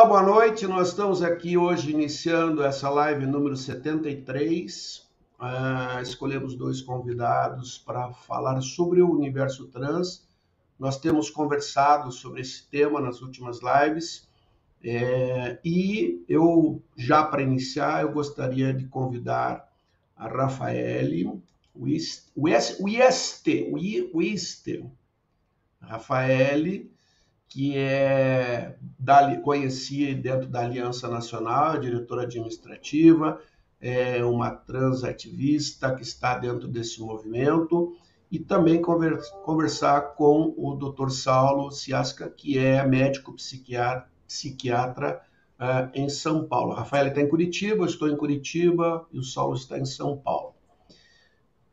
Olá, 0.00 0.08
boa 0.08 0.22
noite. 0.22 0.66
Nós 0.66 0.88
estamos 0.88 1.22
aqui 1.22 1.58
hoje 1.58 1.90
iniciando 1.90 2.64
essa 2.64 2.88
live 2.88 3.26
número 3.26 3.54
73. 3.54 4.96
Uh, 4.96 5.04
ah, 5.38 6.00
escolhemos 6.00 6.54
dois 6.54 6.80
convidados 6.80 7.76
para 7.76 8.10
falar 8.10 8.62
sobre 8.62 9.02
o 9.02 9.10
universo 9.10 9.66
trans. 9.66 10.26
Nós 10.78 10.98
temos 10.98 11.28
conversado 11.28 12.10
sobre 12.10 12.40
esse 12.40 12.66
tema 12.70 12.98
nas 12.98 13.20
últimas 13.20 13.58
lives. 13.60 14.26
É, 14.82 15.58
e 15.62 16.24
eu, 16.26 16.82
já 16.96 17.22
para 17.22 17.42
iniciar, 17.42 18.00
eu 18.00 18.10
gostaria 18.10 18.72
de 18.72 18.86
convidar 18.86 19.70
a 20.16 20.28
Rafaele 20.28 21.42
Wieste, 21.76 22.32
Wieste, 22.34 23.70
Wieste, 24.14 24.90
Rafaele, 25.78 26.89
que 27.50 27.76
é 27.76 28.76
da, 28.96 29.36
conhecia 29.40 30.14
dentro 30.14 30.48
da 30.48 30.60
Aliança 30.60 31.08
Nacional, 31.08 31.78
diretora 31.80 32.22
administrativa, 32.22 33.40
é 33.80 34.24
uma 34.24 34.50
transativista 34.52 35.92
que 35.94 36.02
está 36.02 36.38
dentro 36.38 36.68
desse 36.68 37.00
movimento, 37.00 37.96
e 38.30 38.38
também 38.38 38.80
conversar 38.80 40.14
com 40.14 40.54
o 40.56 40.76
Dr. 40.76 41.10
Saulo 41.10 41.72
Ciasca, 41.72 42.30
que 42.30 42.56
é 42.56 42.86
médico 42.86 43.32
psiquiatra, 43.32 44.08
psiquiatra 44.28 45.20
uh, 45.58 45.90
em 45.92 46.08
São 46.08 46.46
Paulo. 46.46 46.72
Rafael 46.72 47.08
está 47.08 47.20
em 47.20 47.28
Curitiba, 47.28 47.82
eu 47.82 47.86
estou 47.86 48.08
em 48.08 48.16
Curitiba 48.16 49.04
e 49.10 49.18
o 49.18 49.24
Saulo 49.24 49.56
está 49.56 49.76
em 49.76 49.84
São 49.84 50.16
Paulo. 50.16 50.54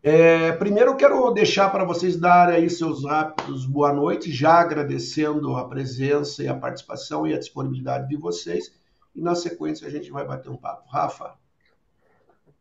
É, 0.04 0.52
primeiro, 0.54 0.92
eu 0.92 0.96
quero 0.96 1.32
deixar 1.32 1.70
para 1.70 1.84
vocês 1.84 2.18
darem 2.18 2.56
aí 2.56 2.70
seus 2.70 3.04
rápidos 3.04 3.66
boa 3.66 3.92
noite, 3.92 4.32
já 4.32 4.60
agradecendo 4.60 5.56
a 5.56 5.68
presença 5.68 6.44
e 6.44 6.48
a 6.48 6.56
participação 6.56 7.26
e 7.26 7.34
a 7.34 7.40
disponibilidade 7.40 8.08
de 8.08 8.16
vocês. 8.16 8.72
E 9.16 9.22
na 9.22 9.34
sequência 9.34 9.88
a 9.88 9.92
gente 9.92 10.12
vai 10.12 10.26
bater 10.26 10.50
um 10.50 10.58
papo. 10.58 10.88
Rafa. 10.90 11.34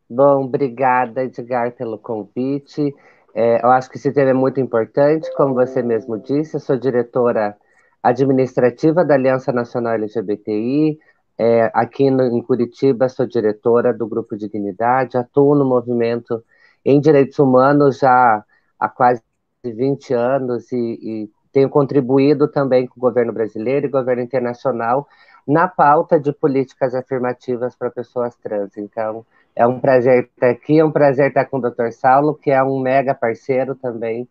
Bom, 0.09 0.45
obrigada, 0.45 1.23
Edgar, 1.23 1.71
pelo 1.73 1.97
convite. 1.97 2.93
É, 3.35 3.63
eu 3.63 3.69
acho 3.69 3.89
que 3.89 3.97
esse 3.97 4.11
tema 4.11 4.31
é 4.31 4.33
muito 4.33 4.59
importante, 4.59 5.31
como 5.35 5.53
você 5.53 5.83
mesmo 5.83 6.17
disse, 6.17 6.55
eu 6.55 6.59
sou 6.59 6.75
diretora 6.75 7.55
administrativa 8.01 9.05
da 9.05 9.13
Aliança 9.13 9.51
Nacional 9.51 9.93
LGBTI. 9.93 10.97
É, 11.37 11.69
aqui 11.71 12.09
no, 12.09 12.23
em 12.23 12.41
Curitiba, 12.41 13.07
sou 13.07 13.27
diretora 13.27 13.93
do 13.93 14.07
Grupo 14.07 14.35
Dignidade, 14.35 15.17
atuo 15.17 15.53
no 15.53 15.65
movimento 15.65 16.43
em 16.89 17.01
direitos 17.01 17.37
humanos 17.37 17.99
já 17.99 18.45
há 18.79 18.87
quase 18.87 19.21
20 19.61 20.13
anos 20.13 20.71
e, 20.71 20.77
e 20.77 21.31
tenho 21.51 21.69
contribuído 21.69 22.47
também 22.47 22.87
com 22.87 22.97
o 22.97 23.01
governo 23.01 23.33
brasileiro 23.33 23.85
e 23.85 23.89
governo 23.89 24.23
internacional 24.23 25.05
na 25.45 25.67
pauta 25.67 26.17
de 26.17 26.31
políticas 26.31 26.95
afirmativas 26.95 27.75
para 27.75 27.91
pessoas 27.91 28.37
trans. 28.37 28.77
Então, 28.77 29.25
é 29.53 29.67
um 29.67 29.81
prazer 29.81 30.29
estar 30.33 30.49
aqui, 30.49 30.79
é 30.79 30.85
um 30.85 30.91
prazer 30.91 31.27
estar 31.27 31.43
com 31.45 31.57
o 31.57 31.61
Dr. 31.61 31.91
Saulo, 31.91 32.35
que 32.35 32.51
é 32.51 32.63
um 32.63 32.79
mega 32.79 33.13
parceiro 33.13 33.75
também. 33.75 34.25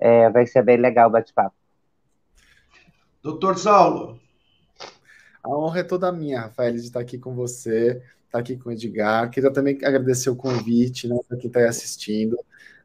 É, 0.00 0.30
vai 0.30 0.46
ser 0.46 0.62
bem 0.62 0.78
legal 0.78 1.08
o 1.08 1.12
bate-papo. 1.12 1.54
Doutor 3.22 3.58
Saulo. 3.58 4.18
A 5.44 5.50
honra 5.50 5.80
é 5.80 5.84
toda 5.84 6.10
minha, 6.10 6.40
Rafael, 6.40 6.72
de 6.72 6.78
estar 6.78 7.00
aqui 7.00 7.18
com 7.18 7.34
você 7.34 8.02
estar 8.28 8.38
tá 8.38 8.38
aqui 8.38 8.56
com 8.56 8.68
o 8.68 8.72
Edgar. 8.72 9.30
Queria 9.30 9.50
também 9.50 9.76
agradecer 9.82 10.30
o 10.30 10.36
convite 10.36 11.08
né, 11.08 11.18
para 11.26 11.36
quem 11.36 11.48
está 11.48 11.66
assistindo. 11.68 12.34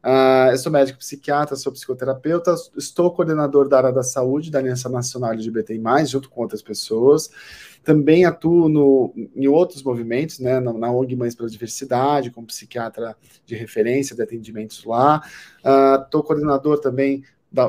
Uh, 0.04 0.50
eu 0.50 0.58
sou 0.58 0.70
médico 0.70 0.98
psiquiatra, 0.98 1.56
sou 1.56 1.72
psicoterapeuta, 1.72 2.54
estou 2.76 3.10
coordenador 3.10 3.68
da 3.68 3.78
área 3.78 3.92
da 3.92 4.02
saúde 4.02 4.50
da 4.50 4.58
Aliança 4.58 4.88
Nacional 4.88 5.32
LGBTI+, 5.32 5.80
junto 6.06 6.28
com 6.28 6.42
outras 6.42 6.60
pessoas. 6.60 7.30
Também 7.82 8.24
atuo 8.24 8.68
no, 8.68 9.14
em 9.34 9.46
outros 9.46 9.82
movimentos, 9.82 10.38
né, 10.38 10.60
na, 10.60 10.72
na 10.72 10.90
ONG 10.90 11.16
Mães 11.16 11.34
pela 11.34 11.48
Diversidade, 11.48 12.30
como 12.30 12.46
psiquiatra 12.46 13.16
de 13.46 13.54
referência 13.54 14.16
de 14.16 14.22
atendimentos 14.22 14.84
lá. 14.84 15.22
Estou 16.04 16.20
uh, 16.20 16.24
coordenador 16.24 16.78
também 16.78 17.22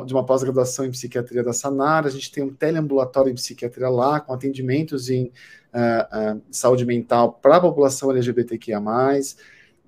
de 0.05 0.13
uma 0.13 0.25
pós-graduação 0.25 0.85
em 0.85 0.91
psiquiatria 0.91 1.43
da 1.43 1.53
Sanar. 1.53 2.05
A 2.05 2.09
gente 2.09 2.31
tem 2.31 2.43
um 2.43 2.53
teleambulatório 2.53 3.31
em 3.31 3.35
psiquiatria 3.35 3.89
lá, 3.89 4.19
com 4.19 4.33
atendimentos 4.33 5.09
em 5.09 5.25
uh, 5.25 6.37
uh, 6.37 6.41
saúde 6.49 6.85
mental 6.85 7.33
para 7.33 7.57
a 7.57 7.61
população 7.61 8.11
LGBTQIA+, 8.11 8.81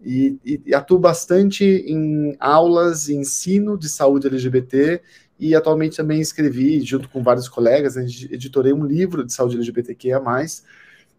e, 0.03 0.38
e, 0.46 0.62
e 0.68 0.75
atuo 0.75 1.00
bastante 1.00 1.63
em 1.66 2.36
aulas 2.40 3.09
e 3.09 3.16
ensino 3.16 3.78
de 3.78 3.90
saúde 3.90 4.28
LGBT, 4.28 5.02
e 5.40 5.56
atualmente 5.56 5.97
também 5.97 6.19
escrevi, 6.19 6.81
junto 6.81 7.09
com 7.09 7.24
vários 7.24 7.50
colegas, 7.50 7.96
gente 7.96 8.31
editorei 8.34 8.74
um 8.74 8.86
livro 8.86 9.25
de 9.25 9.34
saúde 9.34 9.56
LGBTQIA+, 9.56 10.22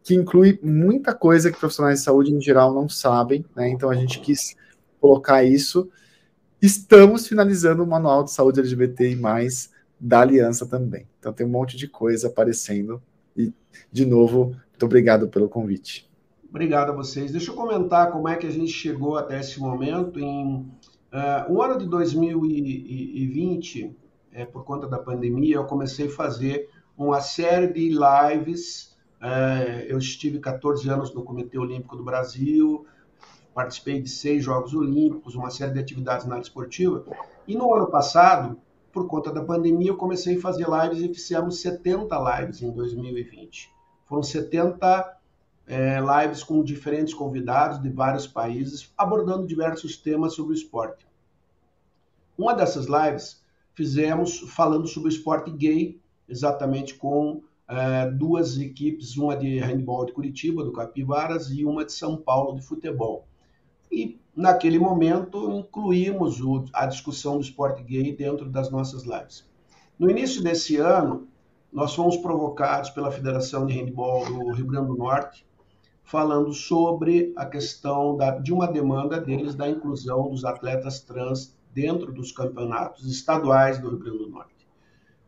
que 0.03 0.15
inclui 0.15 0.59
muita 0.63 1.15
coisa 1.15 1.51
que 1.51 1.59
profissionais 1.59 1.99
de 1.99 2.05
saúde 2.05 2.33
em 2.33 2.41
geral 2.41 2.73
não 2.73 2.89
sabem, 2.89 3.45
né? 3.55 3.69
Então 3.69 3.91
a 3.91 3.95
gente 3.95 4.21
quis 4.21 4.57
colocar 5.01 5.45
isso. 5.45 5.91
Estamos 6.61 7.29
finalizando 7.29 7.85
o 7.85 7.87
manual 7.87 8.25
de 8.25 8.33
saúde 8.33 8.59
LGBTI+, 8.59 9.17
da 10.01 10.21
Aliança 10.21 10.67
também. 10.67 11.07
Então 11.19 11.33
tem 11.33 11.47
um 11.47 11.51
monte 11.51 11.77
de 11.77 11.87
coisa 11.87 12.27
aparecendo 12.29 13.01
e, 13.37 13.53
de 13.93 14.05
novo, 14.05 14.47
muito 14.47 14.85
obrigado 14.85 15.29
pelo 15.29 15.49
convite. 15.49 16.11
Obrigado 16.49 16.91
a 16.91 16.95
vocês. 16.95 17.31
Deixa 17.31 17.53
eu 17.53 17.55
comentar 17.55 18.11
como 18.11 18.29
é 18.29 18.37
que 18.37 18.47
a 18.47 18.51
gente 18.51 18.73
chegou 18.73 19.17
até 19.17 19.39
esse 19.39 19.61
momento. 19.61 20.19
Em 20.19 20.67
uh, 21.13 21.45
o 21.49 21.63
ano 21.63 21.79
de 21.79 21.87
2020, 21.87 23.97
é, 24.33 24.45
por 24.45 24.65
conta 24.65 24.89
da 24.89 24.99
pandemia, 24.99 25.55
eu 25.57 25.65
comecei 25.65 26.07
a 26.07 26.11
fazer 26.11 26.69
uma 26.97 27.21
série 27.21 27.73
de 27.73 27.91
lives. 27.91 28.97
Uh, 29.21 29.83
eu 29.87 29.99
estive 29.99 30.41
14 30.41 30.89
anos 30.89 31.15
no 31.15 31.23
Comitê 31.23 31.59
Olímpico 31.59 31.97
do 31.97 32.05
Brasil, 32.05 32.85
participei 33.59 34.01
de 34.01 34.09
seis 34.09 34.45
Jogos 34.45 34.73
Olímpicos, 34.73 35.35
uma 35.35 35.51
série 35.51 35.73
de 35.73 35.81
atividades 35.81 36.25
na 36.25 36.37
área 36.37 36.45
esportiva. 36.45 37.05
E 37.45 37.57
no 37.57 37.75
ano 37.75 37.89
passado, 37.91 38.57
por 38.93 39.09
conta 39.09 39.33
da 39.33 39.43
pandemia, 39.43 39.89
eu 39.89 39.97
comecei 39.97 40.37
a 40.37 40.41
fazer 40.41 40.69
lives 40.69 41.03
e 41.03 41.13
fizemos 41.13 41.61
70 41.61 42.17
lives 42.39 42.63
em 42.63 42.71
2020. 42.71 43.69
Foram 44.07 44.23
70 44.23 45.19
é, 45.67 45.99
lives 45.99 46.45
com 46.45 46.63
diferentes 46.63 47.13
convidados 47.13 47.83
de 47.83 47.91
vários 47.91 48.29
países, 48.29 48.93
abordando 48.97 49.45
diversos 49.45 49.97
temas 49.97 50.35
sobre 50.35 50.53
o 50.53 50.55
esporte. 50.55 51.05
Uma 52.39 52.55
dessas 52.55 52.87
lives 52.87 53.43
fizemos 53.75 54.39
falando 54.55 54.87
sobre 54.87 55.09
o 55.09 55.13
esporte 55.13 55.51
gay, 55.51 56.01
exatamente 56.29 56.95
com 56.95 57.43
é, 57.67 58.09
duas 58.09 58.57
equipes, 58.57 59.17
uma 59.17 59.37
de 59.37 59.59
handball 59.59 60.07
de 60.07 60.13
Curitiba, 60.13 60.63
do 60.63 60.71
Capivaras, 60.71 61.51
e 61.51 61.65
uma 61.65 61.85
de 61.85 61.93
São 61.93 62.17
Paulo, 62.17 62.55
de 62.55 62.63
futebol. 62.65 63.28
E 63.91 64.19
naquele 64.35 64.79
momento, 64.79 65.51
incluímos 65.51 66.41
o, 66.41 66.65
a 66.73 66.87
discussão 66.87 67.37
do 67.37 67.43
esporte 67.43 67.83
gay 67.83 68.15
dentro 68.15 68.49
das 68.49 68.71
nossas 68.71 69.03
lives. 69.03 69.49
No 69.99 70.09
início 70.09 70.43
desse 70.43 70.77
ano, 70.77 71.27
nós 71.73 71.95
fomos 71.95 72.17
provocados 72.17 72.91
pela 72.91 73.11
Federação 73.11 73.67
de 73.67 73.75
Handball 73.75 74.25
do 74.27 74.53
Rio 74.53 74.67
Grande 74.67 74.87
do 74.87 74.97
Norte, 74.97 75.45
falando 76.05 76.53
sobre 76.53 77.33
a 77.37 77.45
questão 77.45 78.17
da, 78.17 78.31
de 78.31 78.53
uma 78.53 78.67
demanda 78.67 79.21
deles 79.21 79.55
da 79.55 79.69
inclusão 79.69 80.31
dos 80.31 80.45
atletas 80.45 81.01
trans 81.01 81.55
dentro 81.75 82.13
dos 82.13 82.33
campeonatos 82.33 83.07
estaduais 83.07 83.79
do 83.79 83.91
Rio 83.91 83.99
Grande 83.99 84.19
do 84.19 84.31
Norte. 84.31 84.67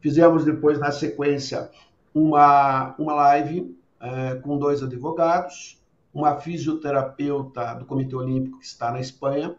Fizemos 0.01 0.45
depois, 0.45 0.79
na 0.79 0.91
sequência, 0.91 1.71
uma, 2.15 2.95
uma 2.99 3.15
live 3.15 3.77
é, 4.01 4.37
com 4.37 4.57
dois 4.57 4.83
advogados, 4.83 5.80
uma 6.13 6.37
fisioterapeuta 6.37 7.75
do 7.75 7.85
Comitê 7.85 8.15
Olímpico 8.15 8.59
que 8.59 8.67
está 8.67 8.91
na 8.91 9.01
Espanha 9.01 9.55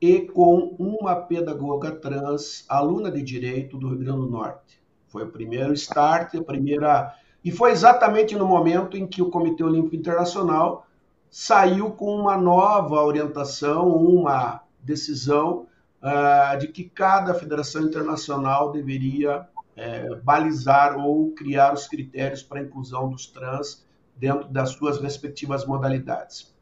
e 0.00 0.20
com 0.20 0.74
uma 0.78 1.16
pedagoga 1.16 1.92
trans, 1.92 2.64
aluna 2.68 3.10
de 3.10 3.22
direito 3.22 3.78
do 3.78 3.88
Rio 3.88 3.98
Grande 3.98 4.20
do 4.20 4.30
Norte. 4.30 4.82
Foi 5.08 5.22
o 5.22 5.30
primeiro 5.30 5.72
start, 5.72 6.34
a 6.34 6.42
primeira. 6.42 7.14
E 7.44 7.50
foi 7.50 7.70
exatamente 7.70 8.34
no 8.34 8.46
momento 8.46 8.96
em 8.96 9.06
que 9.06 9.22
o 9.22 9.30
Comitê 9.30 9.62
Olímpico 9.62 9.94
Internacional 9.96 10.86
saiu 11.30 11.90
com 11.92 12.16
uma 12.16 12.36
nova 12.36 13.02
orientação, 13.02 13.88
uma 13.88 14.62
decisão 14.80 15.66
uh, 16.02 16.58
de 16.58 16.68
que 16.68 16.84
cada 16.84 17.34
federação 17.34 17.82
internacional 17.82 18.72
deveria 18.72 19.40
uh, 19.40 20.22
balizar 20.22 20.98
ou 20.98 21.32
criar 21.32 21.72
os 21.72 21.86
critérios 21.86 22.42
para 22.42 22.60
a 22.60 22.62
inclusão 22.62 23.08
dos 23.08 23.26
trans 23.26 23.84
dentro 24.16 24.48
das 24.48 24.70
suas 24.70 25.00
respectivas 25.00 25.66
modalidades. 25.66 26.54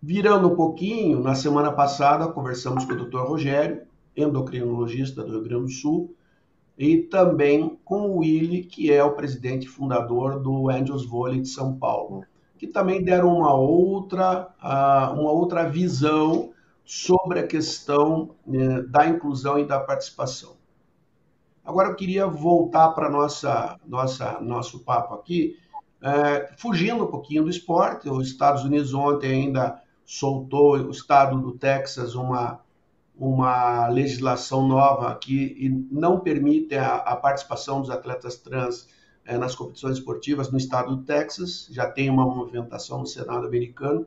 Virando 0.00 0.48
um 0.52 0.56
pouquinho, 0.56 1.20
na 1.20 1.34
semana 1.34 1.72
passada 1.72 2.28
conversamos 2.28 2.84
com 2.84 2.92
o 2.92 3.04
Dr. 3.04 3.20
Rogério, 3.20 3.86
endocrinologista 4.16 5.22
do 5.22 5.32
Rio 5.32 5.42
Grande 5.42 5.64
do 5.64 5.70
Sul, 5.70 6.14
e 6.76 6.98
também 6.98 7.78
com 7.84 8.10
o 8.10 8.18
Willi, 8.18 8.64
que 8.64 8.92
é 8.92 9.02
o 9.02 9.14
presidente 9.14 9.68
fundador 9.68 10.40
do 10.40 10.68
Angels 10.68 11.06
Volley 11.06 11.40
de 11.40 11.48
São 11.48 11.76
Paulo, 11.78 12.24
que 12.58 12.66
também 12.66 13.02
deram 13.02 13.34
uma 13.34 13.54
outra, 13.54 14.54
uma 15.16 15.30
outra 15.30 15.68
visão 15.68 16.52
sobre 16.84 17.38
a 17.38 17.46
questão 17.46 18.34
né, 18.46 18.82
da 18.82 19.06
inclusão 19.06 19.58
e 19.58 19.64
da 19.64 19.80
participação. 19.80 20.56
Agora 21.64 21.88
eu 21.88 21.94
queria 21.94 22.26
voltar 22.26 22.90
para 22.90 23.08
nossa 23.08 23.80
nossa 23.86 24.38
nosso 24.40 24.80
papo 24.80 25.14
aqui, 25.14 25.56
é, 26.04 26.52
fugindo 26.58 27.04
um 27.04 27.06
pouquinho 27.06 27.44
do 27.44 27.50
esporte. 27.50 28.08
Os 28.08 28.28
Estados 28.28 28.62
Unidos 28.62 28.92
ontem 28.92 29.32
ainda 29.32 29.80
soltou 30.04 30.76
o 30.76 30.90
estado 30.90 31.40
do 31.40 31.52
Texas 31.52 32.14
uma 32.14 32.62
uma 33.16 33.86
legislação 33.88 34.66
nova 34.66 35.14
que 35.14 35.86
não 35.88 36.18
permite 36.18 36.74
a, 36.74 36.96
a 36.96 37.14
participação 37.14 37.80
dos 37.80 37.88
atletas 37.88 38.36
trans 38.36 38.88
é, 39.24 39.38
nas 39.38 39.54
competições 39.54 39.98
esportivas 39.98 40.50
no 40.50 40.58
estado 40.58 40.96
do 40.96 41.02
Texas, 41.04 41.68
já 41.70 41.88
tem 41.88 42.10
uma 42.10 42.26
movimentação 42.26 42.98
no 42.98 43.06
Senado 43.06 43.46
americano, 43.46 44.04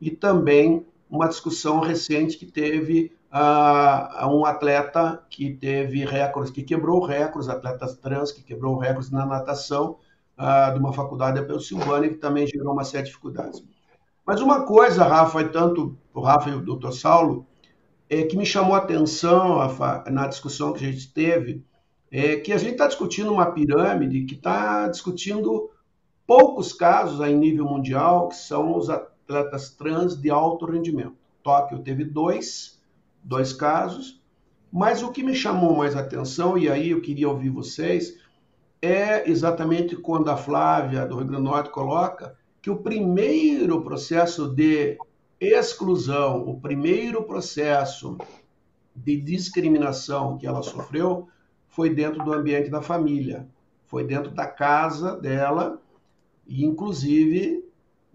e 0.00 0.10
também 0.10 0.84
uma 1.08 1.28
discussão 1.28 1.78
recente 1.78 2.36
que 2.36 2.46
teve 2.46 3.12
uh, 3.32 4.26
um 4.26 4.44
atleta 4.44 5.22
que 5.30 5.52
teve 5.52 6.04
recordes, 6.04 6.52
que 6.52 6.62
quebrou 6.62 7.00
recordes, 7.04 7.48
atletas 7.48 7.96
trans 7.96 8.32
que 8.32 8.42
quebrou 8.42 8.76
recordes 8.78 9.10
na 9.10 9.24
natação 9.24 9.96
de 10.72 10.78
uma 10.78 10.92
faculdade 10.92 11.38
da 11.38 11.46
Pensilvânia, 11.46 12.08
que 12.08 12.16
também 12.16 12.46
gerou 12.46 12.72
uma 12.72 12.84
série 12.84 13.04
de 13.04 13.10
dificuldades. 13.10 13.62
Mas 14.26 14.40
uma 14.40 14.64
coisa, 14.64 15.04
Rafa, 15.04 15.42
e 15.42 15.48
tanto 15.48 15.98
o 16.14 16.20
Rafa 16.20 16.48
e 16.50 16.54
o 16.54 16.64
doutor 16.64 16.92
Saulo, 16.92 17.46
é, 18.08 18.22
que 18.22 18.36
me 18.36 18.46
chamou 18.46 18.74
a 18.74 18.78
atenção 18.78 19.58
Rafa, 19.58 20.04
na 20.10 20.26
discussão 20.26 20.72
que 20.72 20.84
a 20.84 20.90
gente 20.90 21.12
teve, 21.12 21.64
é 22.10 22.36
que 22.36 22.52
a 22.52 22.58
gente 22.58 22.72
está 22.72 22.86
discutindo 22.86 23.32
uma 23.32 23.52
pirâmide 23.52 24.24
que 24.24 24.34
está 24.34 24.88
discutindo 24.88 25.70
poucos 26.26 26.72
casos 26.72 27.20
em 27.20 27.36
nível 27.36 27.66
mundial, 27.66 28.28
que 28.28 28.36
são 28.36 28.76
os 28.76 28.88
atletas 28.88 29.70
trans 29.70 30.16
de 30.16 30.30
alto 30.30 30.64
rendimento. 30.64 31.16
Tóquio 31.42 31.80
teve 31.80 32.04
dois, 32.04 32.80
dois 33.22 33.52
casos, 33.52 34.20
mas 34.72 35.02
o 35.02 35.10
que 35.10 35.22
me 35.22 35.34
chamou 35.34 35.76
mais 35.76 35.96
atenção, 35.96 36.56
e 36.56 36.68
aí 36.68 36.90
eu 36.90 37.00
queria 37.00 37.28
ouvir 37.28 37.50
vocês, 37.50 38.16
é 38.82 39.28
exatamente 39.28 39.96
quando 39.96 40.30
a 40.30 40.36
Flávia, 40.36 41.06
do 41.06 41.16
Rio 41.16 41.26
Grande 41.26 41.42
do 41.42 41.50
Norte, 41.50 41.70
coloca 41.70 42.36
que 42.62 42.70
o 42.70 42.78
primeiro 42.78 43.82
processo 43.82 44.48
de 44.48 44.98
exclusão, 45.40 46.48
o 46.48 46.60
primeiro 46.60 47.22
processo 47.24 48.18
de 48.94 49.16
discriminação 49.16 50.36
que 50.36 50.46
ela 50.46 50.62
sofreu 50.62 51.28
foi 51.68 51.90
dentro 51.90 52.24
do 52.24 52.32
ambiente 52.32 52.68
da 52.68 52.82
família, 52.82 53.48
foi 53.86 54.04
dentro 54.04 54.30
da 54.30 54.46
casa 54.46 55.16
dela, 55.16 55.80
e 56.46 56.64
inclusive 56.64 57.64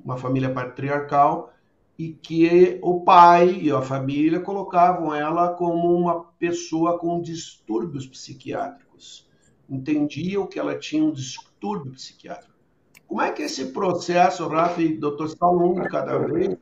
uma 0.04 0.18
família 0.18 0.54
patriarcal, 0.54 1.52
e 1.98 2.10
que 2.10 2.78
o 2.84 3.02
pai 3.02 3.60
e 3.62 3.72
a 3.72 3.82
família 3.82 4.42
colocavam 4.42 5.16
ela 5.16 5.54
como 5.54 5.96
uma 5.96 6.26
pessoa 6.38 7.00
com 7.00 7.22
distúrbios 7.22 8.06
psiquiátricos. 8.06 8.85
Entendiam 9.70 10.48
que 10.48 10.60
ela 10.60 10.78
tinha 10.78 11.04
um 11.04 11.12
distúrbio 11.12 11.94
psiquiátrico. 11.94 12.54
Como 13.08 13.22
é 13.22 13.32
que 13.32 13.44
esse 13.44 13.68
processo, 13.68 14.48
Rafa 14.48 14.82
e 14.82 14.98
doutor 14.98 15.30
Saulo, 15.30 15.72
um 15.72 15.82
de 15.82 15.90
cada 15.90 16.18
vez, 16.18 16.58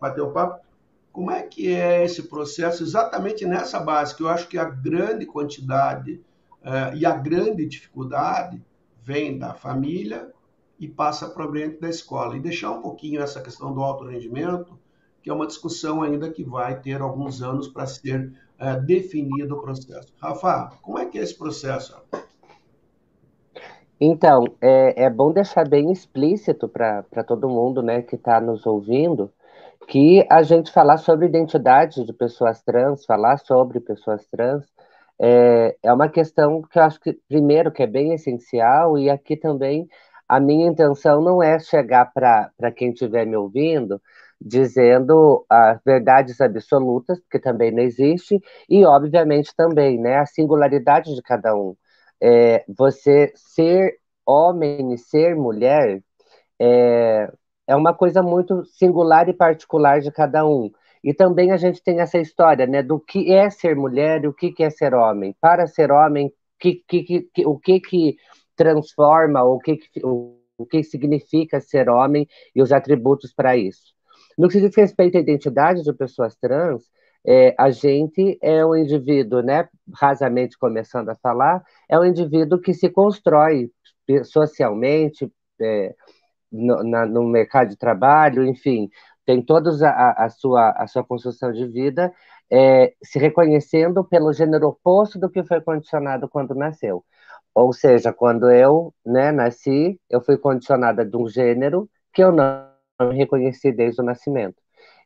bateu 0.00 0.26
o 0.26 0.32
papo, 0.32 0.64
como 1.12 1.30
é 1.30 1.42
que 1.42 1.68
é 1.68 2.04
esse 2.04 2.24
processo 2.24 2.82
exatamente 2.82 3.44
nessa 3.44 3.80
base, 3.80 4.14
que 4.14 4.22
eu 4.22 4.28
acho 4.28 4.48
que 4.48 4.56
a 4.56 4.64
grande 4.64 5.26
quantidade 5.26 6.20
uh, 6.62 6.96
e 6.96 7.04
a 7.04 7.12
grande 7.12 7.66
dificuldade 7.66 8.62
vem 9.02 9.38
da 9.38 9.52
família 9.54 10.32
e 10.78 10.86
passa 10.86 11.28
para 11.28 11.44
o 11.44 11.48
ambiente 11.48 11.80
da 11.80 11.88
escola. 11.88 12.36
E 12.36 12.40
deixar 12.40 12.70
um 12.70 12.80
pouquinho 12.80 13.20
essa 13.20 13.40
questão 13.40 13.74
do 13.74 13.82
alto 13.82 14.04
rendimento, 14.04 14.78
que 15.22 15.28
é 15.28 15.32
uma 15.32 15.46
discussão 15.46 16.02
ainda 16.02 16.30
que 16.30 16.44
vai 16.44 16.80
ter 16.80 17.00
alguns 17.00 17.42
anos 17.42 17.68
para 17.68 17.86
ser 17.86 18.32
uh, 18.60 18.80
definido 18.84 19.56
o 19.56 19.62
processo. 19.62 20.12
Rafa, 20.20 20.72
como 20.82 20.98
é 20.98 21.06
que 21.06 21.18
é 21.18 21.22
esse 21.22 21.36
processo? 21.36 21.96
Então, 24.00 24.44
é, 24.60 25.04
é 25.04 25.10
bom 25.10 25.32
deixar 25.32 25.68
bem 25.68 25.90
explícito 25.90 26.68
para 26.68 27.24
todo 27.26 27.48
mundo 27.48 27.82
né, 27.82 28.02
que 28.02 28.14
está 28.14 28.40
nos 28.40 28.64
ouvindo 28.64 29.32
que 29.88 30.24
a 30.30 30.42
gente 30.42 30.70
falar 30.70 30.98
sobre 30.98 31.26
identidade 31.26 32.04
de 32.04 32.12
pessoas 32.12 32.62
trans, 32.62 33.06
falar 33.06 33.38
sobre 33.38 33.80
pessoas 33.80 34.24
trans, 34.26 34.66
é, 35.18 35.76
é 35.82 35.92
uma 35.92 36.08
questão 36.08 36.62
que 36.62 36.78
eu 36.78 36.82
acho 36.82 37.00
que, 37.00 37.14
primeiro, 37.26 37.72
que 37.72 37.82
é 37.82 37.86
bem 37.86 38.12
essencial, 38.12 38.98
e 38.98 39.08
aqui 39.08 39.34
também 39.34 39.88
a 40.28 40.38
minha 40.38 40.68
intenção 40.68 41.22
não 41.22 41.42
é 41.42 41.58
chegar 41.58 42.12
para 42.12 42.70
quem 42.76 42.90
estiver 42.90 43.26
me 43.26 43.34
ouvindo 43.34 44.00
dizendo 44.40 45.44
as 45.48 45.80
verdades 45.84 46.40
absolutas, 46.40 47.20
que 47.30 47.38
também 47.38 47.72
não 47.72 47.82
existe, 47.82 48.40
e, 48.68 48.84
obviamente, 48.84 49.54
também 49.56 49.98
né, 50.00 50.18
a 50.18 50.26
singularidade 50.26 51.14
de 51.14 51.22
cada 51.22 51.54
um. 51.54 51.76
É, 52.20 52.64
você 52.68 53.32
ser 53.34 53.98
homem 54.26 54.92
e 54.92 54.98
ser 54.98 55.34
mulher 55.36 56.02
é, 56.60 57.30
é 57.66 57.76
uma 57.76 57.94
coisa 57.94 58.22
muito 58.22 58.64
singular 58.64 59.28
e 59.28 59.34
particular 59.34 60.00
de 60.00 60.10
cada 60.12 60.46
um. 60.46 60.70
E 61.02 61.14
também 61.14 61.52
a 61.52 61.56
gente 61.56 61.82
tem 61.82 62.00
essa 62.00 62.18
história, 62.18 62.66
né, 62.66 62.82
do 62.82 62.98
que 62.98 63.32
é 63.32 63.50
ser 63.50 63.76
mulher 63.76 64.24
e 64.24 64.28
o 64.28 64.34
que 64.34 64.54
é 64.62 64.70
ser 64.70 64.94
homem. 64.94 65.34
Para 65.40 65.66
ser 65.66 65.92
homem, 65.92 66.32
que, 66.58 66.82
que, 66.88 67.22
que, 67.32 67.46
o 67.46 67.58
que 67.58 67.80
que 67.80 68.16
transforma, 68.56 69.42
o 69.44 69.58
que, 69.58 69.76
que, 69.76 70.04
o, 70.04 70.38
o 70.56 70.66
que 70.66 70.82
significa 70.82 71.60
ser 71.60 71.88
homem 71.88 72.26
e 72.54 72.60
os 72.60 72.72
atributos 72.72 73.32
para 73.32 73.56
isso. 73.56 73.94
No 74.38 74.48
que 74.48 74.60
diz 74.60 74.74
respeito 74.76 75.18
à 75.18 75.20
identidade 75.20 75.82
de 75.82 75.92
pessoas 75.92 76.36
trans, 76.36 76.84
é, 77.26 77.54
a 77.58 77.70
gente 77.70 78.38
é 78.40 78.64
um 78.64 78.76
indivíduo, 78.76 79.42
né, 79.42 79.68
rasamente 79.92 80.56
começando 80.56 81.08
a 81.08 81.16
falar, 81.16 81.62
é 81.90 81.98
um 81.98 82.04
indivíduo 82.04 82.60
que 82.60 82.72
se 82.72 82.88
constrói 82.88 83.70
socialmente, 84.24 85.30
é, 85.60 85.94
no, 86.50 86.82
na, 86.84 87.04
no 87.04 87.24
mercado 87.24 87.70
de 87.70 87.76
trabalho, 87.76 88.44
enfim, 88.44 88.88
tem 89.26 89.42
toda 89.42 89.70
a, 89.86 90.24
a, 90.24 90.30
sua, 90.30 90.70
a 90.70 90.86
sua 90.86 91.04
construção 91.04 91.52
de 91.52 91.66
vida 91.66 92.12
é, 92.50 92.94
se 93.02 93.18
reconhecendo 93.18 94.02
pelo 94.04 94.32
gênero 94.32 94.68
oposto 94.68 95.18
do 95.18 95.28
que 95.28 95.44
foi 95.44 95.60
condicionado 95.60 96.28
quando 96.28 96.54
nasceu. 96.54 97.04
Ou 97.54 97.72
seja, 97.72 98.12
quando 98.12 98.50
eu 98.50 98.94
né, 99.04 99.32
nasci, 99.32 100.00
eu 100.08 100.20
fui 100.22 100.38
condicionada 100.38 101.04
de 101.04 101.16
um 101.16 101.28
gênero 101.28 101.90
que 102.12 102.22
eu 102.22 102.32
não 102.32 102.67
reconheci 103.12 103.72
desde 103.72 104.00
o 104.00 104.04
nascimento. 104.04 104.56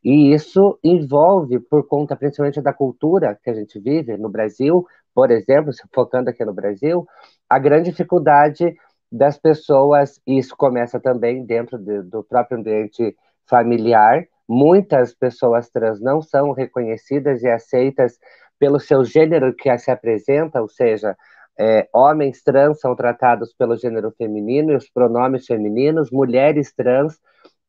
E 0.03 0.33
isso 0.33 0.77
envolve, 0.83 1.59
por 1.59 1.87
conta 1.87 2.15
principalmente 2.15 2.61
da 2.61 2.73
cultura 2.73 3.39
que 3.41 3.49
a 3.49 3.53
gente 3.53 3.79
vive 3.79 4.17
no 4.17 4.29
Brasil, 4.29 4.85
por 5.13 5.31
exemplo, 5.31 5.71
focando 5.93 6.29
aqui 6.29 6.43
no 6.43 6.53
Brasil, 6.53 7.07
a 7.49 7.57
grande 7.57 7.91
dificuldade 7.91 8.75
das 9.11 9.37
pessoas, 9.37 10.19
e 10.25 10.37
isso 10.37 10.57
começa 10.57 10.99
também 10.99 11.45
dentro 11.45 11.77
de, 11.77 12.01
do 12.01 12.23
próprio 12.23 12.57
ambiente 12.57 13.15
familiar. 13.45 14.25
Muitas 14.49 15.13
pessoas 15.13 15.69
trans 15.69 16.01
não 16.01 16.21
são 16.21 16.51
reconhecidas 16.51 17.43
e 17.43 17.47
aceitas 17.47 18.17
pelo 18.59 18.79
seu 18.79 19.05
gênero 19.05 19.53
que 19.55 19.75
se 19.77 19.91
apresenta, 19.91 20.61
ou 20.61 20.67
seja, 20.67 21.15
é, 21.57 21.87
homens 21.93 22.41
trans 22.41 22.79
são 22.79 22.95
tratados 22.95 23.53
pelo 23.53 23.77
gênero 23.77 24.11
feminino 24.17 24.71
e 24.71 24.75
os 24.75 24.89
pronomes 24.89 25.45
femininos, 25.45 26.11
mulheres 26.11 26.73
trans 26.73 27.19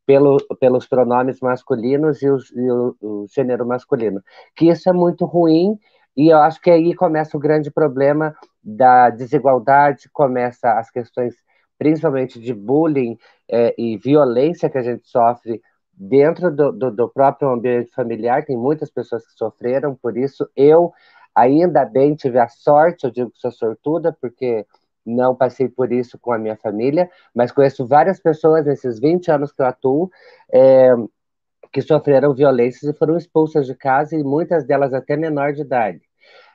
pelo, 0.06 0.36
pelos 0.60 0.86
pronomes 0.86 1.40
masculinos 1.40 2.22
e, 2.22 2.30
os, 2.30 2.50
e 2.50 2.70
o, 2.70 2.96
o, 3.00 3.26
gênero 3.34 3.66
masculino. 3.66 4.22
Que 4.54 4.68
isso 4.68 4.88
é 4.88 4.92
muito 4.92 5.24
ruim 5.24 5.78
e 6.16 6.28
eu 6.28 6.38
acho 6.38 6.60
que 6.60 6.70
aí 6.70 6.94
começa 6.94 7.36
o 7.36 7.40
grande 7.40 7.70
problema 7.70 8.34
da 8.62 9.10
desigualdade, 9.10 10.08
começa 10.12 10.72
as 10.78 10.90
questões 10.90 11.34
principalmente 11.76 12.40
de 12.40 12.54
bullying 12.54 13.18
é, 13.50 13.74
e 13.76 13.96
violência 13.98 14.70
que 14.70 14.78
a 14.78 14.82
gente 14.82 15.08
sofre 15.08 15.60
dentro 15.92 16.50
do, 16.54 16.72
do, 16.72 16.90
do, 16.90 17.08
próprio 17.08 17.50
ambiente 17.50 17.90
familiar. 17.92 18.44
Tem 18.44 18.56
muitas 18.56 18.90
pessoas 18.90 19.26
que 19.26 19.32
sofreram 19.32 19.94
por 19.94 20.16
isso. 20.16 20.48
Eu, 20.56 20.92
ainda 21.34 21.84
bem, 21.84 22.14
tive 22.14 22.38
a 22.38 22.48
sorte, 22.48 23.04
eu 23.04 23.10
digo 23.10 23.30
que 23.30 23.40
sou 23.40 23.50
sortuda, 23.50 24.16
porque 24.20 24.64
não 25.04 25.34
passei 25.34 25.68
por 25.68 25.92
isso 25.92 26.18
com 26.18 26.32
a 26.32 26.38
minha 26.38 26.56
família, 26.56 27.10
mas 27.34 27.52
conheço 27.52 27.86
várias 27.86 28.20
pessoas 28.20 28.64
nesses 28.66 28.98
20 28.98 29.30
anos 29.30 29.52
que 29.52 29.62
eu 29.62 29.66
atuo. 29.66 30.10
É, 30.52 30.94
que 31.74 31.82
sofreram 31.82 32.32
violências 32.32 32.84
e 32.84 32.96
foram 32.96 33.16
expulsas 33.16 33.66
de 33.66 33.74
casa, 33.74 34.14
e 34.14 34.22
muitas 34.22 34.64
delas 34.64 34.94
até 34.94 35.16
menor 35.16 35.52
de 35.52 35.62
idade. 35.62 36.02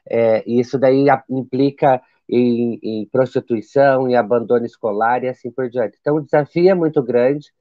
É, 0.10 0.42
e 0.48 0.62
isso 0.62 0.80
daí 0.80 1.08
implica 1.30 2.02
em, 2.28 2.80
em, 2.82 3.06
prostituição, 3.12 4.08
em 4.08 4.16
abandono 4.16 4.66
escolar 4.66 5.22
e 5.24 5.28
assim 5.28 5.52
por 5.52 5.70
diante. 5.70 5.98
Então, 6.00 6.16
o 6.16 6.22
desafio 6.22 6.70
é 6.70 6.74
muito 6.74 7.04
grande 7.04 7.52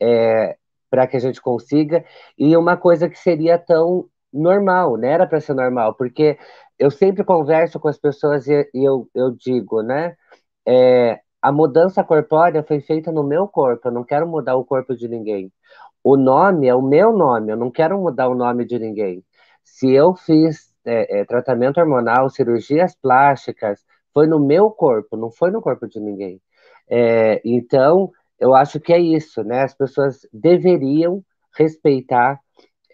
é, 0.00 0.56
para 0.88 1.06
que 1.08 1.16
a 1.16 1.20
gente 1.20 1.40
consiga, 1.40 2.04
e 2.38 2.56
uma 2.56 2.76
coisa 2.76 3.08
que 3.08 3.18
seria 3.18 3.58
tão 3.58 4.08
normal, 4.32 4.96
né? 4.96 5.08
Era 5.10 5.26
para 5.26 5.40
ser 5.40 5.54
normal, 5.54 5.94
porque 5.94 6.38
eu 6.80 6.90
sempre 6.90 7.22
converso 7.22 7.78
com 7.78 7.88
as 7.88 7.98
pessoas 7.98 8.48
e, 8.48 8.68
e 8.74 8.84
eu, 8.88 9.06
eu 9.14 9.30
digo, 9.32 9.82
né? 9.82 10.16
É, 10.66 11.20
a 11.42 11.52
mudança 11.52 12.02
corpórea 12.02 12.62
foi 12.62 12.80
feita 12.80 13.12
no 13.12 13.22
meu 13.22 13.46
corpo, 13.46 13.88
eu 13.88 13.92
não 13.92 14.02
quero 14.02 14.26
mudar 14.26 14.56
o 14.56 14.64
corpo 14.64 14.96
de 14.96 15.06
ninguém. 15.06 15.52
O 16.02 16.16
nome 16.16 16.66
é 16.68 16.74
o 16.74 16.80
meu 16.80 17.12
nome, 17.12 17.52
eu 17.52 17.56
não 17.56 17.70
quero 17.70 18.00
mudar 18.00 18.28
o 18.28 18.34
nome 18.34 18.64
de 18.64 18.78
ninguém. 18.78 19.22
Se 19.62 19.92
eu 19.92 20.14
fiz 20.14 20.74
é, 20.84 21.20
é, 21.20 21.24
tratamento 21.26 21.78
hormonal, 21.78 22.30
cirurgias 22.30 22.94
plásticas, 22.94 23.84
foi 24.14 24.26
no 24.26 24.40
meu 24.40 24.70
corpo, 24.70 25.16
não 25.18 25.30
foi 25.30 25.50
no 25.50 25.60
corpo 25.60 25.86
de 25.86 26.00
ninguém. 26.00 26.40
É, 26.88 27.42
então, 27.44 28.10
eu 28.38 28.54
acho 28.54 28.80
que 28.80 28.92
é 28.92 28.98
isso, 28.98 29.44
né? 29.44 29.62
As 29.64 29.74
pessoas 29.74 30.26
deveriam 30.32 31.22
respeitar 31.56 32.40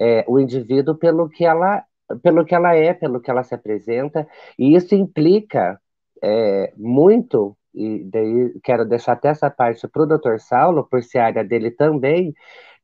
é, 0.00 0.24
o 0.26 0.40
indivíduo 0.40 0.96
pelo 0.96 1.28
que 1.28 1.44
ela 1.44 1.84
pelo 2.22 2.44
que 2.44 2.54
ela 2.54 2.74
é, 2.74 2.94
pelo 2.94 3.20
que 3.20 3.30
ela 3.30 3.42
se 3.42 3.54
apresenta, 3.54 4.26
e 4.58 4.74
isso 4.74 4.94
implica 4.94 5.80
é, 6.22 6.72
muito, 6.76 7.56
e 7.74 8.04
daí 8.04 8.58
quero 8.62 8.84
deixar 8.84 9.12
até 9.12 9.28
essa 9.28 9.50
parte 9.50 9.86
para 9.88 10.02
o 10.02 10.06
doutor 10.06 10.40
Saulo, 10.40 10.86
por 10.88 11.02
ser 11.02 11.18
área 11.18 11.44
dele 11.44 11.70
também, 11.70 12.34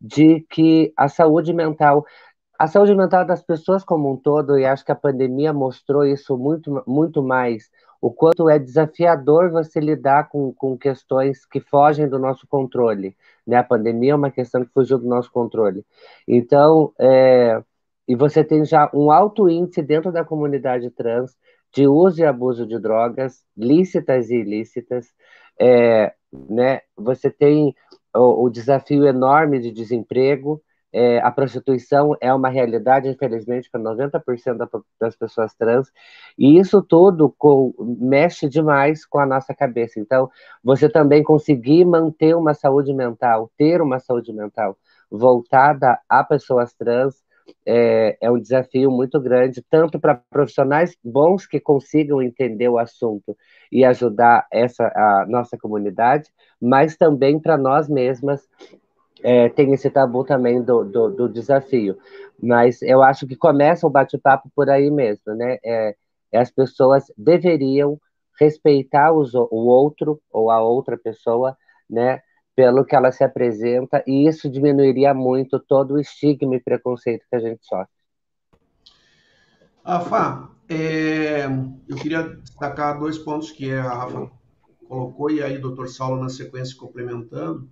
de 0.00 0.40
que 0.50 0.92
a 0.96 1.08
saúde 1.08 1.52
mental, 1.52 2.04
a 2.58 2.66
saúde 2.66 2.94
mental 2.94 3.24
das 3.24 3.42
pessoas 3.42 3.84
como 3.84 4.12
um 4.12 4.16
todo, 4.16 4.58
e 4.58 4.66
acho 4.66 4.84
que 4.84 4.92
a 4.92 4.96
pandemia 4.96 5.52
mostrou 5.52 6.04
isso 6.04 6.36
muito, 6.36 6.82
muito 6.86 7.22
mais, 7.22 7.70
o 8.00 8.10
quanto 8.10 8.50
é 8.50 8.58
desafiador 8.58 9.52
você 9.52 9.78
lidar 9.78 10.28
com, 10.28 10.52
com 10.52 10.76
questões 10.76 11.46
que 11.46 11.60
fogem 11.60 12.08
do 12.08 12.18
nosso 12.18 12.48
controle. 12.48 13.16
Né? 13.46 13.56
A 13.56 13.62
pandemia 13.62 14.12
é 14.12 14.16
uma 14.16 14.30
questão 14.30 14.64
que 14.64 14.72
fugiu 14.72 14.98
do 14.98 15.06
nosso 15.06 15.30
controle. 15.30 15.86
Então, 16.26 16.92
é, 16.98 17.62
e 18.06 18.14
você 18.14 18.42
tem 18.44 18.64
já 18.64 18.90
um 18.92 19.10
alto 19.10 19.48
índice 19.48 19.82
dentro 19.82 20.12
da 20.12 20.24
comunidade 20.24 20.90
trans 20.90 21.36
de 21.72 21.86
uso 21.86 22.20
e 22.20 22.24
abuso 22.24 22.66
de 22.66 22.78
drogas, 22.78 23.44
lícitas 23.56 24.30
e 24.30 24.36
ilícitas. 24.36 25.06
É, 25.58 26.12
né? 26.32 26.80
Você 26.96 27.30
tem 27.30 27.74
o, 28.14 28.44
o 28.44 28.50
desafio 28.50 29.06
enorme 29.06 29.60
de 29.60 29.70
desemprego, 29.70 30.62
é, 30.92 31.18
a 31.20 31.30
prostituição 31.30 32.14
é 32.20 32.32
uma 32.34 32.50
realidade, 32.50 33.08
infelizmente, 33.08 33.70
para 33.70 33.80
90% 33.80 34.58
da, 34.58 34.68
das 35.00 35.16
pessoas 35.16 35.54
trans, 35.54 35.90
e 36.38 36.58
isso 36.58 36.82
tudo 36.82 37.34
com, 37.38 37.72
mexe 37.98 38.46
demais 38.46 39.06
com 39.06 39.18
a 39.18 39.24
nossa 39.24 39.54
cabeça. 39.54 39.98
Então, 39.98 40.30
você 40.62 40.90
também 40.90 41.22
conseguir 41.22 41.86
manter 41.86 42.36
uma 42.36 42.52
saúde 42.52 42.92
mental, 42.92 43.50
ter 43.56 43.80
uma 43.80 43.98
saúde 43.98 44.32
mental 44.34 44.76
voltada 45.10 45.98
a 46.08 46.22
pessoas 46.22 46.74
trans, 46.74 47.14
é, 47.66 48.16
é 48.20 48.30
um 48.30 48.40
desafio 48.40 48.90
muito 48.90 49.20
grande, 49.20 49.64
tanto 49.70 49.98
para 49.98 50.20
profissionais 50.30 50.96
bons 51.02 51.46
que 51.46 51.60
consigam 51.60 52.22
entender 52.22 52.68
o 52.68 52.78
assunto 52.78 53.36
e 53.70 53.84
ajudar 53.84 54.46
essa 54.50 54.84
a 54.84 55.26
nossa 55.28 55.56
comunidade, 55.56 56.30
mas 56.60 56.96
também 56.96 57.38
para 57.38 57.56
nós 57.56 57.88
mesmas 57.88 58.46
é, 59.22 59.48
tem 59.48 59.72
esse 59.72 59.88
tabu 59.88 60.24
também 60.24 60.62
do, 60.62 60.84
do, 60.84 61.08
do, 61.10 61.28
desafio. 61.28 61.96
Mas 62.42 62.82
eu 62.82 63.02
acho 63.02 63.26
que 63.26 63.36
começa 63.36 63.86
o 63.86 63.90
bate-papo 63.90 64.50
por 64.54 64.68
aí 64.68 64.90
mesmo, 64.90 65.34
né? 65.34 65.58
É, 65.64 65.94
é, 66.32 66.38
as 66.40 66.50
pessoas 66.50 67.04
deveriam 67.16 68.00
respeitar 68.40 69.12
os, 69.12 69.34
o 69.34 69.48
outro 69.50 70.20
ou 70.32 70.50
a 70.50 70.60
outra 70.60 70.98
pessoa, 70.98 71.56
né? 71.88 72.20
Pelo 72.54 72.84
que 72.84 72.94
ela 72.94 73.10
se 73.10 73.24
apresenta, 73.24 74.04
e 74.06 74.28
isso 74.28 74.48
diminuiria 74.48 75.14
muito 75.14 75.58
todo 75.58 75.94
o 75.94 76.00
estigma 76.00 76.54
e 76.54 76.60
preconceito 76.60 77.24
que 77.28 77.36
a 77.36 77.40
gente 77.40 77.64
sofre. 77.64 77.88
Rafa, 79.84 80.48
é, 80.68 81.46
eu 81.88 81.96
queria 81.96 82.22
destacar 82.22 82.98
dois 82.98 83.18
pontos 83.18 83.50
que 83.50 83.72
a 83.72 83.82
Rafa 83.82 84.30
colocou, 84.88 85.30
e 85.30 85.42
aí 85.42 85.56
o 85.56 85.60
doutor 85.60 85.88
Saulo 85.88 86.22
na 86.22 86.28
sequência 86.28 86.76
complementando. 86.76 87.68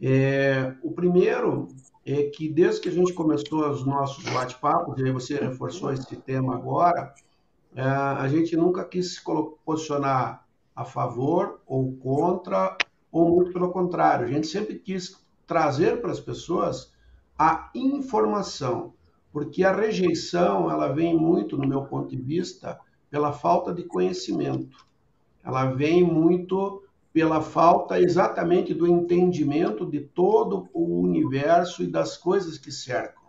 É, 0.00 0.74
o 0.82 0.92
primeiro 0.92 1.68
é 2.06 2.24
que 2.24 2.48
desde 2.48 2.80
que 2.80 2.88
a 2.88 2.92
gente 2.92 3.12
começou 3.12 3.68
os 3.68 3.84
nossos 3.84 4.24
bate-papos, 4.32 4.98
e 4.98 5.04
aí 5.04 5.10
você 5.10 5.36
reforçou 5.36 5.92
esse 5.92 6.16
tema 6.16 6.54
agora, 6.54 7.12
é, 7.74 7.82
a 7.82 8.26
gente 8.28 8.56
nunca 8.56 8.84
quis 8.84 9.14
se 9.14 9.22
posicionar 9.64 10.44
a 10.74 10.84
favor 10.84 11.60
ou 11.66 11.92
contra, 11.96 12.76
ou 13.10 13.28
muito 13.28 13.52
pelo 13.52 13.70
contrário. 13.70 14.26
A 14.26 14.30
gente 14.30 14.46
sempre 14.46 14.78
quis 14.78 15.16
trazer 15.46 16.00
para 16.00 16.12
as 16.12 16.20
pessoas 16.20 16.92
a 17.38 17.70
informação, 17.74 18.92
porque 19.32 19.64
a 19.64 19.74
rejeição 19.74 20.70
ela 20.70 20.88
vem 20.88 21.16
muito, 21.16 21.56
no 21.56 21.66
meu 21.66 21.82
ponto 21.84 22.08
de 22.08 22.20
vista, 22.20 22.78
pela 23.10 23.32
falta 23.32 23.72
de 23.72 23.82
conhecimento. 23.82 24.86
Ela 25.42 25.66
vem 25.66 26.02
muito 26.02 26.82
pela 27.12 27.40
falta 27.40 28.00
exatamente 28.00 28.72
do 28.72 28.86
entendimento 28.86 29.84
de 29.84 30.00
todo 30.00 30.68
o 30.72 31.00
universo 31.00 31.82
e 31.82 31.86
das 31.86 32.16
coisas 32.16 32.56
que 32.56 32.70
cercam. 32.70 33.24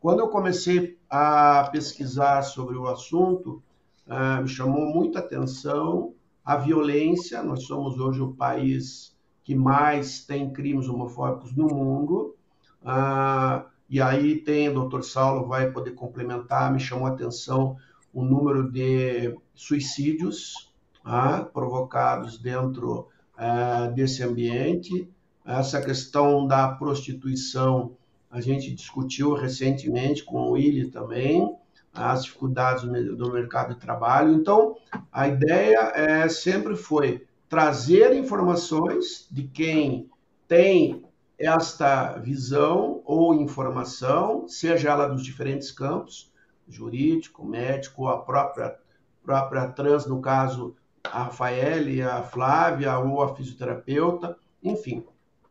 Quando 0.00 0.20
eu 0.20 0.28
comecei 0.28 0.96
a 1.10 1.68
pesquisar 1.72 2.42
sobre 2.42 2.76
o 2.76 2.86
assunto, 2.86 3.62
uh, 4.06 4.42
me 4.42 4.48
chamou 4.48 4.86
muita 4.86 5.18
atenção 5.18 6.14
a 6.44 6.56
violência. 6.56 7.42
Nós 7.42 7.64
somos 7.64 7.98
hoje 7.98 8.22
o 8.22 8.32
país 8.32 9.17
que 9.48 9.54
mais 9.54 10.26
tem 10.26 10.50
crimes 10.50 10.90
homofóbicos 10.90 11.56
no 11.56 11.68
mundo. 11.68 12.36
Uh, 12.82 13.64
e 13.88 13.98
aí 13.98 14.36
tem, 14.36 14.68
o 14.68 14.74
doutor 14.74 15.02
Saulo 15.02 15.48
vai 15.48 15.70
poder 15.70 15.92
complementar, 15.92 16.70
me 16.70 16.78
chamou 16.78 17.06
a 17.06 17.12
atenção 17.12 17.74
o 18.12 18.22
número 18.22 18.70
de 18.70 19.34
suicídios 19.54 20.70
uh, 21.02 21.46
provocados 21.46 22.36
dentro 22.38 23.08
uh, 23.38 23.90
desse 23.94 24.22
ambiente. 24.22 25.08
Essa 25.46 25.80
questão 25.80 26.46
da 26.46 26.68
prostituição 26.68 27.96
a 28.30 28.42
gente 28.42 28.74
discutiu 28.74 29.32
recentemente 29.32 30.24
com 30.24 30.42
o 30.42 30.50
Willi 30.50 30.90
também, 30.90 31.56
as 31.94 32.24
dificuldades 32.24 32.84
do 32.84 33.32
mercado 33.32 33.72
de 33.72 33.80
trabalho. 33.80 34.34
Então, 34.34 34.76
a 35.10 35.26
ideia 35.26 35.90
é, 35.94 36.28
sempre 36.28 36.76
foi 36.76 37.26
trazer 37.48 38.14
informações 38.14 39.26
de 39.30 39.44
quem 39.44 40.10
tem 40.46 41.04
esta 41.38 42.18
visão 42.18 43.00
ou 43.04 43.34
informação, 43.34 44.48
seja 44.48 44.90
ela 44.90 45.06
dos 45.06 45.22
diferentes 45.22 45.70
campos, 45.70 46.32
jurídico, 46.68 47.46
médico, 47.46 48.08
a 48.08 48.18
própria, 48.18 48.76
própria 49.22 49.68
trans, 49.68 50.06
no 50.06 50.20
caso, 50.20 50.74
a 51.04 51.24
Rafaele, 51.24 52.02
a 52.02 52.22
Flávia 52.22 52.98
ou 52.98 53.22
a 53.22 53.34
fisioterapeuta, 53.34 54.36
enfim. 54.62 55.04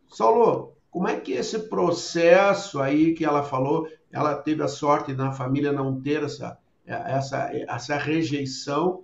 Saulo, 0.09 0.73
como 0.91 1.07
é 1.07 1.19
que 1.19 1.31
esse 1.31 1.59
processo 1.69 2.79
aí 2.81 3.13
que 3.13 3.25
ela 3.25 3.43
falou, 3.43 3.87
ela 4.11 4.35
teve 4.35 4.63
a 4.63 4.67
sorte 4.67 5.13
na 5.13 5.31
família 5.31 5.71
não 5.71 5.99
ter 6.01 6.23
essa, 6.23 6.57
essa, 6.85 7.49
essa 7.53 7.97
rejeição, 7.97 9.03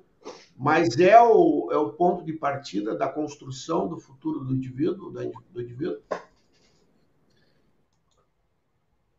mas 0.58 0.98
é 0.98 1.20
o, 1.22 1.70
é 1.72 1.78
o 1.78 1.92
ponto 1.94 2.24
de 2.24 2.34
partida 2.34 2.96
da 2.96 3.08
construção 3.08 3.88
do 3.88 4.00
futuro 4.00 4.44
do 4.44 4.54
indivíduo, 4.54 5.12
do 5.12 5.62
indivíduo? 5.62 6.00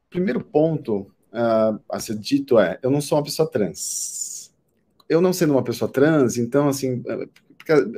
Primeiro 0.08 0.44
ponto 0.44 1.10
uh, 1.32 1.80
a 1.90 1.98
ser 1.98 2.16
dito 2.16 2.58
é, 2.58 2.78
eu 2.82 2.90
não 2.90 3.00
sou 3.00 3.18
uma 3.18 3.24
pessoa 3.24 3.50
trans 3.50 4.34
eu 5.08 5.20
não 5.20 5.32
sendo 5.32 5.52
uma 5.52 5.62
pessoa 5.62 5.90
trans, 5.90 6.36
então, 6.36 6.68
assim, 6.68 7.02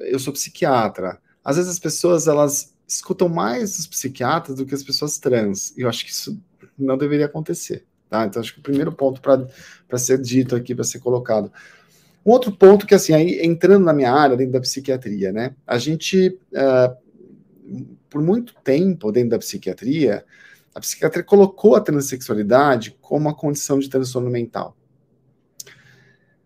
eu 0.02 0.19
sou 0.19 0.33
psiquiatra. 0.33 1.21
Às 1.45 1.57
vezes 1.57 1.71
as 1.71 1.78
pessoas, 1.78 2.26
elas 2.26 2.75
escutam 2.87 3.28
mais 3.28 3.78
os 3.78 3.87
psiquiatras 3.87 4.57
do 4.57 4.66
que 4.66 4.75
as 4.75 4.83
pessoas 4.83 5.19
trans. 5.19 5.76
E 5.76 5.83
eu 5.83 5.88
acho 5.88 6.05
que 6.05 6.11
isso 6.11 6.40
não 6.78 6.99
deveria 6.99 7.26
acontecer. 7.26 7.85
Tá? 8.09 8.26
Então, 8.26 8.40
acho 8.40 8.52
que 8.55 8.61
o 8.61 8.62
primeiro 8.62 8.93
ponto 8.93 9.21
para 9.21 9.99
ser 9.99 10.21
dito 10.21 10.55
aqui, 10.55 10.75
para 10.75 10.85
ser 10.85 10.99
colocado. 11.00 11.50
Um 12.26 12.33
outro 12.33 12.50
ponto 12.50 12.87
que, 12.87 12.95
assim, 12.95 13.12
aí, 13.12 13.40
entrando 13.45 13.85
na 13.85 13.92
minha 13.92 14.12
área, 14.12 14.37
dentro 14.37 14.54
da 14.54 14.61
psiquiatria, 14.61 15.33
né? 15.33 15.54
A 15.64 15.78
gente, 15.78 16.37
uh, 16.52 17.87
por 18.11 18.21
muito 18.21 18.52
tempo, 18.64 19.12
dentro 19.12 19.30
da 19.30 19.38
psiquiatria, 19.38 20.25
a 20.75 20.80
psiquiatria 20.80 21.23
colocou 21.23 21.76
a 21.76 21.80
transexualidade 21.80 22.97
como 23.00 23.21
uma 23.21 23.35
condição 23.35 23.78
de 23.78 23.88
transtorno 23.88 24.28
mental. 24.28 24.76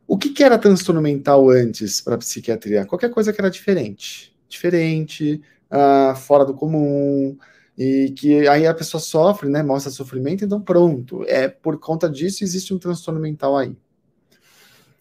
O 0.06 0.18
que, 0.18 0.28
que 0.28 0.44
era 0.44 0.58
transtorno 0.58 1.00
mental 1.00 1.48
antes 1.48 2.02
para 2.02 2.16
a 2.16 2.18
psiquiatria? 2.18 2.84
Qualquer 2.84 3.10
coisa 3.10 3.32
que 3.32 3.40
era 3.40 3.50
diferente. 3.50 4.36
Diferente, 4.48 5.40
uh, 5.70 6.14
fora 6.14 6.44
do 6.44 6.52
comum, 6.52 7.38
e 7.78 8.10
que 8.10 8.46
aí 8.46 8.66
a 8.66 8.74
pessoa 8.74 9.00
sofre, 9.00 9.48
né, 9.48 9.62
mostra 9.62 9.90
sofrimento, 9.90 10.44
então 10.44 10.60
pronto. 10.60 11.24
É 11.26 11.48
por 11.48 11.78
conta 11.78 12.10
disso 12.10 12.44
existe 12.44 12.74
um 12.74 12.78
transtorno 12.78 13.18
mental 13.18 13.56
aí. 13.56 13.74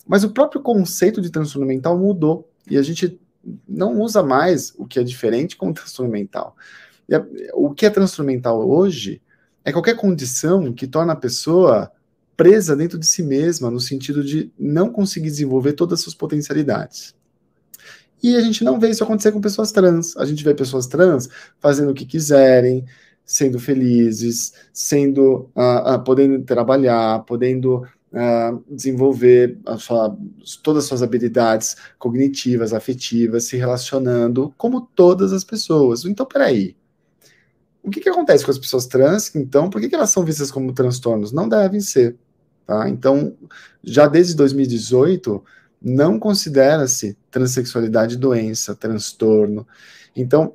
Mas 0.10 0.24
o 0.24 0.32
próprio 0.32 0.60
conceito 0.60 1.22
de 1.22 1.30
transtorno 1.30 1.68
mental 1.68 1.96
mudou 1.96 2.50
e 2.68 2.80
a 2.80 2.82
gente 2.82 3.22
não 3.68 4.02
usa 4.02 4.24
mais 4.24 4.74
o 4.76 4.88
que 4.88 4.98
é 4.98 5.04
diferente 5.04 5.56
com 5.56 5.72
transtorno 5.72 6.12
mental. 6.12 6.56
A, 7.14 7.24
o 7.54 7.72
que 7.76 7.86
é 7.86 7.92
transtorno 7.92 8.32
mental 8.32 8.68
hoje 8.68 9.22
é 9.64 9.72
qualquer 9.72 9.96
condição 9.96 10.74
que 10.74 10.88
torna 10.88 11.14
a 11.14 11.16
pessoa 11.16 11.92
presa 12.36 12.76
dentro 12.76 12.98
de 12.98 13.06
si 13.06 13.22
mesma, 13.22 13.70
no 13.70 13.80
sentido 13.80 14.24
de 14.24 14.52
não 14.58 14.92
conseguir 14.92 15.30
desenvolver 15.30 15.74
todas 15.74 16.00
as 16.00 16.04
suas 16.04 16.16
potencialidades. 16.16 17.14
E 18.24 18.36
a 18.36 18.42
gente 18.42 18.64
não 18.64 18.80
vê 18.80 18.90
isso 18.90 19.04
acontecer 19.04 19.32
com 19.32 19.40
pessoas 19.40 19.72
trans. 19.72 20.18
A 20.18 20.26
gente 20.26 20.44
vê 20.44 20.56
pessoas 20.56 20.88
trans 20.88 21.30
fazendo 21.60 21.92
o 21.92 21.94
que 21.94 22.06
quiserem, 22.06 22.84
sendo 23.24 23.60
felizes, 23.60 24.54
sendo 24.74 25.52
uh, 25.56 25.94
uh, 25.94 26.04
podendo 26.04 26.44
trabalhar, 26.44 27.20
podendo 27.26 27.86
uh, 28.14 28.64
desenvolver 28.70 29.58
sua, 29.78 30.18
todas 30.64 30.84
as 30.84 30.90
suas 30.90 31.04
habilidades 31.04 31.76
cognitivas, 31.98 32.74
afetivas, 32.74 33.46
se 33.46 33.58
relacionando 33.58 34.54
como 34.58 34.82
todas 34.82 35.34
as 35.34 35.44
pessoas. 35.44 36.06
Então, 36.06 36.26
peraí. 36.26 36.76
O 37.82 37.90
que, 37.90 38.02
que 38.02 38.10
acontece 38.10 38.44
com 38.44 38.52
as 38.52 38.60
pessoas 38.60 38.86
trans, 38.88 39.34
então? 39.36 39.70
Por 39.70 39.80
que, 39.80 39.90
que 39.90 39.96
elas 39.96 40.10
são 40.10 40.24
vistas 40.24 40.52
como 40.52 40.74
transtornos? 40.74 41.32
Não 41.32 41.48
devem 41.48 41.80
ser. 41.80 42.18
Tá? 42.66 42.90
Então, 42.90 43.36
já 43.84 44.06
desde 44.08 44.36
2018, 44.36 45.44
não 45.82 46.20
considera-se 46.20 47.18
transexualidade 47.32 48.18
doença, 48.18 48.76
transtorno. 48.76 49.66
Então, 50.16 50.54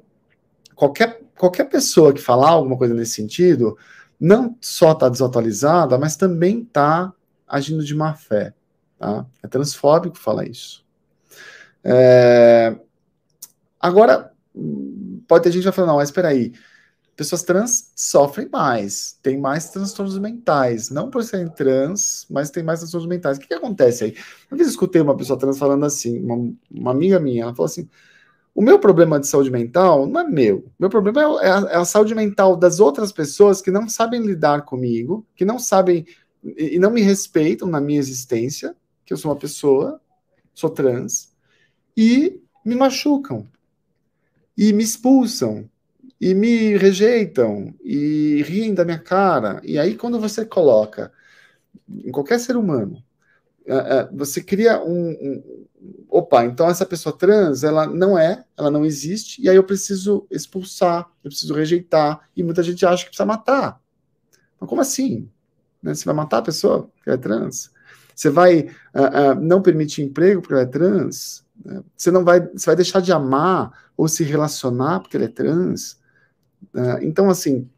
qualquer, 0.75 1.23
qualquer 1.37 1.64
pessoa 1.64 2.12
que 2.12 2.20
falar 2.20 2.50
alguma 2.50 2.76
coisa 2.76 2.92
nesse 2.92 3.14
sentido, 3.14 3.76
não 4.20 4.56
só 4.61 4.92
está 4.92 5.08
desatualizada, 5.08 5.99
mas 5.99 6.16
também 6.16 6.61
está 6.61 7.12
agindo 7.54 7.84
de 7.84 7.94
má 7.94 8.14
fé. 8.14 8.52
Tá? 8.99 9.25
É 9.42 9.46
transfóbico 9.46 10.18
falar 10.18 10.49
isso. 10.49 10.84
É... 11.84 12.76
Agora, 13.78 14.32
pode 15.28 15.44
ter 15.44 15.52
gente 15.52 15.62
que 15.62 15.68
vai 15.68 15.73
falar, 15.73 15.87
não, 15.87 15.96
mas 15.96 16.08
espera 16.08 16.28
aí, 16.28 16.52
pessoas 17.14 17.44
trans 17.44 17.92
sofrem 17.94 18.49
mais, 18.50 19.18
tem 19.23 19.38
mais 19.38 19.70
transtornos 19.70 20.18
mentais, 20.18 20.90
não 20.90 21.11
por 21.11 21.23
serem 21.23 21.49
trans, 21.49 22.26
mas 22.28 22.50
tem 22.50 22.64
mais 22.64 22.80
transtornos 22.80 23.08
mentais. 23.08 23.37
O 23.37 23.40
que, 23.40 23.46
que 23.46 23.54
acontece 23.54 24.04
aí? 24.04 24.16
Uma 24.50 24.56
vez 24.56 24.68
eu 24.68 24.73
escutei 24.73 25.00
uma 25.00 25.16
pessoa 25.16 25.38
trans 25.38 25.58
falando 25.58 25.84
assim, 25.84 26.18
uma, 26.20 26.52
uma, 26.70 26.90
amiga 26.90 27.20
minha, 27.20 27.44
ela 27.44 27.54
falou 27.54 27.66
assim, 27.66 27.88
o 28.52 28.62
meu 28.62 28.80
problema 28.80 29.20
de 29.20 29.28
saúde 29.28 29.50
mental 29.50 30.06
não 30.06 30.23
é 30.23 30.25
meu, 30.25 30.64
meu 30.78 30.90
problema 30.90 31.20
é, 31.20 31.46
é, 31.46 31.50
a, 31.50 31.58
é 31.70 31.76
a 31.76 31.84
saúde 31.84 32.14
mental 32.16 32.56
das 32.56 32.80
outras 32.80 33.12
pessoas 33.12 33.62
que 33.62 33.70
não 33.70 33.88
sabem 33.88 34.23
lidar 34.23 34.62
comigo, 34.62 35.25
que 35.37 35.44
não 35.44 35.58
sabem 35.58 36.04
e 36.56 36.78
não 36.78 36.90
me 36.90 37.00
respeitam 37.00 37.68
na 37.68 37.80
minha 37.80 37.98
existência, 37.98 38.76
que 39.04 39.12
eu 39.12 39.16
sou 39.16 39.30
uma 39.30 39.38
pessoa, 39.38 40.00
sou 40.52 40.70
trans, 40.70 41.32
e 41.96 42.40
me 42.64 42.74
machucam, 42.74 43.46
e 44.56 44.72
me 44.72 44.82
expulsam, 44.82 45.68
e 46.20 46.34
me 46.34 46.76
rejeitam, 46.76 47.74
e 47.82 48.42
riem 48.42 48.74
da 48.74 48.84
minha 48.84 48.98
cara. 48.98 49.60
E 49.64 49.78
aí, 49.78 49.96
quando 49.96 50.20
você 50.20 50.44
coloca 50.44 51.12
em 51.88 52.10
qualquer 52.10 52.38
ser 52.38 52.56
humano, 52.56 53.02
é, 53.66 53.74
é, 53.76 54.08
você 54.12 54.42
cria 54.42 54.82
um, 54.82 55.10
um, 55.10 55.64
Opa, 56.08 56.44
então 56.44 56.68
essa 56.68 56.86
pessoa 56.86 57.16
trans, 57.16 57.64
ela 57.64 57.86
não 57.86 58.18
é, 58.18 58.44
ela 58.56 58.70
não 58.70 58.84
existe, 58.84 59.42
e 59.42 59.48
aí 59.48 59.56
eu 59.56 59.64
preciso 59.64 60.26
expulsar, 60.30 61.10
eu 61.22 61.30
preciso 61.30 61.52
rejeitar, 61.52 62.28
e 62.36 62.42
muita 62.42 62.62
gente 62.62 62.86
acha 62.86 63.02
que 63.04 63.10
precisa 63.10 63.26
matar. 63.26 63.80
Mas 64.58 64.68
como 64.68 64.80
assim? 64.80 65.28
Né? 65.85 65.95
Você 65.95 66.07
vai 66.07 66.14
matar 66.14 66.38
a 66.38 66.43
pessoa 66.43 66.91
porque 66.97 67.11
ela 67.11 67.19
é 67.19 67.21
trans? 67.21 67.71
Você 68.14 68.31
vai 68.31 68.61
uh, 68.61 69.33
uh, 69.33 69.41
não 69.41 69.61
permitir 69.61 70.03
emprego 70.03 70.41
porque 70.41 70.55
ela 70.55 70.62
é 70.62 70.67
trans? 70.67 71.45
Né? 71.62 71.83
Você 71.95 72.11
não 72.11 72.25
vai, 72.25 72.41
você 72.41 72.67
vai 72.67 72.76
deixar 72.76 73.00
de 73.00 73.12
amar 73.12 73.71
ou 73.95 74.09
se 74.09 74.25
relacionar 74.25 75.00
porque 75.00 75.17
ela 75.17 75.26
é 75.26 75.29
trans? 75.29 76.00
Uh, 76.73 77.03
então, 77.03 77.29
assim, 77.29 77.69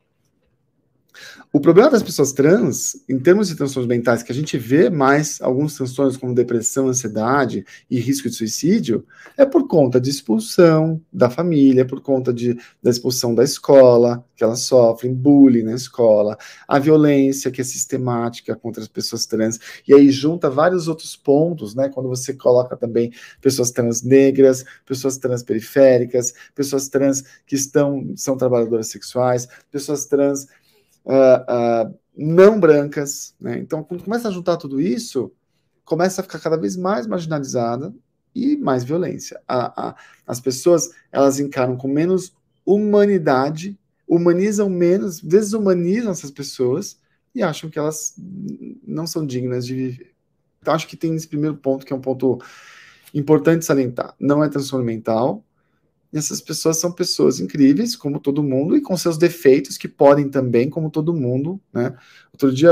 o 1.53 1.61
problema 1.61 1.91
das 1.91 2.03
pessoas 2.03 2.33
trans, 2.33 3.03
em 3.09 3.19
termos 3.19 3.49
de 3.49 3.55
transtornos 3.55 3.89
mentais, 3.89 4.23
que 4.23 4.31
a 4.31 4.35
gente 4.35 4.59
vê 4.59 4.91
mais 4.91 5.41
alguns 5.41 5.75
transtornos 5.75 6.17
como 6.17 6.35
depressão, 6.35 6.89
ansiedade 6.89 7.65
e 7.91 7.99
risco 7.99 8.29
de 8.29 8.35
suicídio, 8.35 9.07
é 9.37 9.47
por 9.47 9.67
conta 9.67 10.01
de 10.01 10.11
expulsão 10.11 11.01
da 11.13 11.31
família, 11.31 11.87
por 11.87 12.03
conta 12.03 12.33
de, 12.33 12.59
da 12.83 12.91
expulsão 12.91 13.35
da 13.35 13.43
escola, 13.43 14.25
que 14.37 14.45
elas 14.45 14.61
sofrem, 14.61 15.15
bullying 15.15 15.63
na 15.63 15.75
escola, 15.75 16.37
a 16.69 16.79
violência 16.79 17.51
que 17.51 17.61
é 17.61 17.65
sistemática 17.65 18.55
contra 18.55 18.83
as 18.83 18.89
pessoas 18.89 19.25
trans, 19.25 19.59
e 19.89 19.95
aí 19.95 20.11
junta 20.11 20.51
vários 20.51 20.89
outros 20.89 21.17
pontos, 21.17 21.75
né? 21.75 21.89
Quando 21.89 22.09
você 22.09 22.35
coloca 22.35 22.77
também 22.77 23.11
pessoas 23.41 23.71
trans 23.71 24.03
negras, 24.03 24.65
pessoas 24.85 25.17
trans 25.17 25.43
periféricas, 25.43 26.35
pessoas 26.55 26.89
trans 26.89 27.25
que 27.47 27.55
estão, 27.55 28.13
são 28.15 28.37
trabalhadoras 28.37 28.89
sexuais, 28.89 29.49
pessoas 29.71 30.05
trans 30.05 30.47
uh, 31.07 31.95
não 32.17 32.59
brancas. 32.59 33.35
Né? 33.41 33.59
Então, 33.59 33.83
quando 33.83 34.05
começa 34.05 34.29
a 34.29 34.33
juntar 34.33 34.57
tudo 34.57 34.81
isso, 34.81 35.33
começa 35.85 36.21
a 36.21 36.25
ficar 36.25 36.39
cada 36.39 36.57
vez 36.57 36.77
mais 36.77 37.07
marginalizada 37.07 37.95
e 38.35 38.57
mais 38.57 38.85
violência. 38.85 39.41
A, 39.47 39.89
a, 39.89 39.97
as 40.27 40.41
pessoas 40.41 40.91
elas 41.11 41.39
encaram 41.41 41.77
com 41.77 41.89
menos 41.89 42.35
humanidade, 42.65 43.79
humanizam 44.07 44.69
menos, 44.69 45.21
desumanizam 45.21 46.13
essas 46.13 46.31
pessoas 46.31 46.99
e 47.35 47.43
acham 47.43 47.71
que 47.71 47.79
elas 47.79 48.15
não 48.87 49.07
são 49.07 49.25
dignas 49.25 49.67
de 49.67 49.75
viver. 49.75 50.13
Então, 50.61 50.75
acho 50.75 50.89
que 50.89 50.97
tem 50.97 51.15
esse 51.15 51.29
primeiro 51.29 51.57
ponto 51.57 51.87
que 51.87 51.93
é 51.93 51.97
um 51.97 52.01
ponto 52.01 52.41
importante 53.15 53.65
salientar. 53.65 54.15
Não 54.19 54.43
é 54.43 54.49
transtorno 54.49 54.85
mental, 54.85 55.45
e 56.13 56.19
essas 56.19 56.41
pessoas 56.41 56.79
são 56.79 56.93
pessoas 56.93 57.41
incríveis, 57.41 57.97
como 57.97 58.21
todo 58.21 58.43
mundo, 58.43 58.77
e 58.77 58.81
com 58.81 58.97
seus 58.97 59.19
defeitos, 59.19 59.77
que 59.77 59.89
podem 59.89 60.29
também, 60.29 60.71
como 60.71 60.91
todo 60.91 61.13
mundo, 61.13 61.61
né? 61.73 61.97
Outro 62.33 62.53
dia, 62.53 62.71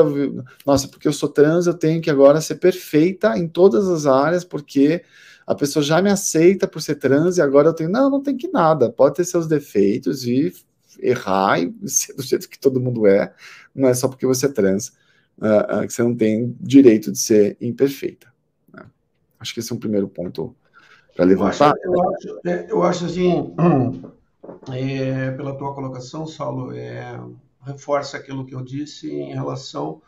nossa, 0.65 0.89
porque 0.89 1.09
eu 1.09 1.13
sou 1.13 1.29
trans, 1.29 1.67
eu 1.67 1.75
tenho 1.75 2.01
que 2.01 2.11
agora 2.11 2.41
ser 2.41 2.57
perfeita 2.57 3.37
em 3.37 3.49
todas 3.49 3.89
as 3.89 4.07
áreas, 4.07 4.45
porque 4.45 5.03
a 5.47 5.55
pessoa 5.55 5.83
já 5.83 6.01
me 6.01 6.11
aceita 6.11 6.67
por 6.67 6.81
ser 6.81 6.97
trans, 6.97 7.37
e 7.37 7.43
agora 7.43 7.69
eu 7.69 7.75
tenho. 7.75 7.91
Não, 7.91 8.09
não 8.09 8.23
tem 8.23 8.37
que 8.37 8.49
nada. 8.49 8.91
Pode 8.91 9.17
ter 9.17 9.25
seus 9.25 9.47
defeitos 9.47 10.27
e 10.27 10.53
errar 11.01 11.61
e 11.61 11.73
ser 11.89 12.15
do 12.15 12.23
jeito 12.23 12.49
que 12.49 12.59
todo 12.59 12.81
mundo 12.81 13.07
é. 13.07 13.35
Não 13.75 13.89
é 13.89 13.95
só 13.95 14.09
porque 14.09 14.27
você 14.27 14.47
é 14.47 14.51
trans 14.51 14.89
uh, 15.39 15.83
uh, 15.83 15.87
que 15.87 15.93
você 15.93 16.03
não 16.03 16.15
tem 16.15 16.57
direito 16.61 17.11
de 17.13 17.19
ser 17.19 17.57
imperfeita. 17.61 18.33
Né? 18.73 18.85
Acho 19.39 19.53
que 19.53 19.61
esse 19.61 19.73
é 19.73 19.75
um 19.75 19.79
primeiro 19.79 20.09
ponto 20.09 20.55
para 21.15 21.25
levantar? 21.25 21.75
Eu 21.83 21.93
acho, 22.01 22.29
eu 22.29 22.39
acho, 22.39 22.49
é, 22.49 22.67
eu 22.71 22.83
acho 22.83 23.05
assim, 23.07 23.55
é, 24.73 25.31
pela 25.33 25.57
tua 25.57 25.75
colocação, 25.75 26.27
Saulo, 26.27 26.73
é, 26.73 27.21
reforça 27.65 28.17
aquilo 28.17 28.45
que 28.45 28.55
eu 28.55 28.63
disse 28.63 29.11
em 29.11 29.33
relação 29.33 30.01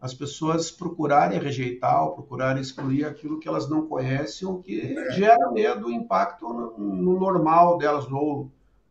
às 0.00 0.14
pessoas 0.14 0.70
procurarem 0.70 1.38
rejeitar 1.38 2.02
ou 2.04 2.12
procurarem 2.12 2.62
excluir 2.62 3.04
aquilo 3.04 3.38
que 3.38 3.46
elas 3.46 3.68
não 3.68 3.86
conhecem, 3.86 4.48
o 4.48 4.58
que 4.58 4.94
gera 5.12 5.50
medo, 5.50 5.90
impacto 5.90 6.48
no, 6.48 6.78
no 6.78 7.20
normal 7.20 7.76
delas 7.76 8.10
ou 8.10 8.50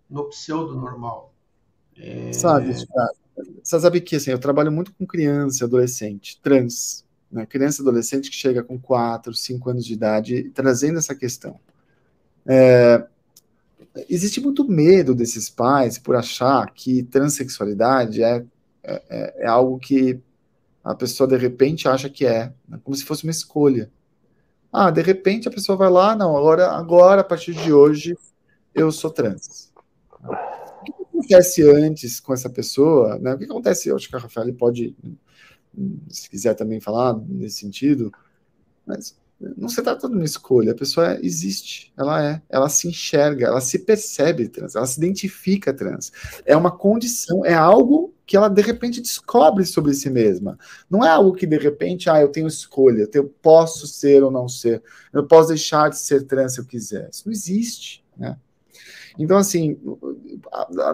no 0.09 0.25
pseudo-normal. 0.25 1.33
É... 1.97 2.31
Sabe, 2.31 2.73
você 3.63 3.79
sabe 3.79 4.01
que 4.01 4.15
assim, 4.15 4.31
eu 4.31 4.39
trabalho 4.39 4.71
muito 4.71 4.93
com 4.93 5.05
criança, 5.05 5.65
adolescente, 5.65 6.39
trans, 6.41 7.03
né, 7.31 7.45
criança 7.45 7.81
e 7.81 7.83
adolescente 7.83 8.29
que 8.29 8.35
chega 8.35 8.63
com 8.63 8.79
4, 8.79 9.33
5 9.33 9.69
anos 9.69 9.85
de 9.85 9.93
idade, 9.93 10.51
trazendo 10.53 10.97
essa 10.97 11.15
questão. 11.15 11.59
É, 12.45 13.05
existe 14.09 14.41
muito 14.41 14.67
medo 14.67 15.13
desses 15.13 15.49
pais 15.49 15.97
por 15.97 16.15
achar 16.15 16.71
que 16.73 17.03
transexualidade 17.03 18.23
é, 18.23 18.43
é, 18.83 19.43
é, 19.43 19.47
algo 19.47 19.77
que 19.77 20.19
a 20.83 20.95
pessoa 20.95 21.27
de 21.27 21.37
repente 21.37 21.87
acha 21.87 22.09
que 22.09 22.25
é, 22.25 22.51
né, 22.67 22.79
como 22.83 22.95
se 22.95 23.05
fosse 23.05 23.23
uma 23.23 23.31
escolha. 23.31 23.91
Ah, 24.71 24.91
de 24.91 25.01
repente 25.01 25.47
a 25.47 25.51
pessoa 25.51 25.77
vai 25.77 25.89
lá, 25.89 26.15
não, 26.15 26.37
agora, 26.37 26.71
agora 26.71 27.21
a 27.21 27.23
partir 27.23 27.53
de 27.53 27.73
hoje 27.73 28.17
eu 28.73 28.91
sou 28.91 29.09
trans. 29.09 29.71
O 30.23 30.83
que 30.83 30.93
acontece 31.01 31.61
antes 31.69 32.19
com 32.19 32.33
essa 32.33 32.49
pessoa? 32.49 33.17
Né? 33.17 33.33
O 33.33 33.37
que 33.37 33.45
acontece? 33.45 33.89
Eu 33.89 33.95
acho 33.95 34.07
que 34.07 34.15
a 34.15 34.19
Rafael 34.19 34.53
pode 34.53 34.95
se 36.09 36.29
quiser 36.29 36.53
também 36.55 36.79
falar 36.79 37.17
nesse 37.27 37.59
sentido, 37.59 38.11
mas 38.85 39.15
não 39.39 39.69
se 39.69 39.81
trata 39.81 40.09
de 40.09 40.15
uma 40.15 40.25
escolha, 40.25 40.73
a 40.73 40.75
pessoa 40.75 41.17
existe, 41.21 41.93
ela 41.97 42.21
é, 42.21 42.41
ela 42.49 42.67
se 42.67 42.89
enxerga, 42.89 43.47
ela 43.47 43.61
se 43.61 43.79
percebe 43.79 44.49
trans, 44.49 44.75
ela 44.75 44.85
se 44.85 44.99
identifica 44.99 45.73
trans. 45.73 46.11
É 46.45 46.57
uma 46.57 46.71
condição, 46.71 47.45
é 47.45 47.53
algo 47.53 48.13
que 48.25 48.35
ela 48.35 48.49
de 48.49 48.61
repente 48.61 48.99
descobre 48.99 49.65
sobre 49.65 49.93
si 49.93 50.09
mesma. 50.09 50.59
Não 50.89 51.05
é 51.05 51.09
algo 51.09 51.33
que 51.33 51.47
de 51.47 51.57
repente, 51.57 52.09
ah, 52.09 52.19
eu 52.19 52.27
tenho 52.27 52.47
escolha, 52.47 53.07
eu 53.13 53.33
posso 53.41 53.87
ser 53.87 54.23
ou 54.23 54.29
não 54.29 54.49
ser, 54.49 54.83
eu 55.13 55.25
posso 55.25 55.49
deixar 55.49 55.89
de 55.89 55.97
ser 55.97 56.23
trans 56.23 56.53
se 56.53 56.59
eu 56.59 56.65
quiser. 56.65 57.09
Isso 57.09 57.23
não 57.25 57.31
existe, 57.31 58.03
né? 58.17 58.37
Então, 59.17 59.37
assim, 59.37 59.77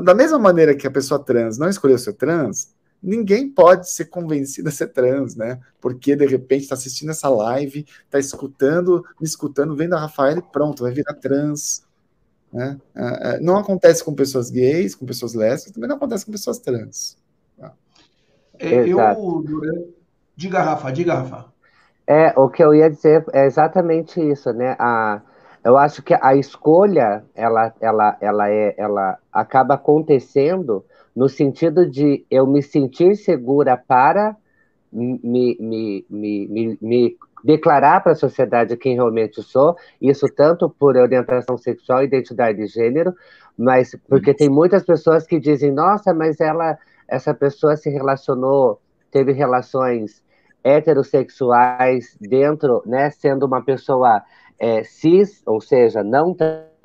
da 0.04 0.14
mesma 0.14 0.40
maneira 0.40 0.76
que 0.76 0.88
a 0.88 0.92
pessoa 0.92 1.20
trans 1.20 1.58
não 1.58 1.70
escolheu 1.70 1.98
ser 1.98 2.14
trans, 2.14 2.75
ninguém 3.06 3.50
pode 3.50 3.90
ser 3.90 4.06
convencido 4.06 4.70
a 4.70 4.72
ser 4.72 4.88
trans, 4.88 5.36
né? 5.36 5.60
Porque 5.80 6.16
de 6.16 6.26
repente 6.26 6.64
está 6.64 6.76
assistindo 6.76 7.12
essa 7.12 7.30
live, 7.30 7.86
está 8.04 8.18
escutando, 8.18 9.06
me 9.20 9.28
escutando, 9.28 9.76
vendo 9.76 9.96
a 9.96 10.00
Rafaela 10.00 10.40
e 10.40 10.52
pronto, 10.52 10.84
vai 10.84 10.92
virar 10.92 11.14
trans. 11.14 11.86
Né? 12.52 12.78
É, 12.96 13.36
é, 13.36 13.40
não 13.40 13.58
acontece 13.58 14.04
com 14.04 14.14
pessoas 14.14 14.50
gays, 14.50 14.96
com 14.96 15.06
pessoas 15.06 15.34
lésbicas, 15.34 15.74
também 15.74 15.90
não 15.90 15.98
acontece 15.98 16.26
com 16.26 16.32
pessoas 16.32 16.58
trans. 16.58 17.18
É, 18.60 18.88
eu, 18.88 19.44
diga, 20.36 20.62
Rafa, 20.62 20.92
diga, 20.92 21.14
Rafa. 21.16 21.46
É, 22.08 22.34
o 22.40 22.50
que 22.50 22.64
eu 22.64 22.74
ia 22.74 22.90
dizer 22.90 23.26
é 23.34 23.46
exatamente 23.46 24.22
isso, 24.22 24.54
né? 24.54 24.76
A, 24.80 25.22
eu 25.64 25.78
acho 25.78 26.04
que 26.04 26.14
a 26.14 26.36
escolha, 26.36 27.24
ela, 27.34 27.74
ela, 27.82 28.18
ela, 28.22 28.50
é, 28.50 28.76
ela 28.78 29.18
acaba 29.32 29.74
acontecendo 29.74 30.86
no 31.16 31.30
sentido 31.30 31.90
de 31.90 32.26
eu 32.30 32.46
me 32.46 32.62
sentir 32.62 33.16
segura 33.16 33.78
para 33.78 34.36
me, 34.92 35.58
me, 35.60 36.06
me, 36.10 36.78
me 36.82 37.18
declarar 37.44 38.02
para 38.02 38.14
a 38.14 38.16
sociedade 38.16 38.76
quem 38.78 38.96
realmente 38.96 39.42
sou, 39.44 39.76
isso 40.02 40.26
tanto 40.28 40.70
por 40.70 40.98
orientação 40.98 41.58
sexual 41.58 42.04
identidade 42.04 42.58
de 42.58 42.68
gênero, 42.68 43.14
mas 43.58 43.96
porque 44.10 44.34
tem 44.34 44.50
muitas 44.50 44.84
pessoas 44.84 45.28
que 45.28 45.40
dizem, 45.40 45.72
nossa, 45.72 46.14
mas 46.14 46.40
ela, 46.40 46.78
essa 47.08 47.34
pessoa 47.34 47.76
se 47.76 47.90
relacionou, 47.90 48.80
teve 49.12 49.32
relações 49.32 50.24
heterossexuais 50.64 52.18
dentro, 52.20 52.82
né, 52.86 53.12
sendo 53.12 53.46
uma 53.46 53.62
pessoa 53.62 54.24
é, 54.58 54.84
cis, 54.84 55.44
ou 55.46 55.62
seja, 55.62 56.04
não 56.04 56.34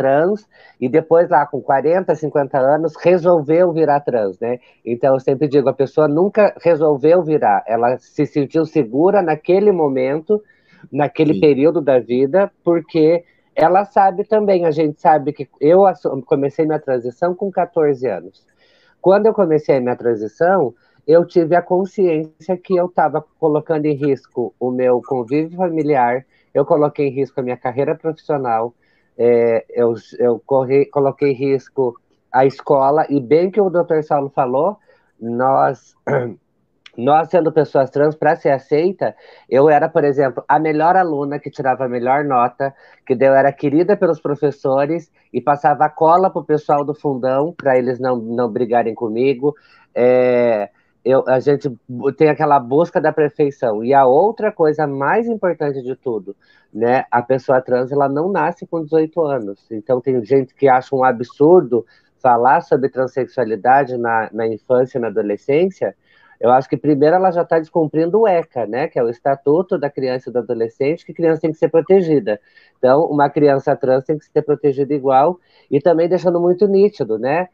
trans, 0.00 0.48
e 0.80 0.88
depois 0.88 1.28
lá 1.28 1.44
com 1.44 1.60
40, 1.60 2.14
50 2.14 2.58
anos 2.58 2.94
resolveu 2.96 3.70
virar 3.70 4.00
trans, 4.00 4.38
né? 4.40 4.58
Então 4.82 5.12
eu 5.12 5.20
sempre 5.20 5.46
digo, 5.46 5.68
a 5.68 5.74
pessoa 5.74 6.08
nunca 6.08 6.54
resolveu 6.62 7.22
virar, 7.22 7.62
ela 7.66 7.98
se 7.98 8.24
sentiu 8.24 8.64
segura 8.64 9.20
naquele 9.20 9.70
momento, 9.70 10.42
naquele 10.90 11.34
Sim. 11.34 11.40
período 11.40 11.82
da 11.82 11.98
vida, 11.98 12.50
porque 12.64 13.22
ela 13.54 13.84
sabe 13.84 14.24
também, 14.24 14.64
a 14.64 14.70
gente 14.70 14.98
sabe 14.98 15.34
que 15.34 15.46
eu 15.60 15.82
comecei 16.24 16.64
minha 16.64 16.78
transição 16.78 17.34
com 17.34 17.50
14 17.50 18.08
anos. 18.08 18.46
Quando 19.02 19.26
eu 19.26 19.34
comecei 19.34 19.76
a 19.76 19.80
minha 19.82 19.96
transição, 19.96 20.72
eu 21.06 21.26
tive 21.26 21.54
a 21.54 21.60
consciência 21.60 22.56
que 22.56 22.74
eu 22.74 22.86
estava 22.86 23.22
colocando 23.38 23.84
em 23.84 23.94
risco 23.94 24.54
o 24.58 24.70
meu 24.70 25.02
convívio 25.06 25.58
familiar, 25.58 26.24
eu 26.54 26.64
coloquei 26.64 27.08
em 27.08 27.12
risco 27.12 27.38
a 27.38 27.42
minha 27.42 27.56
carreira 27.56 27.94
profissional, 27.94 28.72
é, 29.22 29.66
eu, 29.68 29.94
eu 30.18 30.42
corri, 30.46 30.86
coloquei 30.86 31.32
risco 31.32 31.94
a 32.32 32.46
escola, 32.46 33.04
e 33.10 33.20
bem 33.20 33.50
que 33.50 33.60
o 33.60 33.68
doutor 33.68 34.02
Saulo 34.02 34.30
falou, 34.30 34.78
nós, 35.20 35.94
nós 36.96 37.28
sendo 37.28 37.52
pessoas 37.52 37.90
trans, 37.90 38.14
para 38.14 38.34
ser 38.36 38.48
aceita, 38.48 39.14
eu 39.46 39.68
era, 39.68 39.90
por 39.90 40.04
exemplo, 40.04 40.42
a 40.48 40.58
melhor 40.58 40.96
aluna 40.96 41.38
que 41.38 41.50
tirava 41.50 41.84
a 41.84 41.88
melhor 41.88 42.24
nota, 42.24 42.74
que 43.04 43.12
eu 43.12 43.34
era 43.34 43.52
querida 43.52 43.94
pelos 43.94 44.22
professores 44.22 45.12
e 45.30 45.38
passava 45.38 45.90
cola 45.90 46.30
para 46.30 46.40
o 46.40 46.44
pessoal 46.44 46.82
do 46.82 46.94
fundão, 46.94 47.52
para 47.52 47.76
eles 47.76 48.00
não, 48.00 48.16
não 48.16 48.50
brigarem 48.50 48.94
comigo. 48.94 49.54
É, 49.94 50.70
eu, 51.04 51.24
a 51.26 51.40
gente 51.40 51.70
tem 52.16 52.28
aquela 52.28 52.58
busca 52.58 53.00
da 53.00 53.12
perfeição. 53.12 53.82
E 53.82 53.94
a 53.94 54.06
outra 54.06 54.52
coisa 54.52 54.86
mais 54.86 55.26
importante 55.26 55.82
de 55.82 55.96
tudo, 55.96 56.36
né? 56.72 57.04
A 57.10 57.22
pessoa 57.22 57.60
trans, 57.60 57.90
ela 57.90 58.08
não 58.08 58.30
nasce 58.30 58.66
com 58.66 58.84
18 58.84 59.20
anos. 59.22 59.66
Então, 59.70 60.00
tem 60.00 60.22
gente 60.24 60.54
que 60.54 60.68
acha 60.68 60.94
um 60.94 61.02
absurdo 61.04 61.86
falar 62.18 62.60
sobre 62.60 62.90
transexualidade 62.90 63.96
na, 63.96 64.28
na 64.32 64.46
infância 64.46 64.98
e 64.98 65.00
na 65.00 65.08
adolescência. 65.08 65.96
Eu 66.38 66.50
acho 66.50 66.68
que 66.68 66.76
primeiro 66.76 67.16
ela 67.16 67.30
já 67.30 67.42
está 67.42 67.58
descumprindo 67.58 68.20
o 68.20 68.28
ECA, 68.28 68.66
né? 68.66 68.88
Que 68.88 68.98
é 68.98 69.02
o 69.02 69.10
Estatuto 69.10 69.78
da 69.78 69.90
Criança 69.90 70.30
e 70.30 70.32
do 70.32 70.38
Adolescente, 70.38 71.04
que 71.04 71.12
criança 71.12 71.42
tem 71.42 71.52
que 71.52 71.58
ser 71.58 71.68
protegida. 71.68 72.40
Então, 72.78 73.04
uma 73.06 73.28
criança 73.28 73.76
trans 73.76 74.04
tem 74.04 74.18
que 74.18 74.24
ser 74.24 74.42
protegida 74.42 74.94
igual, 74.94 75.38
e 75.70 75.80
também 75.80 76.08
deixando 76.08 76.40
muito 76.40 76.66
nítido, 76.66 77.18
né? 77.18 77.48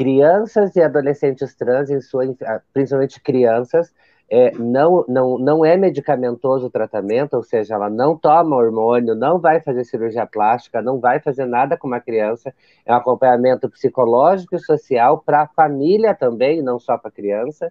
Crianças 0.00 0.74
e 0.76 0.82
adolescentes 0.82 1.54
trans, 1.54 1.90
em 1.90 2.00
sua, 2.00 2.24
principalmente 2.72 3.20
crianças, 3.20 3.92
é, 4.30 4.50
não, 4.52 5.04
não, 5.06 5.38
não 5.38 5.62
é 5.62 5.76
medicamentoso 5.76 6.68
o 6.68 6.70
tratamento, 6.70 7.34
ou 7.34 7.42
seja, 7.42 7.74
ela 7.74 7.90
não 7.90 8.16
toma 8.16 8.56
hormônio, 8.56 9.14
não 9.14 9.38
vai 9.38 9.60
fazer 9.60 9.84
cirurgia 9.84 10.24
plástica, 10.24 10.80
não 10.80 10.98
vai 10.98 11.20
fazer 11.20 11.44
nada 11.44 11.76
com 11.76 11.86
uma 11.86 12.00
criança, 12.00 12.54
é 12.86 12.94
um 12.94 12.96
acompanhamento 12.96 13.68
psicológico 13.68 14.56
e 14.56 14.60
social 14.60 15.18
para 15.18 15.42
a 15.42 15.48
família 15.48 16.14
também, 16.14 16.62
não 16.62 16.78
só 16.78 16.96
para 16.96 17.10
a 17.10 17.12
criança. 17.12 17.70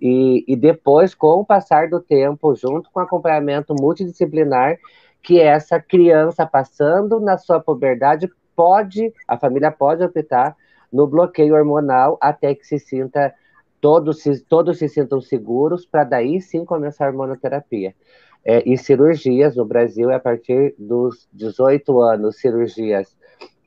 E, 0.00 0.44
e 0.46 0.54
depois, 0.54 1.12
com 1.12 1.40
o 1.40 1.44
passar 1.44 1.88
do 1.88 1.98
tempo, 1.98 2.54
junto 2.54 2.88
com 2.92 3.00
acompanhamento 3.00 3.74
multidisciplinar, 3.76 4.76
que 5.20 5.40
essa 5.40 5.80
criança 5.80 6.46
passando 6.46 7.18
na 7.18 7.36
sua 7.36 7.58
puberdade 7.58 8.30
pode, 8.54 9.12
a 9.26 9.36
família 9.36 9.72
pode 9.72 10.04
optar 10.04 10.54
no 10.94 11.08
bloqueio 11.08 11.56
hormonal 11.56 12.16
até 12.20 12.54
que 12.54 12.64
se 12.64 12.78
sinta 12.78 13.34
todos 13.80 14.22
se, 14.22 14.40
todos 14.44 14.78
se 14.78 14.88
sintam 14.88 15.20
seguros 15.20 15.84
para 15.84 16.04
daí 16.04 16.40
sim 16.40 16.64
começar 16.64 17.06
a 17.06 17.08
hormonoterapia. 17.08 17.94
É, 18.44 18.62
e 18.64 18.78
cirurgias 18.78 19.56
no 19.56 19.64
Brasil 19.64 20.10
é 20.10 20.14
a 20.14 20.20
partir 20.20 20.74
dos 20.78 21.28
18 21.32 22.00
anos, 22.00 22.36
cirurgias 22.36 23.16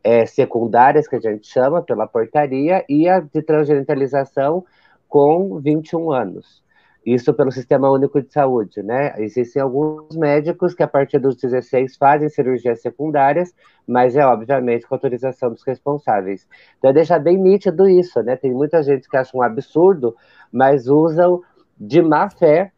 é, 0.03 0.25
secundárias, 0.25 1.07
que 1.07 1.17
a 1.17 1.19
gente 1.19 1.47
chama, 1.47 1.81
pela 1.81 2.07
portaria, 2.07 2.85
e 2.87 3.09
a 3.09 3.19
de 3.19 3.41
transgenitalização 3.41 4.63
com 5.09 5.59
21 5.59 6.11
anos. 6.11 6.63
Isso 7.07 7.33
pelo 7.33 7.53
Sistema 7.53 7.89
Único 7.89 8.21
de 8.21 8.33
Saúde, 8.33 8.83
né? 8.83 9.13
Existem 9.17 9.61
alguns 9.61 10.13
médicos 10.17 10.73
que, 10.73 10.83
a 10.83 10.87
partir 10.89 11.19
dos 11.19 11.37
16, 11.37 11.95
fazem 11.95 12.27
cirurgias 12.27 12.81
secundárias, 12.81 13.55
mas 13.87 14.17
é 14.17 14.25
obviamente 14.25 14.85
com 14.85 14.93
autorização 14.93 15.49
dos 15.51 15.63
responsáveis. 15.63 16.45
Então, 16.77 16.91
deixa 16.91 17.17
bem 17.17 17.37
nítido 17.37 17.87
isso, 17.87 18.21
né? 18.21 18.35
Tem 18.35 18.51
muita 18.51 18.83
gente 18.83 19.07
que 19.07 19.15
acha 19.15 19.37
um 19.37 19.41
absurdo, 19.41 20.17
mas 20.51 20.89
usam 20.89 21.41
de 21.79 22.01
má 22.01 22.29
fé 22.29 22.73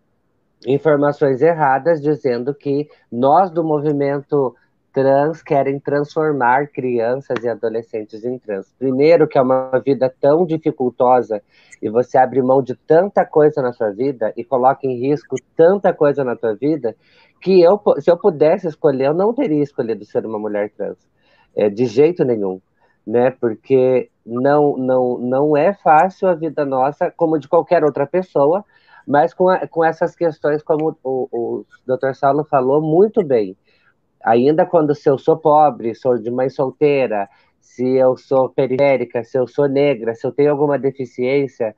informações 0.67 1.41
erradas, 1.41 1.99
dizendo 1.99 2.53
que 2.53 2.87
nós 3.11 3.49
do 3.49 3.63
movimento 3.63 4.55
trans 4.99 5.41
querem 5.41 5.79
transformar 5.79 6.67
crianças 6.67 7.41
e 7.41 7.47
adolescentes 7.47 8.25
em 8.25 8.37
trans. 8.37 8.69
Primeiro, 8.77 9.29
que 9.29 9.37
é 9.37 9.41
uma 9.41 9.71
vida 9.79 10.13
tão 10.19 10.45
dificultosa 10.45 11.41
e 11.81 11.89
você 11.89 12.17
abre 12.17 12.41
mão 12.41 12.61
de 12.61 12.75
tanta 12.75 13.25
coisa 13.25 13.61
na 13.61 13.71
sua 13.71 13.91
vida 13.91 14.33
e 14.35 14.43
coloca 14.43 14.85
em 14.85 14.99
risco 14.99 15.37
tanta 15.55 15.93
coisa 15.93 16.21
na 16.25 16.35
tua 16.35 16.53
vida 16.53 16.97
que 17.41 17.61
eu, 17.61 17.81
se 17.99 18.11
eu 18.11 18.17
pudesse 18.17 18.67
escolher, 18.67 19.05
eu 19.05 19.13
não 19.13 19.33
teria 19.33 19.63
escolhido 19.63 20.03
ser 20.03 20.25
uma 20.25 20.37
mulher 20.37 20.69
trans, 20.71 20.97
é, 21.55 21.69
de 21.69 21.85
jeito 21.85 22.25
nenhum, 22.25 22.59
né? 23.07 23.31
Porque 23.31 24.09
não, 24.25 24.75
não, 24.75 25.17
não 25.17 25.55
é 25.55 25.73
fácil 25.73 26.27
a 26.27 26.33
vida 26.33 26.65
nossa, 26.65 27.09
como 27.15 27.39
de 27.39 27.47
qualquer 27.47 27.85
outra 27.85 28.05
pessoa, 28.05 28.65
mas 29.07 29.33
com, 29.33 29.47
a, 29.47 29.65
com 29.65 29.81
essas 29.81 30.13
questões, 30.13 30.61
como 30.61 30.97
o, 31.01 31.29
o 31.31 31.65
Dr. 31.87 32.13
Saulo 32.15 32.43
falou 32.43 32.81
muito 32.81 33.23
bem, 33.23 33.55
ainda 34.23 34.65
quando 34.65 34.93
se 34.95 35.09
eu 35.09 35.17
sou 35.17 35.37
pobre, 35.37 35.95
sou 35.95 36.17
de 36.17 36.29
mãe 36.29 36.49
solteira, 36.49 37.29
se 37.59 37.85
eu 37.95 38.17
sou 38.17 38.49
periférica, 38.49 39.23
se 39.23 39.37
eu 39.37 39.47
sou 39.47 39.67
negra, 39.67 40.13
se 40.13 40.25
eu 40.25 40.31
tenho 40.31 40.51
alguma 40.51 40.77
deficiência, 40.77 41.75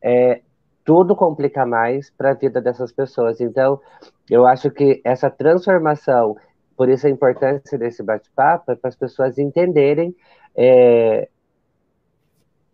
é, 0.00 0.40
tudo 0.84 1.14
complica 1.14 1.64
mais 1.64 2.10
para 2.10 2.30
a 2.30 2.34
vida 2.34 2.60
dessas 2.60 2.92
pessoas. 2.92 3.40
Então, 3.40 3.80
eu 4.30 4.46
acho 4.46 4.70
que 4.70 5.00
essa 5.04 5.30
transformação, 5.30 6.36
por 6.76 6.88
isso 6.88 7.06
a 7.06 7.10
importância 7.10 7.78
desse 7.78 8.02
bate-papo, 8.02 8.72
é 8.72 8.76
para 8.76 8.88
as 8.88 8.96
pessoas 8.96 9.38
entenderem 9.38 10.14
é, 10.56 11.28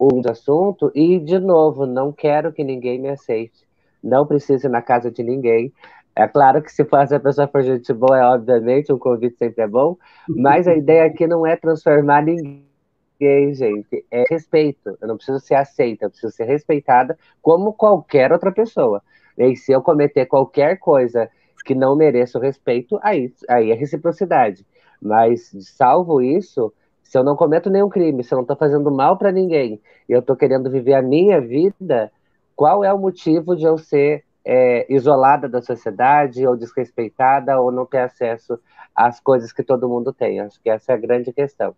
um 0.00 0.20
assunto 0.30 0.90
e, 0.94 1.18
de 1.18 1.38
novo, 1.38 1.86
não 1.86 2.12
quero 2.12 2.52
que 2.52 2.62
ninguém 2.62 3.00
me 3.00 3.08
aceite. 3.08 3.66
Não 4.02 4.26
preciso 4.26 4.68
ir 4.68 4.70
na 4.70 4.80
casa 4.80 5.10
de 5.10 5.22
ninguém. 5.22 5.72
É 6.18 6.26
claro 6.26 6.60
que 6.60 6.72
se 6.72 6.82
a 6.82 7.20
pessoa 7.20 7.46
for 7.46 7.62
gente 7.62 7.92
boa, 7.92 8.18
é 8.18 8.24
obviamente, 8.24 8.92
um 8.92 8.98
convite 8.98 9.38
sempre 9.38 9.62
é 9.62 9.68
bom, 9.68 9.96
mas 10.28 10.66
a 10.66 10.74
ideia 10.74 11.04
aqui 11.04 11.28
não 11.28 11.46
é 11.46 11.54
transformar 11.54 12.24
ninguém, 12.24 13.54
gente, 13.54 14.04
é 14.10 14.24
respeito. 14.28 14.98
Eu 15.00 15.06
não 15.06 15.16
preciso 15.16 15.38
ser 15.38 15.54
aceita, 15.54 16.06
eu 16.06 16.10
preciso 16.10 16.32
ser 16.32 16.42
respeitada 16.42 17.16
como 17.40 17.72
qualquer 17.72 18.32
outra 18.32 18.50
pessoa. 18.50 19.00
E 19.38 19.54
se 19.54 19.70
eu 19.70 19.80
cometer 19.80 20.26
qualquer 20.26 20.80
coisa 20.80 21.30
que 21.64 21.72
não 21.72 21.94
mereça 21.94 22.36
o 22.36 22.42
respeito, 22.42 22.98
aí, 23.00 23.32
aí 23.48 23.70
é 23.70 23.74
reciprocidade. 23.74 24.66
Mas, 25.00 25.52
salvo 25.60 26.20
isso, 26.20 26.72
se 27.00 27.16
eu 27.16 27.22
não 27.22 27.36
cometo 27.36 27.70
nenhum 27.70 27.88
crime, 27.88 28.24
se 28.24 28.34
eu 28.34 28.38
não 28.38 28.42
estou 28.42 28.56
fazendo 28.56 28.90
mal 28.90 29.16
para 29.16 29.30
ninguém, 29.30 29.80
e 30.08 30.12
eu 30.12 30.18
estou 30.18 30.34
querendo 30.34 30.68
viver 30.68 30.94
a 30.94 31.02
minha 31.02 31.40
vida, 31.40 32.10
qual 32.56 32.84
é 32.84 32.92
o 32.92 32.98
motivo 32.98 33.54
de 33.54 33.64
eu 33.64 33.78
ser 33.78 34.24
é, 34.50 34.86
isolada 34.88 35.46
da 35.46 35.60
sociedade 35.60 36.46
ou 36.46 36.56
desrespeitada 36.56 37.60
ou 37.60 37.70
não 37.70 37.84
ter 37.84 37.98
acesso 37.98 38.58
às 38.96 39.20
coisas 39.20 39.52
que 39.52 39.62
todo 39.62 39.90
mundo 39.90 40.10
tem. 40.10 40.40
Acho 40.40 40.58
que 40.62 40.70
essa 40.70 40.92
é 40.92 40.94
a 40.94 40.98
grande 40.98 41.30
questão. 41.34 41.76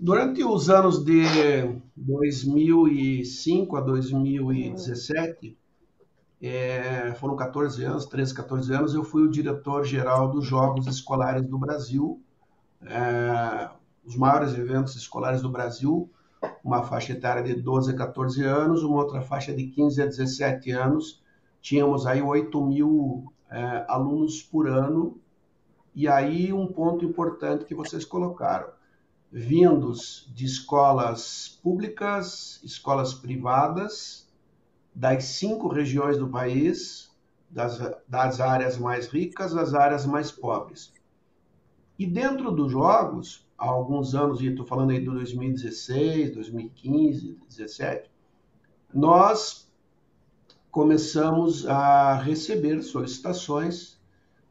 Durante 0.00 0.42
os 0.42 0.70
anos 0.70 1.04
de 1.04 1.22
2005 1.94 3.76
a 3.76 3.80
2017, 3.82 5.54
é, 6.40 7.12
foram 7.16 7.36
14 7.36 7.84
anos, 7.84 8.06
13, 8.06 8.34
14 8.34 8.72
anos, 8.72 8.94
eu 8.94 9.04
fui 9.04 9.24
o 9.24 9.30
diretor-geral 9.30 10.30
dos 10.30 10.46
Jogos 10.46 10.86
Escolares 10.86 11.46
do 11.46 11.58
Brasil, 11.58 12.22
é, 12.86 13.68
os 14.02 14.16
maiores 14.16 14.56
eventos 14.56 14.96
escolares 14.96 15.42
do 15.42 15.50
Brasil, 15.50 16.10
uma 16.62 16.82
faixa 16.82 17.12
etária 17.12 17.42
de 17.42 17.54
12 17.54 17.92
a 17.92 17.96
14 17.96 18.44
anos, 18.44 18.82
uma 18.82 18.96
outra 18.96 19.20
faixa 19.20 19.54
de 19.54 19.66
15 19.66 20.02
a 20.02 20.06
17 20.06 20.70
anos. 20.70 21.22
Tínhamos 21.60 22.06
aí 22.06 22.22
8 22.22 22.60
mil 22.64 23.32
é, 23.50 23.84
alunos 23.88 24.42
por 24.42 24.68
ano. 24.68 25.18
E 25.94 26.06
aí 26.06 26.52
um 26.52 26.66
ponto 26.66 27.04
importante 27.04 27.64
que 27.64 27.74
vocês 27.74 28.04
colocaram, 28.04 28.68
vindos 29.32 30.30
de 30.32 30.44
escolas 30.44 31.58
públicas, 31.62 32.60
escolas 32.62 33.12
privadas, 33.12 34.28
das 34.94 35.24
cinco 35.24 35.68
regiões 35.68 36.16
do 36.16 36.28
país, 36.28 37.10
das, 37.50 37.78
das 38.06 38.40
áreas 38.40 38.78
mais 38.78 39.08
ricas 39.08 39.56
às 39.56 39.74
áreas 39.74 40.06
mais 40.06 40.30
pobres. 40.30 40.92
E 41.98 42.06
dentro 42.06 42.52
dos 42.52 42.70
jogos, 42.70 43.47
há 43.58 43.66
alguns 43.66 44.14
anos, 44.14 44.40
e 44.40 44.46
estou 44.46 44.64
falando 44.64 44.90
aí 44.90 45.00
de 45.00 45.06
2016, 45.06 46.32
2015, 46.32 47.26
2017, 47.34 48.10
nós 48.94 49.68
começamos 50.70 51.66
a 51.66 52.14
receber 52.14 52.80
solicitações 52.82 53.98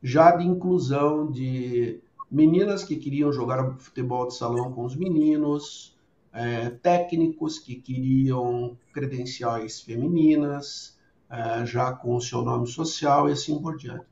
já 0.04 0.36
de 0.36 0.46
inclusão 0.46 1.32
de 1.32 2.02
meninas 2.30 2.84
que 2.84 2.98
queriam 2.98 3.32
jogar 3.32 3.78
futebol 3.80 4.28
de 4.28 4.36
salão 4.36 4.72
com 4.74 4.84
os 4.84 4.96
meninos, 4.96 5.98
é, 6.34 6.70
técnicos 6.70 7.58
que 7.58 7.76
queriam 7.76 8.78
credenciais 8.94 9.82
femininas, 9.82 10.98
é, 11.30 11.66
já 11.66 11.94
com 11.94 12.16
o 12.16 12.22
seu 12.22 12.42
nome 12.42 12.68
social 12.68 13.30
e 13.30 13.32
assim 13.32 13.62
por 13.62 13.78
diante. 13.78 14.06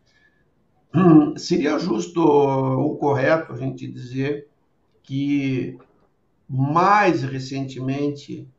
Seria 1.37 1.77
justo 1.77 2.21
ou 2.21 2.97
correto 2.97 3.53
a 3.53 3.57
gente 3.57 3.85
dizer 3.85 4.47
que 5.05 5.77
mais 6.47 7.23
recentemente, 7.23 8.49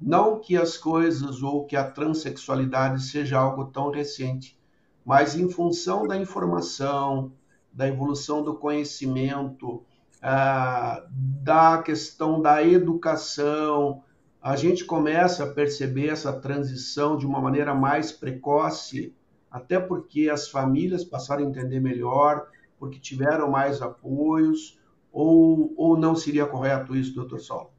não 0.00 0.40
que 0.40 0.56
as 0.56 0.76
coisas 0.76 1.42
ou 1.42 1.64
que 1.64 1.76
a 1.76 1.88
transexualidade 1.88 3.02
seja 3.02 3.38
algo 3.38 3.66
tão 3.66 3.90
recente, 3.90 4.58
mas 5.04 5.36
em 5.36 5.48
função 5.48 6.06
da 6.06 6.16
informação, 6.16 7.32
da 7.72 7.88
evolução 7.88 8.42
do 8.42 8.54
conhecimento, 8.54 9.82
ah, 10.20 11.04
da 11.10 11.82
questão 11.82 12.40
da 12.40 12.62
educação, 12.64 14.02
a 14.40 14.56
gente 14.56 14.84
começa 14.84 15.44
a 15.44 15.52
perceber 15.52 16.08
essa 16.08 16.32
transição 16.32 17.16
de 17.16 17.26
uma 17.26 17.40
maneira 17.40 17.74
mais 17.74 18.10
precoce, 18.10 19.14
até 19.50 19.78
porque 19.78 20.28
as 20.28 20.48
famílias 20.48 21.04
passaram 21.04 21.44
a 21.44 21.48
entender 21.48 21.80
melhor, 21.80 22.46
porque 22.78 22.98
tiveram 22.98 23.50
mais 23.50 23.80
apoios, 23.80 24.80
ou, 25.12 25.72
ou 25.76 25.96
não 25.96 26.16
seria 26.16 26.46
correto 26.46 26.96
isso, 26.96 27.14
doutor 27.14 27.40
Sol? 27.40 27.72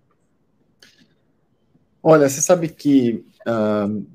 Olha, 2.02 2.30
você 2.30 2.42
sabe 2.42 2.70
que 2.70 3.26
uh, 3.48 4.06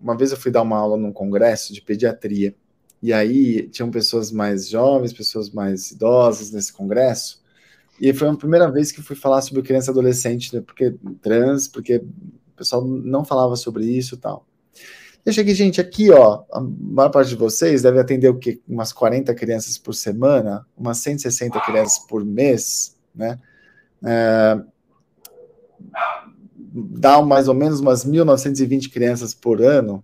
uma 0.00 0.16
vez 0.16 0.32
eu 0.32 0.36
fui 0.36 0.50
dar 0.50 0.62
uma 0.62 0.78
aula 0.78 0.96
num 0.96 1.12
congresso 1.12 1.72
de 1.72 1.80
pediatria, 1.80 2.54
e 3.02 3.12
aí 3.12 3.68
tinham 3.68 3.90
pessoas 3.90 4.30
mais 4.30 4.68
jovens, 4.68 5.12
pessoas 5.12 5.50
mais 5.50 5.90
idosas 5.90 6.50
nesse 6.50 6.72
congresso. 6.72 7.42
E 8.00 8.12
foi 8.12 8.28
a 8.28 8.34
primeira 8.34 8.70
vez 8.70 8.90
que 8.90 9.02
fui 9.02 9.14
falar 9.14 9.42
sobre 9.42 9.62
criança 9.62 9.90
e 9.90 9.92
adolescente, 9.92 10.54
né, 10.54 10.60
porque 10.60 10.94
trans, 11.20 11.68
porque 11.68 11.96
o 11.96 12.56
pessoal 12.56 12.84
não 12.84 13.24
falava 13.24 13.56
sobre 13.56 13.84
isso 13.84 14.14
e 14.14 14.18
tal. 14.18 14.46
Eu 15.24 15.32
cheguei, 15.32 15.54
gente, 15.54 15.80
aqui, 15.80 16.10
ó, 16.10 16.44
a 16.52 16.60
maior 16.60 17.10
parte 17.10 17.28
de 17.28 17.36
vocês 17.36 17.82
deve 17.82 18.00
atender 18.00 18.28
o 18.28 18.38
quê? 18.38 18.60
Umas 18.68 18.92
40 18.92 19.32
crianças 19.34 19.78
por 19.78 19.94
semana, 19.94 20.66
umas 20.76 20.98
160 20.98 21.60
crianças 21.60 21.98
por 21.98 22.24
mês, 22.24 22.96
né? 23.14 23.38
É, 24.04 24.60
dá 26.74 27.22
mais 27.22 27.46
ou 27.46 27.54
menos 27.54 27.78
umas 27.78 28.04
1.920 28.04 28.90
crianças 28.90 29.32
por 29.32 29.62
ano 29.62 30.02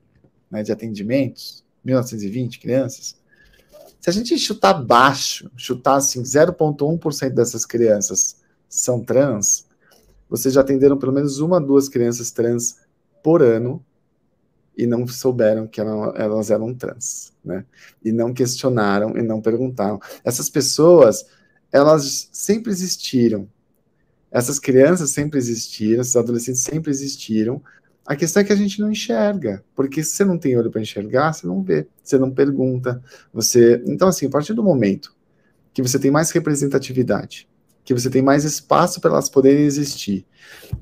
né, 0.51 0.63
de 0.63 0.71
atendimentos. 0.71 1.65
1920 1.85 2.61
crianças. 2.61 3.17
Se 4.01 4.11
a 4.11 4.13
gente 4.13 4.39
chutar 4.39 4.75
baixo, 4.75 5.51
chutar 5.57 5.97
assim 5.97 6.23
0,1% 6.23 7.31
dessas 7.31 7.65
crianças 7.65 8.37
são 8.69 9.03
trans, 9.03 9.67
vocês 10.29 10.55
já 10.55 10.61
atenderam 10.61 10.99
pelo 10.99 11.13
menos 11.13 11.39
uma, 11.41 11.61
duas 11.61 11.89
crianças 11.89 12.31
trans 12.31 12.81
por 13.23 13.43
ano 13.43 13.85
e 14.79 14.87
não 14.87 15.05
souberam 15.09 15.67
que 15.67 15.81
elas 15.81 16.51
eram 16.51 16.73
trans, 16.73 17.33
né? 17.45 17.65
E 18.05 18.13
não 18.13 18.33
questionaram 18.33 19.17
e 19.17 19.23
não 19.23 19.43
perguntaram. 19.43 19.99
Essas 20.23 20.49
pessoas, 20.49 21.27
elas 21.73 22.29
sempre 22.33 22.71
existiram. 22.71 23.49
Essas 24.31 24.61
crianças 24.61 25.11
sempre 25.11 25.39
existiram, 25.39 26.01
esses 26.01 26.15
adolescentes 26.15 26.63
sempre 26.63 26.93
existiram, 26.93 27.61
a 28.07 28.17
questão 28.17 28.41
é 28.41 28.45
que 28.45 28.53
a 28.53 28.57
gente 28.57 28.81
não 28.81 28.91
enxerga, 28.91 29.63
porque 29.75 30.03
se 30.03 30.13
você 30.13 30.25
não 30.25 30.39
tem 30.39 30.57
olho 30.57 30.71
para 30.71 30.81
enxergar, 30.81 31.33
você 31.33 31.47
não 31.47 31.63
vê, 31.63 31.87
você 32.03 32.17
não 32.17 32.31
pergunta, 32.31 33.03
você. 33.33 33.83
Então, 33.87 34.09
assim, 34.09 34.27
a 34.27 34.31
partir 34.31 34.55
do 34.55 34.63
momento 34.63 35.15
que 35.75 35.83
você 35.83 35.99
tem 35.99 36.11
mais 36.11 36.31
representatividade, 36.31 37.47
que 37.89 37.95
você 37.95 38.11
tem 38.11 38.21
mais 38.21 38.45
espaço 38.45 39.01
para 39.01 39.13
elas 39.13 39.31
poderem 39.31 39.65
existir, 39.65 40.27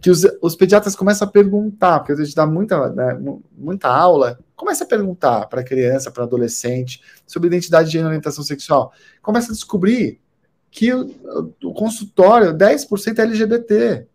que 0.01 0.11
os, 0.11 0.27
os 0.43 0.57
pediatras 0.57 0.97
começam 0.97 1.29
a 1.29 1.31
perguntar, 1.31 2.01
porque 2.01 2.21
a 2.21 2.25
gente 2.25 2.35
dá 2.35 2.45
muita, 2.45 2.91
né, 2.91 3.17
muita 3.57 3.87
aula, 3.89 4.41
começa 4.57 4.83
a 4.83 4.87
perguntar 4.89 5.47
para 5.47 5.63
criança, 5.63 6.11
para 6.11 6.25
adolescente, 6.25 7.01
sobre 7.25 7.47
identidade 7.47 7.93
de 7.93 7.99
orientação 8.01 8.43
sexual, 8.43 8.93
começa 9.23 9.53
a 9.53 9.55
descobrir 9.55 10.21
que 10.69 10.93
o, 10.93 11.55
o 11.63 11.73
consultório, 11.73 12.53
10% 12.53 13.21
é 13.21 13.23
LGBT. 13.23 14.09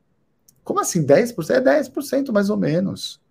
Como 0.61 0.81
assim 0.81 1.05
10%? 1.05 1.49
É 1.49 1.61
10% 1.61 2.29
mais 2.33 2.49
ou 2.49 2.57
menos. 2.57 3.21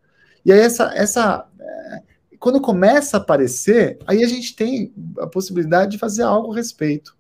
E 0.43 0.51
aí 0.51 0.61
essa, 0.61 0.91
essa 0.95 1.47
é, 1.61 2.03
quando 2.39 2.63
começa 2.63 3.19
a 3.19 3.21
aparecer, 3.21 3.99
aí 4.07 4.25
a 4.25 4.27
gente 4.27 4.57
tem 4.57 4.91
a 5.19 5.27
possibilidade 5.27 5.91
de 5.93 5.99
fazer 5.99 6.23
algo 6.23 6.51
a 6.51 6.57
respeito. 6.57 7.15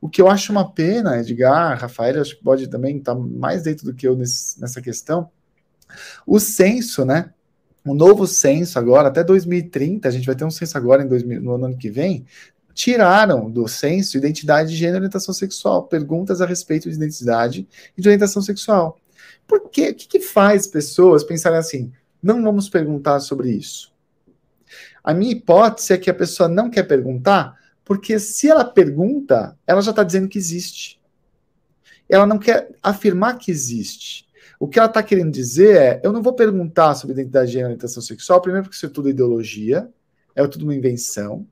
O 0.00 0.08
que 0.08 0.20
eu 0.20 0.28
acho 0.28 0.52
uma 0.52 0.72
pena, 0.72 1.18
Edgar, 1.18 1.78
Rafael, 1.78 2.20
acho 2.20 2.36
que 2.36 2.42
pode 2.42 2.68
também 2.68 2.98
estar 2.98 3.14
mais 3.14 3.62
dentro 3.62 3.84
do 3.84 3.94
que 3.94 4.06
eu 4.06 4.16
nesse, 4.16 4.60
nessa 4.60 4.80
questão. 4.80 5.30
O 6.26 6.38
censo, 6.38 7.04
né? 7.04 7.30
O 7.84 7.94
novo 7.94 8.26
censo 8.26 8.78
agora, 8.78 9.08
até 9.08 9.22
2030, 9.22 10.08
a 10.08 10.10
gente 10.10 10.26
vai 10.26 10.34
ter 10.34 10.44
um 10.44 10.50
censo 10.50 10.76
agora 10.76 11.04
em 11.04 11.08
2000, 11.08 11.40
no 11.40 11.54
ano 11.64 11.76
que 11.76 11.88
vem, 11.88 12.26
tiraram 12.74 13.50
do 13.50 13.66
censo 13.66 14.18
identidade 14.18 14.70
de 14.70 14.76
gênero 14.76 14.96
e 14.96 15.00
orientação 15.00 15.32
sexual, 15.32 15.84
perguntas 15.84 16.40
a 16.40 16.46
respeito 16.46 16.90
de 16.90 16.96
identidade 16.96 17.66
e 17.96 18.02
de 18.02 18.08
orientação 18.08 18.42
sexual. 18.42 18.98
Por 19.46 19.70
quê? 19.70 19.90
O 19.90 19.94
que, 19.94 20.06
que 20.06 20.20
faz 20.20 20.66
pessoas 20.66 21.24
pensarem 21.24 21.58
assim? 21.58 21.92
Não 22.22 22.42
vamos 22.42 22.68
perguntar 22.68 23.20
sobre 23.20 23.50
isso. 23.50 23.92
A 25.02 25.14
minha 25.14 25.32
hipótese 25.32 25.92
é 25.92 25.96
que 25.96 26.10
a 26.10 26.14
pessoa 26.14 26.48
não 26.48 26.68
quer 26.68 26.82
perguntar, 26.82 27.56
porque 27.86 28.18
se 28.18 28.50
ela 28.50 28.64
pergunta, 28.64 29.56
ela 29.66 29.80
já 29.80 29.92
está 29.92 30.02
dizendo 30.02 30.28
que 30.28 30.36
existe. 30.36 31.00
Ela 32.08 32.26
não 32.26 32.38
quer 32.38 32.68
afirmar 32.82 33.38
que 33.38 33.50
existe. 33.50 34.26
O 34.58 34.66
que 34.66 34.78
ela 34.78 34.88
está 34.88 35.02
querendo 35.02 35.30
dizer 35.30 35.76
é: 35.76 36.00
eu 36.02 36.12
não 36.12 36.20
vou 36.20 36.34
perguntar 36.34 36.96
sobre 36.96 37.14
identidade 37.14 37.56
e 37.56 37.62
orientação 37.64 38.02
sexual, 38.02 38.42
primeiro 38.42 38.64
porque 38.64 38.76
isso 38.76 38.86
é 38.86 38.88
tudo 38.88 39.08
ideologia, 39.08 39.88
é 40.34 40.46
tudo 40.48 40.64
uma 40.64 40.74
invenção 40.74 41.46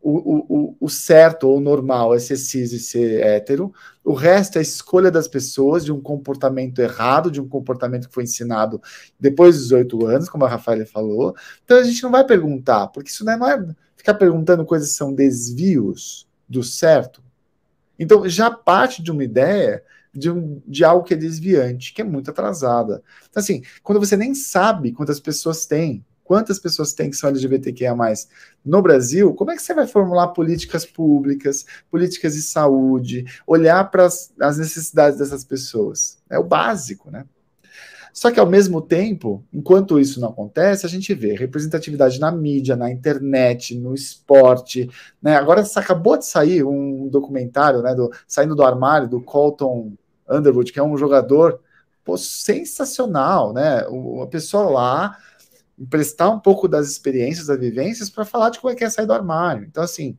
o, 0.00 0.70
o, 0.70 0.76
o 0.80 0.88
certo 0.88 1.48
ou 1.48 1.60
normal 1.60 2.14
é 2.14 2.18
ser 2.18 2.36
cis 2.36 2.72
e 2.72 2.78
ser 2.78 3.20
hétero, 3.20 3.72
o 4.04 4.12
resto 4.12 4.56
é 4.56 4.60
a 4.60 4.62
escolha 4.62 5.10
das 5.10 5.26
pessoas 5.26 5.84
de 5.84 5.92
um 5.92 6.00
comportamento 6.00 6.78
errado, 6.78 7.30
de 7.30 7.40
um 7.40 7.48
comportamento 7.48 8.08
que 8.08 8.14
foi 8.14 8.24
ensinado 8.24 8.80
depois 9.18 9.56
dos 9.56 9.64
18 9.64 10.06
anos, 10.06 10.28
como 10.28 10.44
a 10.44 10.48
Rafaela 10.48 10.86
falou. 10.86 11.34
Então 11.64 11.78
a 11.78 11.82
gente 11.82 12.02
não 12.02 12.10
vai 12.10 12.24
perguntar, 12.24 12.88
porque 12.88 13.10
isso 13.10 13.24
não 13.24 13.46
é, 13.46 13.66
ficar 13.98 14.14
perguntando 14.14 14.64
coisas 14.64 14.90
que 14.90 14.94
são 14.94 15.12
desvios 15.12 16.26
do 16.48 16.62
certo. 16.62 17.22
Então 17.98 18.26
já 18.26 18.50
parte 18.50 19.02
de 19.02 19.10
uma 19.10 19.24
ideia 19.24 19.84
de, 20.14 20.30
um, 20.30 20.62
de 20.66 20.84
algo 20.84 21.04
que 21.04 21.12
é 21.12 21.16
desviante, 21.16 21.92
que 21.92 22.00
é 22.00 22.04
muito 22.04 22.30
atrasada. 22.30 23.02
Então, 23.28 23.40
assim, 23.40 23.62
quando 23.82 24.00
você 24.00 24.16
nem 24.16 24.34
sabe 24.34 24.92
quantas 24.92 25.20
pessoas 25.20 25.66
tem, 25.66 26.04
quantas 26.24 26.58
pessoas 26.58 26.92
tem 26.92 27.10
que 27.10 27.16
são 27.16 27.30
LGBTQIA+, 27.30 27.94
no 28.64 28.82
Brasil, 28.82 29.34
como 29.34 29.50
é 29.50 29.56
que 29.56 29.62
você 29.62 29.74
vai 29.74 29.86
formular 29.86 30.28
políticas 30.28 30.84
públicas, 30.84 31.64
políticas 31.90 32.34
de 32.34 32.42
saúde, 32.42 33.24
olhar 33.46 33.90
para 33.90 34.06
as 34.06 34.58
necessidades 34.58 35.18
dessas 35.18 35.44
pessoas? 35.44 36.18
É 36.30 36.38
o 36.38 36.44
básico, 36.44 37.10
né? 37.10 37.24
Só 38.12 38.30
que, 38.30 38.40
ao 38.40 38.46
mesmo 38.46 38.80
tempo, 38.80 39.44
enquanto 39.52 39.98
isso 39.98 40.20
não 40.20 40.30
acontece, 40.30 40.86
a 40.86 40.88
gente 40.88 41.14
vê 41.14 41.34
representatividade 41.34 42.18
na 42.18 42.32
mídia, 42.32 42.76
na 42.76 42.90
internet, 42.90 43.76
no 43.76 43.94
esporte. 43.94 44.88
Né? 45.22 45.36
Agora 45.36 45.64
acabou 45.76 46.16
de 46.16 46.26
sair 46.26 46.64
um 46.64 47.08
documentário, 47.08 47.82
né, 47.82 47.94
do, 47.94 48.10
saindo 48.26 48.54
do 48.54 48.62
armário, 48.62 49.08
do 49.08 49.20
Colton 49.20 49.92
Underwood, 50.28 50.72
que 50.72 50.78
é 50.78 50.82
um 50.82 50.96
jogador 50.96 51.60
pô, 52.04 52.16
sensacional, 52.16 53.52
né? 53.52 53.86
Uma 53.88 54.26
pessoa 54.26 54.70
lá 54.70 55.18
emprestar 55.78 56.34
um 56.34 56.40
pouco 56.40 56.66
das 56.66 56.88
experiências, 56.90 57.46
das 57.46 57.58
vivências, 57.58 58.10
para 58.10 58.24
falar 58.24 58.50
de 58.50 58.58
como 58.58 58.72
é 58.72 58.76
que 58.76 58.84
é 58.84 58.90
sair 58.90 59.06
do 59.06 59.12
armário. 59.12 59.64
Então, 59.64 59.82
assim, 59.82 60.18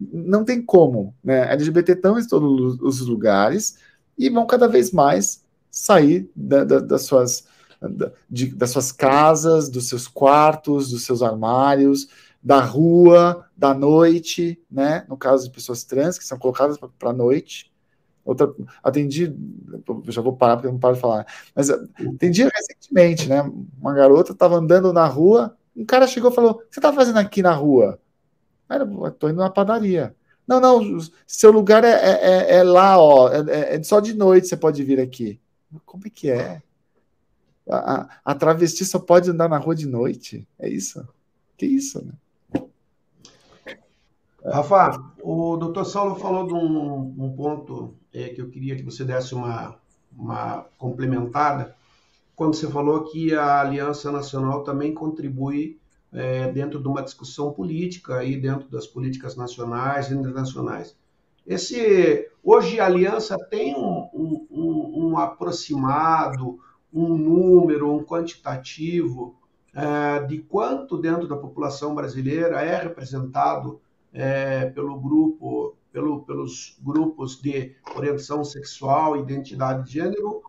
não 0.00 0.44
tem 0.44 0.62
como, 0.62 1.14
né? 1.22 1.52
LGBT 1.52 1.92
estão 1.92 2.18
em 2.18 2.26
todos 2.26 2.78
os 2.80 3.00
lugares 3.06 3.78
e 4.16 4.30
vão 4.30 4.46
cada 4.46 4.68
vez 4.68 4.92
mais 4.92 5.42
sair 5.70 6.30
da, 6.34 6.64
da, 6.64 6.80
das, 6.80 7.02
suas, 7.02 7.46
da, 7.80 8.12
de, 8.28 8.54
das 8.54 8.70
suas 8.70 8.92
casas, 8.92 9.68
dos 9.68 9.88
seus 9.88 10.08
quartos, 10.08 10.90
dos 10.90 11.04
seus 11.04 11.22
armários, 11.22 12.08
da 12.42 12.60
rua, 12.60 13.46
da 13.56 13.74
noite, 13.74 14.60
né? 14.70 15.04
No 15.08 15.16
caso 15.16 15.44
de 15.44 15.50
pessoas 15.50 15.84
trans 15.84 16.18
que 16.18 16.24
são 16.24 16.38
colocadas 16.38 16.78
para 16.78 17.10
a 17.10 17.14
noite, 17.14 17.70
Outra, 18.24 18.54
atendi, 18.82 19.34
já 20.08 20.20
vou 20.20 20.36
parar 20.36 20.56
porque 20.56 20.68
eu 20.68 20.72
não 20.72 20.78
paro 20.78 20.94
de 20.94 21.00
falar, 21.00 21.26
mas 21.54 21.70
atendi 21.70 22.44
recentemente, 22.44 23.28
né? 23.28 23.42
Uma 23.80 23.94
garota 23.94 24.32
estava 24.32 24.56
andando 24.56 24.92
na 24.92 25.06
rua, 25.06 25.56
Um 25.74 25.84
cara 25.86 26.06
chegou 26.06 26.30
e 26.30 26.34
falou: 26.34 26.52
O 26.52 26.54
que 26.58 26.66
você 26.70 26.80
está 26.80 26.92
fazendo 26.92 27.18
aqui 27.18 27.42
na 27.42 27.52
rua? 27.52 27.98
Tô 29.18 29.28
indo 29.28 29.38
na 29.38 29.50
padaria. 29.50 30.14
Não, 30.46 30.60
não, 30.60 30.98
seu 31.26 31.50
lugar 31.50 31.82
é, 31.84 31.90
é, 31.90 32.12
é, 32.22 32.56
é 32.56 32.62
lá, 32.62 33.00
ó. 33.00 33.28
É, 33.28 33.40
é, 33.48 33.76
é, 33.76 33.82
só 33.82 34.00
de 34.00 34.14
noite 34.14 34.48
você 34.48 34.56
pode 34.56 34.82
vir 34.84 35.00
aqui. 35.00 35.39
Como 35.84 36.02
é 36.06 36.10
que 36.10 36.30
é? 36.30 36.62
A, 37.68 37.94
a, 37.94 38.08
a, 38.24 38.34
travesti 38.34 38.84
só 38.84 38.98
pode 38.98 39.30
andar 39.30 39.48
na 39.48 39.58
rua 39.58 39.74
de 39.74 39.86
noite? 39.86 40.46
É 40.58 40.68
isso? 40.68 41.06
Que 41.56 41.66
isso, 41.66 42.04
né? 42.04 42.12
Rafa, 44.44 45.12
o 45.22 45.56
doutor 45.56 45.84
Saulo 45.84 46.16
falou 46.16 46.46
de 46.46 46.54
um, 46.54 47.24
um 47.24 47.32
ponto 47.36 47.94
é, 48.12 48.30
que 48.30 48.40
eu 48.40 48.48
queria 48.48 48.74
que 48.74 48.82
você 48.82 49.04
desse 49.04 49.34
uma, 49.34 49.76
uma 50.16 50.66
complementada, 50.78 51.76
quando 52.34 52.54
você 52.54 52.66
falou 52.68 53.04
que 53.04 53.34
a 53.34 53.60
Aliança 53.60 54.10
Nacional 54.10 54.64
também 54.64 54.94
contribui 54.94 55.78
é, 56.12 56.50
dentro 56.50 56.80
de 56.80 56.88
uma 56.88 57.02
discussão 57.02 57.52
política 57.52 58.24
e 58.24 58.36
dentro 58.36 58.68
das 58.68 58.86
políticas 58.86 59.36
nacionais 59.36 60.10
e 60.10 60.14
internacionais. 60.14 60.96
Esse, 61.46 62.28
hoje 62.42 62.78
a 62.78 62.86
aliança 62.86 63.36
tem 63.50 63.74
um, 63.74 64.08
um, 64.12 64.92
um, 64.94 65.18
aproximado, 65.18 66.58
um 66.92 67.16
número, 67.16 67.92
um 67.92 68.04
quantitativo 68.04 69.36
é, 69.74 70.20
de 70.24 70.38
quanto 70.38 70.98
dentro 70.98 71.28
da 71.28 71.36
população 71.36 71.94
brasileira 71.94 72.60
é 72.60 72.76
representado 72.76 73.80
é, 74.12 74.66
pelo 74.66 74.98
grupo, 75.00 75.76
pelo, 75.92 76.22
pelos 76.22 76.78
grupos 76.82 77.40
de 77.40 77.74
orientação 77.94 78.44
sexual, 78.44 79.16
identidade 79.16 79.86
de 79.86 79.92
gênero, 79.92 80.42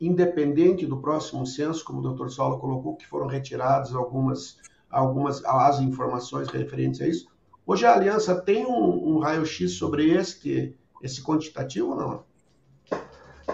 independente 0.00 0.86
do 0.86 1.00
próximo 1.00 1.46
censo, 1.46 1.84
como 1.84 2.00
o 2.00 2.14
Dr. 2.14 2.28
Saulo 2.28 2.58
colocou, 2.58 2.96
que 2.96 3.06
foram 3.06 3.26
retiradas 3.26 3.94
algumas 3.94 4.60
algumas 4.92 5.42
as 5.44 5.80
informações 5.80 6.48
referentes 6.48 7.00
a 7.00 7.08
isso. 7.08 7.31
Hoje 7.66 7.86
a 7.86 7.94
aliança 7.94 8.34
tem 8.40 8.66
um, 8.66 9.14
um 9.14 9.18
raio-x 9.18 9.72
sobre 9.72 10.10
este 10.10 10.76
esse 11.02 11.22
quantitativo 11.22 11.90
ou 11.90 11.96
não? 11.96 12.24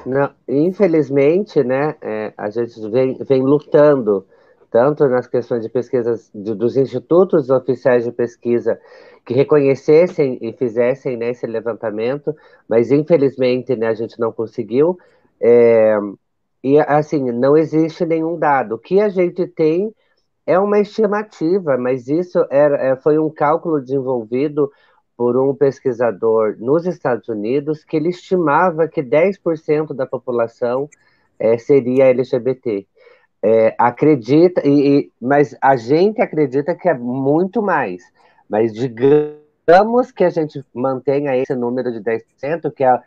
Não, 0.05 0.31
infelizmente, 0.47 1.64
né, 1.64 1.97
é, 2.03 2.33
a 2.37 2.51
gente 2.51 2.79
vem, 2.90 3.16
vem 3.25 3.42
lutando 3.42 4.27
tanto 4.71 5.09
nas 5.09 5.27
questões 5.27 5.62
de 5.62 5.68
pesquisas 5.71 6.31
de, 6.35 6.55
dos 6.55 6.77
institutos 6.77 7.49
oficiais 7.49 8.05
de 8.05 8.12
pesquisa 8.12 8.79
que 9.25 9.33
reconhecessem 9.33 10.38
e 10.42 10.53
fizessem 10.53 11.16
né, 11.16 11.31
esse 11.31 11.47
levantamento, 11.47 12.35
mas 12.68 12.90
infelizmente 12.90 13.75
né, 13.77 13.88
a 13.88 13.94
gente 13.94 14.18
não 14.21 14.31
conseguiu. 14.31 14.99
É, 15.40 15.97
e 16.62 16.79
assim, 16.81 17.31
não 17.33 17.57
existe 17.57 18.05
nenhum 18.05 18.38
dado. 18.38 18.75
O 18.75 18.79
que 18.79 19.01
a 19.01 19.09
gente 19.09 19.47
tem 19.47 19.94
é 20.49 20.59
uma 20.59 20.81
estimativa, 20.81 21.77
mas 21.77 22.09
isso 22.09 22.39
era, 22.51 22.77
é, 22.79 22.97
foi 22.97 23.19
um 23.19 23.29
cálculo 23.29 23.83
desenvolvido 23.83 24.73
por 25.15 25.37
um 25.37 25.55
pesquisador 25.55 26.57
nos 26.59 26.87
Estados 26.87 27.29
Unidos 27.29 27.85
que 27.85 27.99
ele 27.99 28.09
estimava 28.09 28.89
que 28.89 29.03
10% 29.03 29.93
da 29.93 30.07
população 30.07 30.89
é, 31.39 31.59
seria 31.59 32.07
LGBT. 32.07 32.87
É, 33.43 33.75
acredita, 33.79 34.67
e, 34.67 35.01
e, 35.01 35.13
mas 35.21 35.55
a 35.61 35.77
gente 35.77 36.23
acredita 36.23 36.75
que 36.75 36.89
é 36.89 36.95
muito 36.95 37.61
mais. 37.61 38.03
Mas 38.49 38.73
digamos 38.73 40.11
que 40.11 40.25
a 40.25 40.31
gente 40.31 40.65
mantenha 40.73 41.37
esse 41.37 41.55
número 41.55 41.93
de 41.93 42.01
10%, 42.01 42.73
que 42.73 42.85
é 42.85 42.95
o 42.95 43.01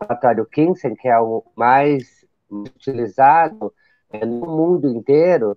relatório 0.00 0.46
Kinsey, 0.46 0.96
que 0.96 1.06
é 1.06 1.20
o 1.20 1.44
mais 1.54 2.24
utilizado 2.50 3.74
é, 4.10 4.24
no 4.24 4.46
mundo 4.46 4.88
inteiro, 4.88 5.54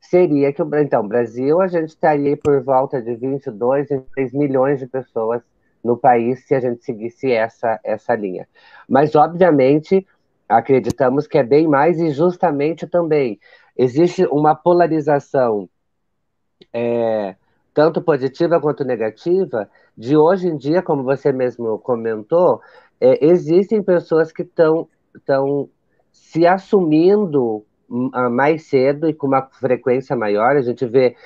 seria 0.00 0.52
que, 0.52 0.62
então, 0.80 1.06
Brasil, 1.06 1.60
a 1.60 1.68
gente 1.68 1.90
estaria 1.90 2.36
por 2.36 2.62
volta 2.62 3.00
de 3.00 3.14
22, 3.14 3.88
23 3.88 4.32
milhões 4.32 4.78
de 4.80 4.86
pessoas 4.86 5.42
no 5.82 5.96
país 5.96 6.46
se 6.46 6.54
a 6.54 6.60
gente 6.60 6.84
seguisse 6.84 7.30
essa, 7.30 7.78
essa 7.84 8.14
linha. 8.14 8.48
Mas, 8.88 9.14
obviamente, 9.14 10.06
acreditamos 10.48 11.26
que 11.26 11.38
é 11.38 11.42
bem 11.42 11.68
mais 11.68 12.00
e 12.00 12.10
justamente 12.10 12.86
também 12.86 13.38
existe 13.76 14.26
uma 14.26 14.54
polarização 14.54 15.68
é, 16.72 17.36
tanto 17.72 18.02
positiva 18.02 18.60
quanto 18.60 18.84
negativa, 18.84 19.70
de 19.96 20.16
hoje 20.16 20.48
em 20.48 20.56
dia, 20.56 20.82
como 20.82 21.02
você 21.02 21.32
mesmo 21.32 21.78
comentou, 21.78 22.60
é, 23.00 23.24
existem 23.24 23.82
pessoas 23.82 24.32
que 24.32 24.42
estão 24.42 24.88
se 26.12 26.46
assumindo 26.46 27.64
mais 28.30 28.64
cedo 28.68 29.08
e 29.08 29.14
com 29.14 29.26
uma 29.26 29.42
frequência 29.42 30.14
maior. 30.14 30.56
A 30.56 30.62
gente 30.62 30.86
vê 30.86 31.16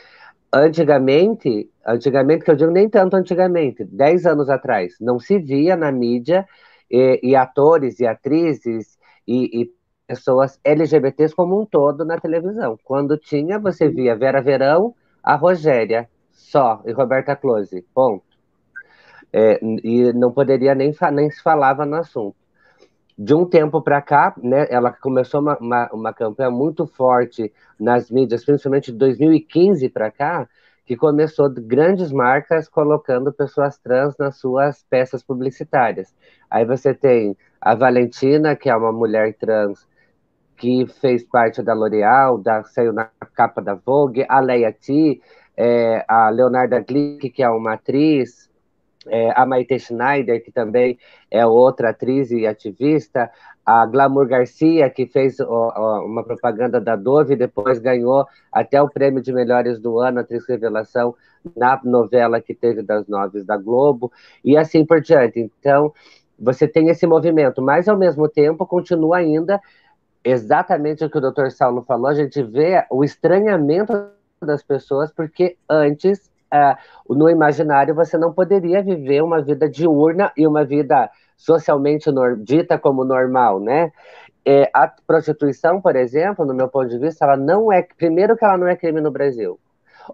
antigamente, 0.52 1.70
antigamente 1.86 2.44
que 2.44 2.50
eu 2.50 2.56
digo 2.56 2.70
nem 2.70 2.88
tanto 2.88 3.14
antigamente, 3.16 3.84
10 3.84 4.26
anos 4.26 4.48
atrás, 4.48 4.94
não 5.00 5.18
se 5.18 5.38
via 5.38 5.76
na 5.76 5.92
mídia 5.92 6.46
e, 6.90 7.20
e 7.22 7.36
atores 7.36 8.00
e 8.00 8.06
atrizes 8.06 8.96
e, 9.26 9.62
e, 9.62 9.74
pessoas 10.06 10.60
LGBTs 10.62 11.34
como 11.34 11.60
um 11.60 11.66
todo 11.66 12.04
na 12.04 12.18
televisão. 12.20 12.78
Quando 12.84 13.16
tinha, 13.16 13.58
você 13.58 13.88
via 13.88 14.14
Vera 14.14 14.42
Verão, 14.42 14.94
a 15.22 15.34
Rogéria, 15.34 16.08
só, 16.30 16.82
e 16.84 16.92
Roberta 16.92 17.34
Close, 17.34 17.82
ponto. 17.94 18.24
É, 19.32 19.58
e 19.82 20.12
não 20.12 20.30
poderia 20.30 20.74
nem, 20.74 20.94
nem 21.12 21.30
se 21.30 21.42
falava 21.42 21.84
no 21.84 21.96
assunto 21.96 22.43
de 23.16 23.34
um 23.34 23.46
tempo 23.46 23.80
para 23.80 24.02
cá, 24.02 24.34
né, 24.42 24.66
ela 24.68 24.92
começou 24.92 25.40
uma, 25.40 25.56
uma, 25.58 25.90
uma, 25.92 26.12
campanha 26.12 26.50
muito 26.50 26.86
forte 26.86 27.52
nas 27.78 28.10
mídias, 28.10 28.44
principalmente 28.44 28.90
de 28.90 28.98
2015 28.98 29.88
para 29.88 30.10
cá, 30.10 30.48
que 30.84 30.96
começou 30.96 31.48
grandes 31.50 32.12
marcas 32.12 32.68
colocando 32.68 33.32
pessoas 33.32 33.78
trans 33.78 34.16
nas 34.18 34.36
suas 34.36 34.82
peças 34.90 35.22
publicitárias. 35.22 36.14
Aí 36.50 36.64
você 36.64 36.92
tem 36.92 37.36
a 37.60 37.74
Valentina, 37.74 38.54
que 38.56 38.68
é 38.68 38.76
uma 38.76 38.92
mulher 38.92 39.34
trans 39.34 39.86
que 40.56 40.86
fez 40.86 41.24
parte 41.24 41.62
da 41.62 41.72
L'Oréal, 41.72 42.42
saiu 42.66 42.92
na 42.92 43.10
capa 43.34 43.62
da 43.62 43.74
Vogue, 43.74 44.24
a 44.28 44.40
Leia 44.40 44.72
T, 44.72 45.20
é, 45.56 46.04
a 46.08 46.28
Leonarda 46.30 46.80
Glick, 46.80 47.30
que 47.30 47.42
é 47.42 47.48
uma 47.48 47.74
atriz, 47.74 48.50
é, 49.06 49.32
a 49.34 49.44
Maite 49.44 49.78
Schneider, 49.78 50.42
que 50.42 50.50
também 50.50 50.98
é 51.30 51.46
outra 51.46 51.90
atriz 51.90 52.30
e 52.30 52.46
ativista, 52.46 53.30
a 53.64 53.86
Glamour 53.86 54.26
Garcia, 54.26 54.90
que 54.90 55.06
fez 55.06 55.40
ó, 55.40 55.72
ó, 55.74 56.04
uma 56.04 56.22
propaganda 56.22 56.80
da 56.80 56.96
Dove 56.96 57.36
depois 57.36 57.78
ganhou 57.78 58.26
até 58.52 58.80
o 58.80 58.88
prêmio 58.88 59.22
de 59.22 59.32
melhores 59.32 59.78
do 59.78 59.98
ano, 59.98 60.20
atriz 60.20 60.46
revelação, 60.46 61.14
na 61.56 61.80
novela 61.84 62.40
que 62.40 62.54
teve 62.54 62.82
das 62.82 63.06
nove 63.06 63.42
da 63.42 63.56
Globo, 63.56 64.10
e 64.44 64.56
assim 64.56 64.84
por 64.84 65.00
diante. 65.00 65.40
Então, 65.40 65.92
você 66.38 66.66
tem 66.66 66.88
esse 66.88 67.06
movimento, 67.06 67.62
mas 67.62 67.88
ao 67.88 67.96
mesmo 67.96 68.28
tempo 68.28 68.66
continua 68.66 69.18
ainda 69.18 69.60
exatamente 70.24 71.04
o 71.04 71.10
que 71.10 71.18
o 71.18 71.20
doutor 71.20 71.50
Saulo 71.50 71.82
falou, 71.82 72.06
a 72.06 72.14
gente 72.14 72.42
vê 72.42 72.84
o 72.90 73.04
estranhamento 73.04 73.92
das 74.40 74.62
pessoas, 74.62 75.12
porque 75.12 75.56
antes 75.68 76.30
é, 76.54 76.76
no 77.08 77.28
imaginário 77.28 77.96
você 77.96 78.16
não 78.16 78.32
poderia 78.32 78.80
viver 78.80 79.22
uma 79.22 79.42
vida 79.42 79.68
diurna 79.68 80.32
e 80.36 80.46
uma 80.46 80.64
vida 80.64 81.10
socialmente 81.36 82.08
dita 82.38 82.78
como 82.78 83.04
normal, 83.04 83.58
né? 83.58 83.90
É, 84.46 84.70
a 84.72 84.86
prostituição, 84.86 85.80
por 85.80 85.96
exemplo, 85.96 86.44
no 86.44 86.54
meu 86.54 86.68
ponto 86.68 86.88
de 86.88 86.98
vista, 86.98 87.24
ela 87.24 87.36
não 87.36 87.72
é. 87.72 87.82
Primeiro, 87.82 88.36
que 88.36 88.44
ela 88.44 88.56
não 88.56 88.68
é 88.68 88.76
crime 88.76 89.00
no 89.00 89.10
Brasil. 89.10 89.58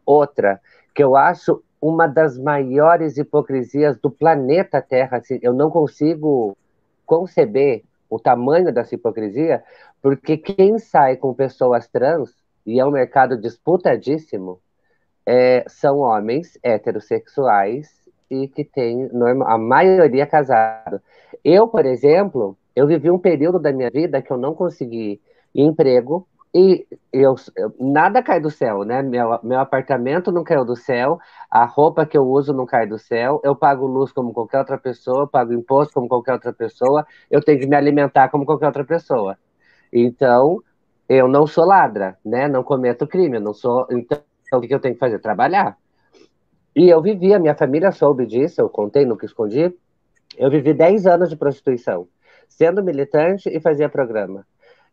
Outra, 0.06 0.58
que 0.94 1.02
eu 1.02 1.14
acho 1.14 1.62
uma 1.78 2.06
das 2.06 2.38
maiores 2.38 3.18
hipocrisias 3.18 3.98
do 3.98 4.10
planeta 4.10 4.80
Terra. 4.80 5.18
Assim, 5.18 5.38
eu 5.42 5.52
não 5.52 5.68
consigo 5.70 6.56
conceber 7.04 7.82
o 8.08 8.18
tamanho 8.18 8.72
dessa 8.72 8.94
hipocrisia, 8.94 9.62
porque 10.00 10.38
quem 10.38 10.78
sai 10.78 11.16
com 11.16 11.34
pessoas 11.34 11.86
trans, 11.86 12.34
e 12.64 12.80
é 12.80 12.86
um 12.86 12.90
mercado 12.90 13.36
disputadíssimo, 13.36 14.60
é, 15.26 15.64
são 15.68 15.98
homens 15.98 16.58
heterossexuais 16.62 17.88
e 18.30 18.48
que 18.48 18.64
têm 18.64 19.08
a 19.46 19.58
maioria 19.58 20.26
casado. 20.26 21.00
Eu, 21.44 21.66
por 21.68 21.84
exemplo, 21.84 22.56
eu 22.74 22.86
vivi 22.86 23.10
um 23.10 23.18
período 23.18 23.58
da 23.58 23.72
minha 23.72 23.90
vida 23.90 24.22
que 24.22 24.30
eu 24.30 24.36
não 24.36 24.54
consegui 24.54 25.20
emprego 25.54 26.26
e 26.54 26.84
eu, 27.12 27.36
nada 27.78 28.22
cai 28.22 28.40
do 28.40 28.50
céu, 28.50 28.82
né? 28.84 29.02
Meu, 29.02 29.38
meu 29.42 29.60
apartamento 29.60 30.32
não 30.32 30.42
caiu 30.42 30.64
do 30.64 30.74
céu, 30.74 31.18
a 31.48 31.64
roupa 31.64 32.04
que 32.04 32.18
eu 32.18 32.26
uso 32.26 32.52
não 32.52 32.66
cai 32.66 32.86
do 32.86 32.98
céu, 32.98 33.40
eu 33.44 33.54
pago 33.54 33.86
luz 33.86 34.10
como 34.10 34.32
qualquer 34.32 34.58
outra 34.58 34.76
pessoa, 34.76 35.28
pago 35.28 35.52
imposto 35.52 35.94
como 35.94 36.08
qualquer 36.08 36.32
outra 36.32 36.52
pessoa, 36.52 37.06
eu 37.30 37.40
tenho 37.40 37.60
que 37.60 37.66
me 37.66 37.76
alimentar 37.76 38.28
como 38.30 38.44
qualquer 38.44 38.66
outra 38.66 38.84
pessoa. 38.84 39.38
Então, 39.92 40.60
eu 41.08 41.28
não 41.28 41.46
sou 41.46 41.64
ladra, 41.64 42.18
né? 42.24 42.48
Não 42.48 42.64
cometo 42.64 43.06
crime, 43.06 43.38
não 43.38 43.54
sou. 43.54 43.86
Então, 43.90 44.18
o 44.58 44.60
que 44.60 44.74
eu 44.74 44.80
tenho 44.80 44.94
que 44.94 45.00
fazer? 45.00 45.18
Trabalhar. 45.18 45.76
E 46.74 46.88
eu 46.88 47.02
vivi, 47.02 47.34
a 47.34 47.38
minha 47.38 47.54
família 47.54 47.90
soube 47.92 48.26
disso, 48.26 48.60
eu 48.60 48.68
contei, 48.68 49.04
nunca 49.04 49.26
escondi. 49.26 49.74
Eu 50.36 50.50
vivi 50.50 50.72
10 50.72 51.06
anos 51.06 51.28
de 51.28 51.36
prostituição, 51.36 52.06
sendo 52.48 52.82
militante 52.82 53.48
e 53.48 53.60
fazia 53.60 53.88
programa. 53.88 54.46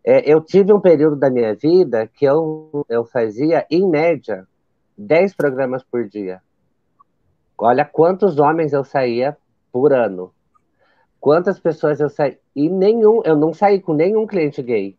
É, 0.04 0.32
eu 0.32 0.42
tive 0.42 0.74
um 0.74 0.80
período 0.80 1.16
da 1.16 1.30
minha 1.30 1.54
vida 1.54 2.08
que 2.08 2.26
eu, 2.26 2.86
eu 2.90 3.06
fazia, 3.06 3.66
em 3.70 3.88
média, 3.88 4.48
10 4.98 5.36
programas 5.36 5.84
por 5.84 6.08
dia. 6.08 6.42
Olha 7.58 7.86
quantos 7.86 8.40
homens 8.40 8.74
eu 8.74 8.84
saía 8.84 9.38
por 9.72 9.94
ano. 9.94 10.32
Quantas 11.20 11.60
pessoas 11.60 12.00
eu 12.00 12.10
saí. 12.10 12.38
E 12.56 12.70
nenhum, 12.70 13.22
eu 13.26 13.36
não 13.36 13.54
saí 13.54 13.82
com 13.82 13.94
nenhum 13.94 14.26
cliente 14.26 14.62
gay. 14.62 14.98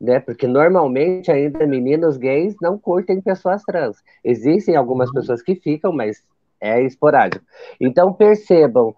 Né? 0.00 0.20
Porque 0.20 0.46
normalmente 0.46 1.30
ainda 1.30 1.66
meninos 1.66 2.16
gays 2.16 2.54
não 2.60 2.78
curtem 2.78 3.20
pessoas 3.20 3.62
trans. 3.62 3.96
Existem 4.22 4.76
algumas 4.76 5.08
uhum. 5.08 5.14
pessoas 5.14 5.42
que 5.42 5.54
ficam, 5.54 5.92
mas 5.92 6.22
é 6.60 6.82
esporádico. 6.82 7.44
Então 7.80 8.12
percebam, 8.12 8.94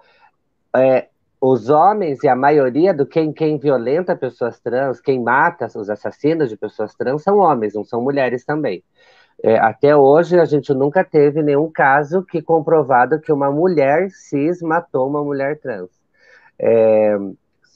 é, 0.74 1.08
os 1.40 1.68
homens 1.68 2.22
e 2.24 2.28
a 2.28 2.34
maioria 2.34 2.94
do 2.94 3.06
quem, 3.06 3.32
quem 3.32 3.58
violenta 3.58 4.16
pessoas 4.16 4.58
trans, 4.58 5.00
quem 5.00 5.22
mata 5.22 5.66
os 5.76 5.90
assassinos 5.90 6.48
de 6.48 6.56
pessoas 6.56 6.94
trans 6.94 7.22
são 7.22 7.38
homens, 7.38 7.74
não 7.74 7.84
são 7.84 8.02
mulheres 8.02 8.44
também. 8.44 8.82
É, 9.42 9.58
até 9.58 9.94
hoje 9.94 10.40
a 10.40 10.44
gente 10.46 10.72
nunca 10.72 11.04
teve 11.04 11.42
nenhum 11.42 11.70
caso 11.70 12.22
que 12.22 12.40
comprovado 12.40 13.20
que 13.20 13.32
uma 13.32 13.50
mulher 13.50 14.10
cis 14.10 14.62
matou 14.62 15.08
uma 15.08 15.22
mulher 15.22 15.58
trans. 15.60 15.90
É, 16.58 17.16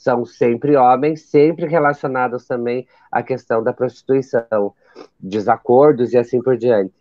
são 0.01 0.25
sempre 0.25 0.77
homens, 0.77 1.25
sempre 1.25 1.67
relacionados 1.67 2.47
também 2.47 2.89
à 3.13 3.23
questão 3.23 3.63
da 3.63 3.71
prostituição, 3.71 4.73
desacordos 5.19 6.15
e 6.15 6.17
assim 6.17 6.41
por 6.41 6.57
diante. 6.57 6.95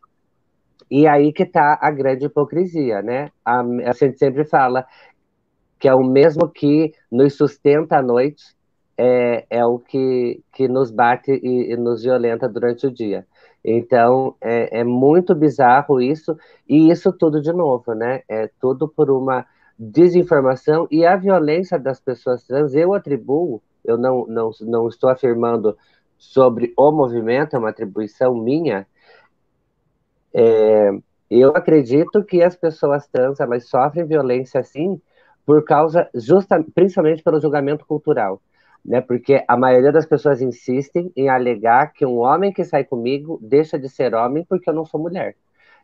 E 0.92 1.08
aí 1.08 1.32
que 1.32 1.44
está 1.44 1.80
a 1.82 1.90
grande 1.92 2.26
hipocrisia, 2.26 3.02
né? 3.02 3.32
A, 3.46 3.62
a 3.62 3.94
gente 3.94 4.20
sempre 4.20 4.44
fala 4.44 4.86
que 5.80 5.88
é 5.88 5.96
o 5.96 6.04
mesmo 6.04 6.50
que 6.50 6.94
nos 7.10 7.36
sustenta 7.36 8.00
à 8.00 8.02
noite, 8.02 8.44
é, 8.98 9.46
é 9.50 9.66
o 9.66 9.80
que, 9.80 10.44
que 10.52 10.68
nos 10.68 10.92
bate 10.92 11.32
e, 11.32 11.72
e 11.72 11.78
nos 11.78 12.04
violenta 12.04 12.50
durante 12.50 12.86
o 12.86 12.92
dia. 12.92 13.26
Então, 13.64 14.36
é, 14.42 14.82
é, 14.82 14.84
muito 14.84 15.34
bizarro 15.34 16.02
isso, 16.02 16.38
e 16.68 16.92
isso 16.92 17.14
tudo 17.14 17.42
de 17.42 17.54
novo, 17.54 17.94
né? 17.94 18.24
É 18.28 18.50
tudo 18.60 18.90
por 18.90 19.10
uma 19.10 19.46
desinformação 19.80 20.88
e 20.92 21.06
a 21.06 21.16
violência 21.16 21.80
das 21.80 22.02
pessoas 22.02 22.44
trans, 22.44 22.76
eu 22.76 22.94
atribuo, 22.94 23.62
eu 23.86 23.98
não, 23.98 24.26
não, 24.28 24.52
não 24.62 24.88
estou 24.90 25.10
afirmando 25.10 25.78
sobre 26.18 26.74
o 26.78 26.92
movimento, 26.92 27.56
é 27.56 27.60
uma 27.60 27.70
atribuição 27.70 28.36
minha, 28.36 28.86
é, 30.34 30.92
eu 31.30 31.50
acredito 31.56 32.24
que 32.24 32.44
as 32.44 32.56
pessoas 32.56 33.08
trans, 33.08 33.40
elas 33.40 33.70
sofrem 33.70 34.06
violência, 34.06 34.62
sim, 34.64 35.02
por 35.46 35.64
causa, 35.64 36.10
justa, 36.14 36.64
principalmente 36.76 37.24
pelo 37.24 37.40
julgamento 37.40 37.86
cultural, 37.86 38.42
né? 38.86 39.02
Porque 39.02 39.44
a 39.48 39.58
maioria 39.58 39.92
das 39.92 40.06
pessoas 40.06 40.42
insistem 40.42 41.12
em 41.16 41.30
alegar 41.30 41.94
que 41.94 42.06
um 42.06 42.18
homem 42.20 42.52
que 42.52 42.64
sai 42.64 42.84
comigo 42.84 43.40
deixa 43.42 43.80
de 43.80 43.90
ser 43.90 44.14
homem 44.14 44.46
porque 44.48 44.70
eu 44.70 44.74
não 44.74 44.86
sou 44.86 45.00
mulher. 45.00 45.36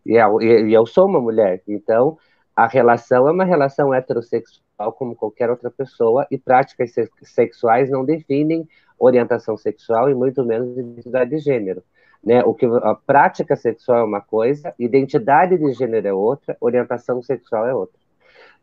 E 0.05 0.13
eu, 0.17 0.41
e 0.41 0.73
eu 0.73 0.85
sou 0.85 1.07
uma 1.07 1.19
mulher. 1.19 1.63
Então, 1.67 2.17
a 2.55 2.67
relação 2.67 3.27
é 3.27 3.31
uma 3.31 3.43
relação 3.43 3.93
heterossexual 3.93 4.93
como 4.93 5.15
qualquer 5.15 5.49
outra 5.49 5.69
pessoa 5.69 6.25
e 6.31 6.37
práticas 6.37 6.93
sexuais 7.23 7.89
não 7.89 8.05
definem 8.05 8.67
orientação 8.97 9.57
sexual 9.57 10.09
e 10.09 10.15
muito 10.15 10.43
menos 10.45 10.77
identidade 10.77 11.31
de 11.31 11.39
gênero. 11.39 11.83
Né? 12.23 12.43
O 12.43 12.53
que 12.53 12.65
a 12.65 12.95
prática 12.95 13.55
sexual 13.55 13.99
é 13.99 14.03
uma 14.03 14.21
coisa, 14.21 14.73
identidade 14.79 15.57
de 15.57 15.73
gênero 15.73 16.07
é 16.07 16.13
outra, 16.13 16.55
orientação 16.61 17.21
sexual 17.21 17.67
é 17.67 17.73
outra. 17.73 17.99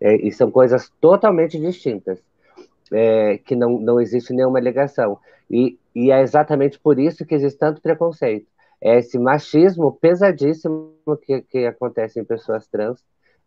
É, 0.00 0.16
e 0.16 0.32
são 0.32 0.50
coisas 0.50 0.90
totalmente 1.00 1.58
distintas, 1.60 2.18
é, 2.90 3.38
que 3.38 3.54
não, 3.54 3.78
não 3.78 4.00
existe 4.00 4.32
nenhuma 4.32 4.58
ligação. 4.58 5.18
E, 5.50 5.78
e 5.94 6.10
é 6.10 6.22
exatamente 6.22 6.78
por 6.78 6.98
isso 6.98 7.24
que 7.24 7.34
existe 7.34 7.58
tanto 7.58 7.80
preconceito. 7.80 8.46
É 8.80 8.98
esse 8.98 9.16
machismo 9.18 9.92
pesadíssimo 9.92 10.94
que, 11.24 11.42
que 11.42 11.66
acontece 11.66 12.18
em 12.18 12.24
pessoas 12.24 12.66
trans 12.66 12.98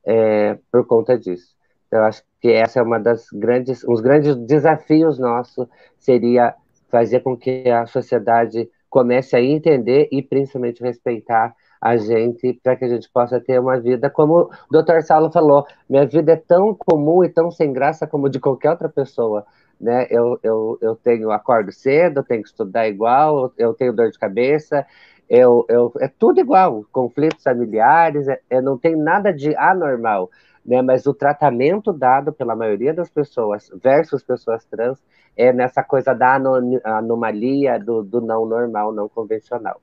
é, 0.05 0.57
por 0.71 0.85
conta 0.85 1.17
disso. 1.17 1.55
Então, 1.87 1.99
eu 1.99 2.05
acho 2.05 2.23
que 2.41 2.49
essa 2.49 2.79
é 2.79 2.83
uma 2.83 2.99
das 2.99 3.27
grandes, 3.31 3.83
uns 3.87 4.01
grandes 4.01 4.35
desafios 4.35 5.17
nossos 5.17 5.67
seria 5.97 6.53
fazer 6.89 7.21
com 7.21 7.35
que 7.35 7.69
a 7.69 7.85
sociedade 7.85 8.69
comece 8.89 9.35
a 9.35 9.41
entender 9.41 10.07
e 10.11 10.21
principalmente 10.21 10.81
respeitar 10.81 11.55
a 11.81 11.97
gente, 11.97 12.59
para 12.63 12.75
que 12.75 12.85
a 12.85 12.87
gente 12.87 13.09
possa 13.11 13.39
ter 13.39 13.59
uma 13.59 13.79
vida, 13.79 14.09
como 14.09 14.43
o 14.43 14.49
doutor 14.71 15.03
Saulo 15.03 15.31
falou, 15.31 15.65
minha 15.89 16.05
vida 16.05 16.31
é 16.31 16.35
tão 16.35 16.73
comum 16.73 17.23
e 17.23 17.29
tão 17.29 17.51
sem 17.51 17.71
graça 17.71 18.07
como 18.07 18.29
de 18.29 18.39
qualquer 18.39 18.71
outra 18.71 18.89
pessoa. 18.89 19.45
Né? 19.79 20.07
Eu, 20.09 20.39
eu, 20.41 20.77
eu 20.81 20.95
tenho 20.95 21.29
acordo 21.31 21.71
cedo, 21.71 22.19
eu 22.19 22.23
tenho 22.23 22.41
que 22.41 22.47
estudar 22.47 22.87
igual, 22.87 23.53
eu 23.57 23.73
tenho 23.73 23.93
dor 23.93 24.09
de 24.09 24.17
cabeça, 24.17 24.85
eu, 25.29 25.65
eu, 25.69 25.91
é 25.99 26.07
tudo 26.07 26.39
igual, 26.39 26.85
conflitos 26.91 27.43
familiares, 27.43 28.27
é, 28.27 28.39
é, 28.49 28.61
não 28.61 28.77
tem 28.77 28.95
nada 28.95 29.31
de 29.33 29.55
anormal, 29.55 30.29
né? 30.65 30.81
mas 30.81 31.05
o 31.05 31.13
tratamento 31.13 31.91
dado 31.91 32.31
pela 32.31 32.55
maioria 32.55 32.93
das 32.93 33.09
pessoas 33.09 33.69
versus 33.81 34.23
pessoas 34.23 34.65
trans 34.65 35.01
é 35.35 35.51
nessa 35.51 35.83
coisa 35.83 36.13
da 36.13 36.39
anomalia, 36.83 37.79
do, 37.79 38.03
do 38.03 38.21
não 38.21 38.45
normal, 38.45 38.93
não 38.93 39.09
convencional. 39.09 39.81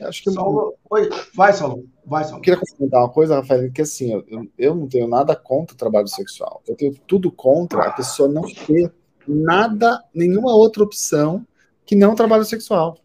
Acho 0.00 0.22
que 0.22 0.30
Saulo, 0.30 0.74
oi, 0.90 1.10
vai, 1.34 1.52
Saulo. 1.52 1.84
Vai, 2.06 2.22
Saulo. 2.22 2.38
Eu 2.38 2.42
queria 2.42 2.60
comentar 2.60 3.00
uma 3.00 3.08
coisa, 3.08 3.36
Rafael, 3.36 3.72
que 3.72 3.82
assim, 3.82 4.12
eu, 4.12 4.46
eu 4.56 4.74
não 4.74 4.86
tenho 4.86 5.08
nada 5.08 5.34
contra 5.34 5.74
o 5.74 5.78
trabalho 5.78 6.06
sexual. 6.06 6.62
Eu 6.68 6.76
tenho 6.76 6.94
tudo 7.06 7.32
contra 7.32 7.82
a 7.82 7.92
pessoa 7.92 8.28
não 8.28 8.42
ter 8.42 8.92
nada, 9.26 10.00
nenhuma 10.14 10.54
outra 10.54 10.84
opção 10.84 11.44
que 11.84 11.96
não 11.96 12.14
trabalho 12.14 12.44
sexual. 12.44 12.96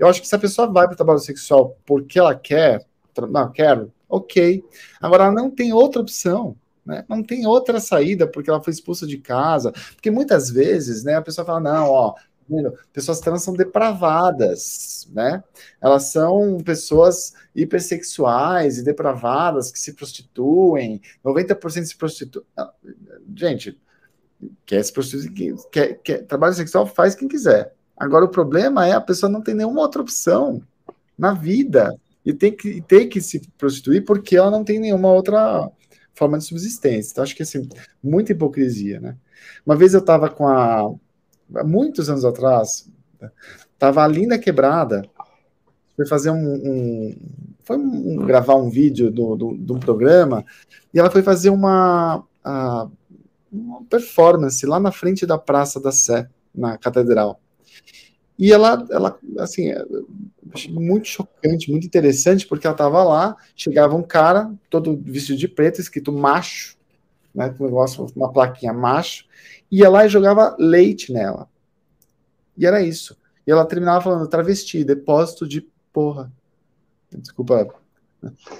Eu 0.00 0.08
acho 0.08 0.20
que 0.20 0.26
se 0.26 0.34
a 0.34 0.38
pessoa 0.38 0.66
vai 0.66 0.86
para 0.86 0.94
o 0.94 0.96
trabalho 0.96 1.18
sexual 1.18 1.76
porque 1.84 2.18
ela 2.18 2.34
quer, 2.34 2.84
não, 3.30 3.52
quero, 3.52 3.92
ok. 4.08 4.64
Agora, 5.00 5.24
ela 5.24 5.32
não 5.32 5.50
tem 5.50 5.72
outra 5.72 6.00
opção. 6.00 6.56
Né? 6.84 7.04
Não 7.06 7.22
tem 7.22 7.46
outra 7.46 7.78
saída 7.78 8.26
porque 8.26 8.48
ela 8.48 8.62
foi 8.62 8.72
expulsa 8.72 9.06
de 9.06 9.18
casa. 9.18 9.72
Porque 9.94 10.10
muitas 10.10 10.50
vezes, 10.50 11.04
né, 11.04 11.16
a 11.16 11.22
pessoa 11.22 11.44
fala: 11.44 11.60
não, 11.60 11.88
ó, 11.88 12.14
Pessoas 12.92 13.20
trans 13.20 13.44
são 13.44 13.54
depravadas, 13.54 15.08
né? 15.12 15.42
Elas 15.80 16.04
são 16.04 16.58
pessoas 16.58 17.32
hipersexuais 17.54 18.78
e 18.78 18.82
depravadas 18.82 19.70
que 19.70 19.78
se 19.78 19.92
prostituem, 19.92 21.00
90% 21.24 21.84
se 21.84 21.96
prostituem. 21.96 22.44
Gente, 23.36 23.80
quer 24.66 24.82
se 24.82 24.92
prostituir, 24.92 25.54
quer, 25.70 25.94
quer, 26.02 26.26
trabalho 26.26 26.54
sexual 26.54 26.86
faz 26.86 27.14
quem 27.14 27.28
quiser. 27.28 27.72
Agora, 28.00 28.24
o 28.24 28.30
problema 28.30 28.86
é 28.86 28.92
a 28.92 29.00
pessoa 29.00 29.30
não 29.30 29.42
tem 29.42 29.54
nenhuma 29.54 29.82
outra 29.82 30.00
opção 30.00 30.62
na 31.18 31.34
vida 31.34 31.94
e 32.24 32.32
tem 32.32 32.50
que, 32.50 32.80
tem 32.80 33.06
que 33.06 33.20
se 33.20 33.40
prostituir 33.58 34.06
porque 34.06 34.38
ela 34.38 34.50
não 34.50 34.64
tem 34.64 34.80
nenhuma 34.80 35.12
outra 35.12 35.70
forma 36.14 36.38
de 36.38 36.44
subsistência. 36.44 37.12
Então, 37.12 37.22
acho 37.22 37.36
que 37.36 37.42
assim, 37.42 37.68
muita 38.02 38.32
hipocrisia, 38.32 39.00
né? 39.00 39.16
Uma 39.66 39.76
vez 39.76 39.92
eu 39.92 40.00
estava 40.00 40.30
com 40.30 40.48
a 40.48 40.90
muitos 41.62 42.08
anos 42.08 42.24
atrás, 42.24 42.88
tava 43.78 44.02
ali 44.02 44.26
na 44.26 44.38
quebrada, 44.38 45.02
foi 45.94 46.06
fazer 46.06 46.30
um, 46.30 46.54
um 46.54 47.16
foi 47.64 47.76
um, 47.76 48.16
gravar 48.24 48.54
um 48.54 48.70
vídeo 48.70 49.10
do, 49.10 49.36
do, 49.36 49.56
do, 49.58 49.78
programa, 49.78 50.42
e 50.94 50.98
ela 50.98 51.10
foi 51.10 51.22
fazer 51.22 51.50
uma, 51.50 52.24
a, 52.42 52.88
uma 53.52 53.84
performance 53.84 54.64
lá 54.64 54.80
na 54.80 54.90
frente 54.90 55.26
da 55.26 55.36
Praça 55.36 55.78
da 55.78 55.92
Sé, 55.92 56.28
na 56.54 56.78
Catedral. 56.78 57.38
E 58.38 58.52
ela, 58.52 58.86
ela 58.90 59.18
assim, 59.38 59.68
é, 59.68 59.84
muito 60.70 61.06
chocante, 61.06 61.70
muito 61.70 61.86
interessante, 61.86 62.46
porque 62.46 62.66
ela 62.66 62.74
estava 62.74 63.04
lá, 63.04 63.36
chegava 63.54 63.94
um 63.94 64.02
cara, 64.02 64.50
todo 64.70 64.96
vestido 64.96 65.38
de 65.38 65.46
preto, 65.46 65.80
escrito 65.80 66.10
macho, 66.10 66.76
né, 67.34 67.50
com 67.50 67.64
um 67.64 67.66
negócio, 67.66 68.06
uma 68.16 68.32
plaquinha 68.32 68.72
macho, 68.72 69.26
ia 69.70 69.88
lá 69.88 70.06
e 70.06 70.08
jogava 70.08 70.56
leite 70.58 71.12
nela. 71.12 71.48
E 72.56 72.66
era 72.66 72.82
isso. 72.82 73.16
E 73.46 73.50
ela 73.50 73.64
terminava 73.64 74.02
falando 74.02 74.28
travesti, 74.28 74.84
depósito 74.84 75.46
de 75.46 75.66
porra. 75.92 76.32
Desculpa. 77.12 77.74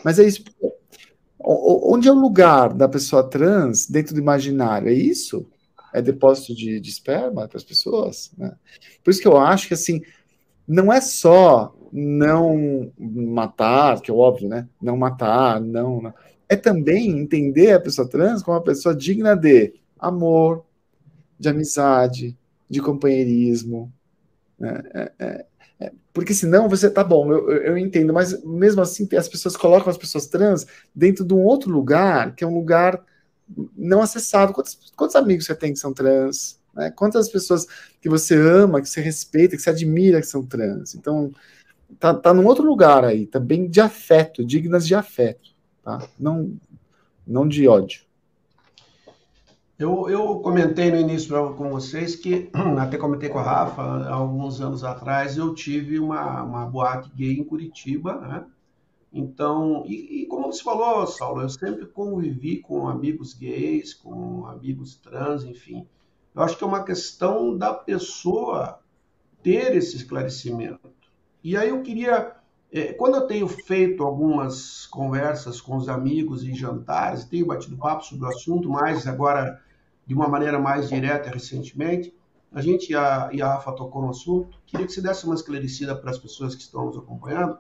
Mas 0.05 0.19
é 0.19 0.25
isso. 0.25 0.45
Onde 1.39 2.09
é 2.09 2.13
o 2.13 2.21
lugar 2.21 2.73
da 2.75 2.89
pessoa 2.89 3.29
trans 3.29 3.87
dentro 3.87 4.15
do 4.15 4.21
imaginário? 4.21 4.89
É 4.89 4.93
isso? 4.93 5.47
É 5.93 6.01
depósito 6.01 6.55
de, 6.55 6.81
de 6.81 6.89
esperma 6.89 7.49
para 7.49 7.57
as 7.57 7.65
pessoas? 7.65 8.33
Né? 8.37 8.55
Por 9.03 9.11
isso 9.11 9.21
que 9.21 9.29
eu 9.29 9.37
acho 9.37 9.69
que 9.69 9.75
assim, 9.75 10.01
não 10.67 10.93
é 10.93 11.01
só 11.01 11.75
não 11.93 12.93
matar, 12.97 14.01
que 14.01 14.11
é 14.11 14.15
óbvio, 14.15 14.49
né? 14.49 14.69
Não 14.81 14.97
matar, 14.97 15.61
não, 15.61 16.01
não. 16.01 16.15
É 16.49 16.57
também 16.57 17.11
entender 17.11 17.73
a 17.73 17.81
pessoa 17.81 18.09
trans 18.09 18.43
como 18.43 18.57
uma 18.57 18.63
pessoa 18.63 18.95
digna 18.95 19.35
de 19.35 19.75
amor, 19.99 20.65
de 21.39 21.49
amizade, 21.49 22.37
de 22.69 22.81
companheirismo. 22.81 23.93
Né? 24.59 24.83
É, 24.95 25.13
é, 25.19 25.47
é, 25.81 25.93
porque 26.13 26.35
senão 26.35 26.69
você 26.69 26.89
tá 26.91 27.03
bom, 27.03 27.33
eu, 27.33 27.51
eu 27.51 27.79
entendo, 27.79 28.13
mas 28.13 28.43
mesmo 28.45 28.81
assim 28.83 29.09
as 29.17 29.29
pessoas 29.29 29.57
colocam 29.57 29.91
as 29.91 29.99
pessoas 29.99 30.27
trans 30.27 30.67
dentro 30.95 31.25
de 31.25 31.35
um 31.35 31.43
outro 31.43 31.71
lugar, 31.71 32.35
que 32.35 32.45
é 32.45 32.47
um 32.47 32.55
lugar 32.55 33.03
não 33.77 34.03
acessado. 34.03 34.53
Quantos, 34.53 34.79
quantos 34.97 35.17
amigos 35.17 35.47
você 35.47 35.55
tem 35.55 35.73
que 35.73 35.79
são 35.79 35.93
trans? 35.93 36.61
Né? 36.75 36.91
Quantas 36.91 37.29
pessoas 37.29 37.67
que 38.01 38.09
você 38.09 38.37
ama, 38.37 38.81
que 38.81 38.89
você 38.89 39.01
respeita, 39.01 39.57
que 39.57 39.63
você 39.63 39.71
admira 39.71 40.21
que 40.21 40.27
são 40.27 40.45
trans? 40.45 40.95
Então, 40.95 41.33
tá, 41.99 42.15
tá 42.15 42.33
num 42.33 42.47
outro 42.47 42.65
lugar 42.65 43.05
aí, 43.05 43.27
também 43.27 43.65
tá 43.65 43.71
de 43.71 43.81
afeto, 43.81 44.45
dignas 44.45 44.87
de 44.87 44.95
afeto, 44.95 45.51
tá? 45.83 45.99
Não, 46.19 46.57
não 47.27 47.47
de 47.47 47.67
ódio. 47.67 48.03
Eu, 49.79 50.11
eu 50.11 50.41
comentei 50.41 50.91
no 50.91 50.99
início 50.99 51.55
com 51.55 51.71
vocês 51.71 52.15
que, 52.15 52.51
até 52.79 52.99
comentei 52.99 53.31
com 53.31 53.39
a 53.39 53.43
Rafa, 53.43 54.09
alguns 54.11 54.61
anos 54.61 54.85
atrás, 54.85 55.39
eu 55.39 55.55
tive 55.55 55.99
uma, 55.99 56.43
uma 56.43 56.67
boate 56.67 57.11
gay 57.15 57.33
em 57.33 57.45
Curitiba, 57.45 58.21
né? 58.21 58.45
Então, 59.13 59.85
e, 59.87 60.23
e, 60.23 60.27
como 60.27 60.53
você 60.53 60.63
falou, 60.63 61.07
Saulo, 61.07 61.43
eu 61.43 61.49
sempre 61.49 61.87
convivi 61.87 62.59
com 62.59 62.89
amigos 62.89 63.35
gays, 63.35 63.93
com 63.93 64.47
amigos 64.47 64.95
trans, 64.97 65.45
enfim. 65.45 65.87
Eu 66.35 66.43
acho 66.43 66.57
que 66.57 66.63
é 66.63 66.67
uma 66.67 66.85
questão 66.85 67.57
da 67.57 67.75
pessoa 67.75 68.79
ter 69.43 69.75
esse 69.77 69.97
esclarecimento. 69.97 70.93
E 71.43 71.57
aí 71.57 71.71
eu 71.71 71.83
queria, 71.83 72.37
é, 72.73 72.93
quando 72.93 73.17
eu 73.17 73.27
tenho 73.27 73.49
feito 73.49 74.05
algumas 74.05 74.87
conversas 74.87 75.61
com 75.61 75.77
os 75.77 75.89
amigos 75.89 76.45
e 76.45 76.55
jantares, 76.55 77.25
tenho 77.25 77.47
batido 77.47 77.77
papo 77.77 78.05
sobre 78.05 78.27
o 78.27 78.29
assunto, 78.29 78.71
mas 78.71 79.07
agora 79.09 79.61
de 80.07 80.15
uma 80.15 80.29
maneira 80.29 80.59
mais 80.59 80.89
direta 80.89 81.31
recentemente, 81.31 82.15
a 82.53 82.61
gente 82.61 82.91
e 82.91 82.97
a, 82.97 83.31
e 83.33 83.41
a 83.41 83.55
Rafa 83.55 83.73
tocou 83.73 84.03
no 84.03 84.11
assunto, 84.11 84.59
queria 84.67 84.87
que 84.87 84.93
você 84.93 85.01
desse 85.01 85.25
uma 85.25 85.35
esclarecida 85.35 85.97
para 85.97 86.11
as 86.11 86.19
pessoas 86.19 86.55
que 86.55 86.63
estão 86.63 86.87
nos 86.87 86.99
acompanhando, 86.99 87.59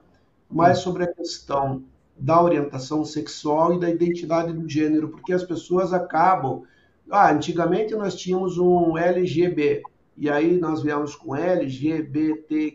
mais 0.50 0.78
sobre 0.78 1.04
a 1.04 1.12
questão 1.12 1.84
da 2.20 2.42
orientação 2.42 3.04
sexual 3.04 3.74
e 3.74 3.80
da 3.80 3.88
identidade 3.88 4.52
do 4.52 4.68
gênero, 4.68 5.08
porque 5.08 5.32
as 5.32 5.42
pessoas 5.42 5.92
acabam. 5.92 6.64
Ah, 7.10 7.32
antigamente 7.32 7.94
nós 7.94 8.14
tínhamos 8.14 8.58
um 8.58 8.96
LGB, 8.98 9.82
e 10.16 10.28
aí 10.28 10.58
nós 10.58 10.82
viemos 10.82 11.16
com 11.16 11.34
LGBTQIA, 11.34 12.74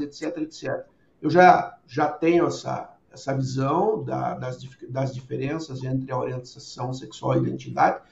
etc, 0.00 0.38
etc. 0.38 0.84
Eu 1.22 1.30
já, 1.30 1.78
já 1.86 2.08
tenho 2.08 2.46
essa, 2.46 2.92
essa 3.10 3.34
visão 3.34 4.02
da, 4.02 4.34
das, 4.34 4.58
das 4.88 5.14
diferenças 5.14 5.84
entre 5.84 6.10
a 6.10 6.18
orientação 6.18 6.92
sexual 6.92 7.34
e 7.34 7.38
a 7.38 7.42
identidade, 7.42 8.02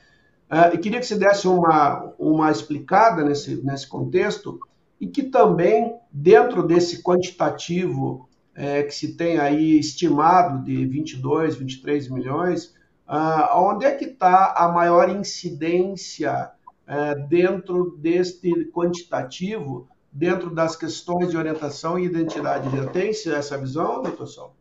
uh, 0.51 0.72
e 0.72 0.78
queria 0.78 1.01
que 1.01 1.07
você 1.07 1.18
desse 1.18 1.49
uma, 1.49 2.12
uma 2.18 2.51
explicada 2.51 3.24
nesse, 3.24 3.57
nesse 3.64 3.89
contexto, 3.89 4.61
e 5.01 5.07
que 5.07 5.24
também, 5.24 5.99
dentro 6.11 6.62
desse 6.62 7.03
quantitativo 7.03 8.26
é, 8.57 8.82
que 8.82 8.94
se 8.94 9.14
tem 9.14 9.38
aí 9.38 9.78
estimado 9.78 10.64
de 10.64 10.86
22, 10.86 11.57
23 11.57 12.09
milhões, 12.09 12.74
uh, 13.07 13.54
onde 13.54 13.84
é 13.84 13.94
que 13.94 14.07
está 14.07 14.54
a 14.57 14.68
maior 14.72 15.11
incidência 15.11 16.50
uh, 16.88 17.28
dentro 17.28 17.96
deste 17.98 18.70
quantitativo, 18.72 19.86
dentro 20.11 20.48
das 20.48 20.74
questões 20.74 21.30
de 21.30 21.36
orientação 21.36 21.98
e 21.98 22.07
identidade? 22.07 22.74
Já 22.74 22.86
tem 22.86 23.11
essa 23.11 23.59
visão, 23.59 24.02
doutor 24.02 24.26
Sol? 24.26 24.57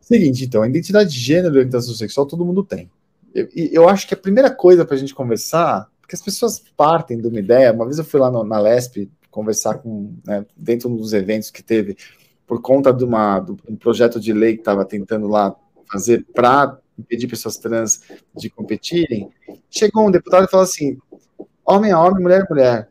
Seguinte, 0.00 0.44
então, 0.44 0.62
a 0.62 0.68
identidade 0.68 1.10
de 1.10 1.18
gênero 1.18 1.54
e 1.54 1.58
orientação 1.58 1.94
sexual 1.94 2.26
todo 2.26 2.44
mundo 2.44 2.64
tem. 2.64 2.90
Eu, 3.34 3.48
eu 3.54 3.88
acho 3.88 4.08
que 4.08 4.14
a 4.14 4.16
primeira 4.16 4.50
coisa 4.50 4.84
para 4.84 4.96
a 4.96 4.98
gente 4.98 5.14
conversar, 5.14 5.88
porque 6.00 6.16
as 6.16 6.22
pessoas 6.22 6.60
partem 6.74 7.20
de 7.20 7.28
uma 7.28 7.38
ideia, 7.38 7.72
uma 7.72 7.84
vez 7.84 7.98
eu 7.98 8.04
fui 8.04 8.18
lá 8.18 8.30
no, 8.30 8.42
na 8.42 8.58
LESP 8.58 9.10
conversar 9.30 9.74
com, 9.74 10.14
né, 10.26 10.44
dentro 10.56 10.88
dos 10.88 11.12
eventos 11.12 11.50
que 11.50 11.62
teve, 11.62 11.96
por 12.50 12.60
conta 12.60 12.92
de, 12.92 13.04
uma, 13.04 13.38
de 13.38 13.52
um 13.52 13.76
projeto 13.76 14.18
de 14.18 14.32
lei 14.32 14.54
que 14.54 14.60
estava 14.60 14.84
tentando 14.84 15.28
lá 15.28 15.54
fazer 15.88 16.26
para 16.34 16.80
impedir 16.98 17.28
pessoas 17.28 17.56
trans 17.56 18.02
de 18.34 18.50
competirem, 18.50 19.30
chegou 19.70 20.08
um 20.08 20.10
deputado 20.10 20.46
e 20.46 20.50
falou 20.50 20.64
assim: 20.64 20.98
homem 21.64 21.92
é 21.92 21.96
homem, 21.96 22.20
mulher 22.20 22.40
é 22.40 22.52
mulher. 22.52 22.90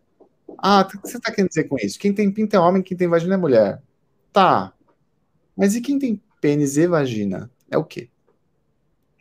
Ah, 0.57 0.79
o 0.79 0.85
que 0.87 0.97
você 1.01 1.17
está 1.17 1.29
querendo 1.29 1.49
dizer 1.49 1.65
com 1.65 1.75
isso? 1.75 1.99
Quem 1.99 2.13
tem 2.13 2.31
pinto 2.31 2.55
é 2.55 2.59
homem, 2.59 2.81
quem 2.81 2.95
tem 2.95 3.09
vagina 3.09 3.33
é 3.33 3.37
mulher. 3.37 3.81
Tá. 4.31 4.71
Mas 5.57 5.75
e 5.75 5.81
quem 5.81 5.99
tem 5.99 6.23
pênis 6.39 6.77
e 6.77 6.87
vagina? 6.87 7.51
É 7.69 7.77
o 7.77 7.83
quê? 7.83 8.07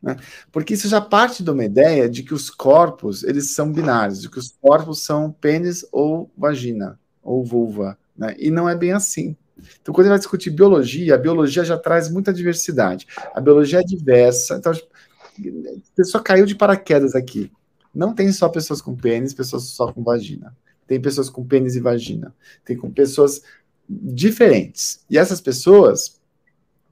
Né? 0.01 0.15
Porque 0.53 0.75
isso 0.75 0.87
já 0.87 1.01
parte 1.01 1.43
de 1.43 1.51
uma 1.51 1.65
ideia 1.65 2.09
de 2.09 2.23
que 2.23 2.33
os 2.33 2.49
corpos 2.49 3.25
eles 3.25 3.51
são 3.57 3.73
binários, 3.73 4.23
de 4.23 4.31
que 4.31 4.39
os 4.39 4.57
corpos 4.61 5.03
são 5.03 5.33
pênis 5.33 5.85
ou 5.91 6.31
vagina, 6.39 6.97
ou 7.25 7.45
vulva. 7.45 7.99
Né? 8.17 8.37
E 8.39 8.53
não 8.53 8.69
é 8.69 8.77
bem 8.77 8.93
assim. 8.93 9.37
Então, 9.81 9.93
quando 9.93 10.07
ele 10.07 10.11
vai 10.11 10.19
discutir 10.19 10.51
biologia, 10.51 11.15
a 11.15 11.19
biologia 11.19 11.65
já 11.65 11.77
traz 11.77 12.11
muita 12.11 12.33
diversidade. 12.33 13.07
A 13.35 13.41
biologia 13.41 13.81
é 13.81 13.83
diversa. 13.83 14.57
Então, 14.57 14.73
a 14.73 15.97
pessoa 15.97 16.23
caiu 16.23 16.47
de 16.47 16.55
paraquedas 16.55 17.15
aqui. 17.15 17.51
Não 17.95 18.15
tem 18.15 18.31
só 18.33 18.49
pessoas 18.49 18.81
com 18.81 18.95
pênis, 18.95 19.35
pessoas 19.35 19.65
só 19.65 19.93
com 19.93 20.03
vagina. 20.03 20.57
Tem 20.87 21.01
pessoas 21.01 21.29
com 21.29 21.45
pênis 21.45 21.77
e 21.77 21.81
vagina. 21.81 22.35
Tem 22.65 22.77
com 22.77 22.91
pessoas 22.91 23.43
diferentes. 23.89 25.05
E 25.09 25.19
essas 25.19 25.41
pessoas, 25.41 26.21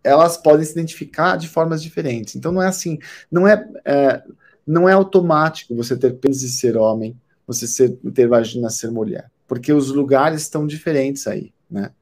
elas 0.03 0.37
podem 0.37 0.65
se 0.65 0.73
identificar 0.73 1.37
de 1.37 1.49
formas 1.49 1.83
diferentes. 1.83 2.37
Então, 2.37 2.53
não 2.53 2.63
é 2.63 2.67
assim. 2.67 2.99
Não 3.31 3.47
é, 3.47 3.69
é 3.85 4.23
não 4.67 4.89
é 4.89 4.93
automático 4.93 5.77
você 5.77 5.97
ter 5.97 6.15
pênis 6.15 6.43
e 6.43 6.51
ser 6.51 6.77
homem, 6.77 7.17
você 7.47 7.69
ser, 7.69 7.97
ter 8.13 8.27
vagina 8.27 8.69
ser 8.69 8.91
mulher. 8.91 9.31
Porque 9.47 9.73
os 9.73 9.93
lugares 9.93 10.43
estão 10.43 10.67
diferentes 10.67 11.29
aí, 11.29 11.53
né? 11.71 11.93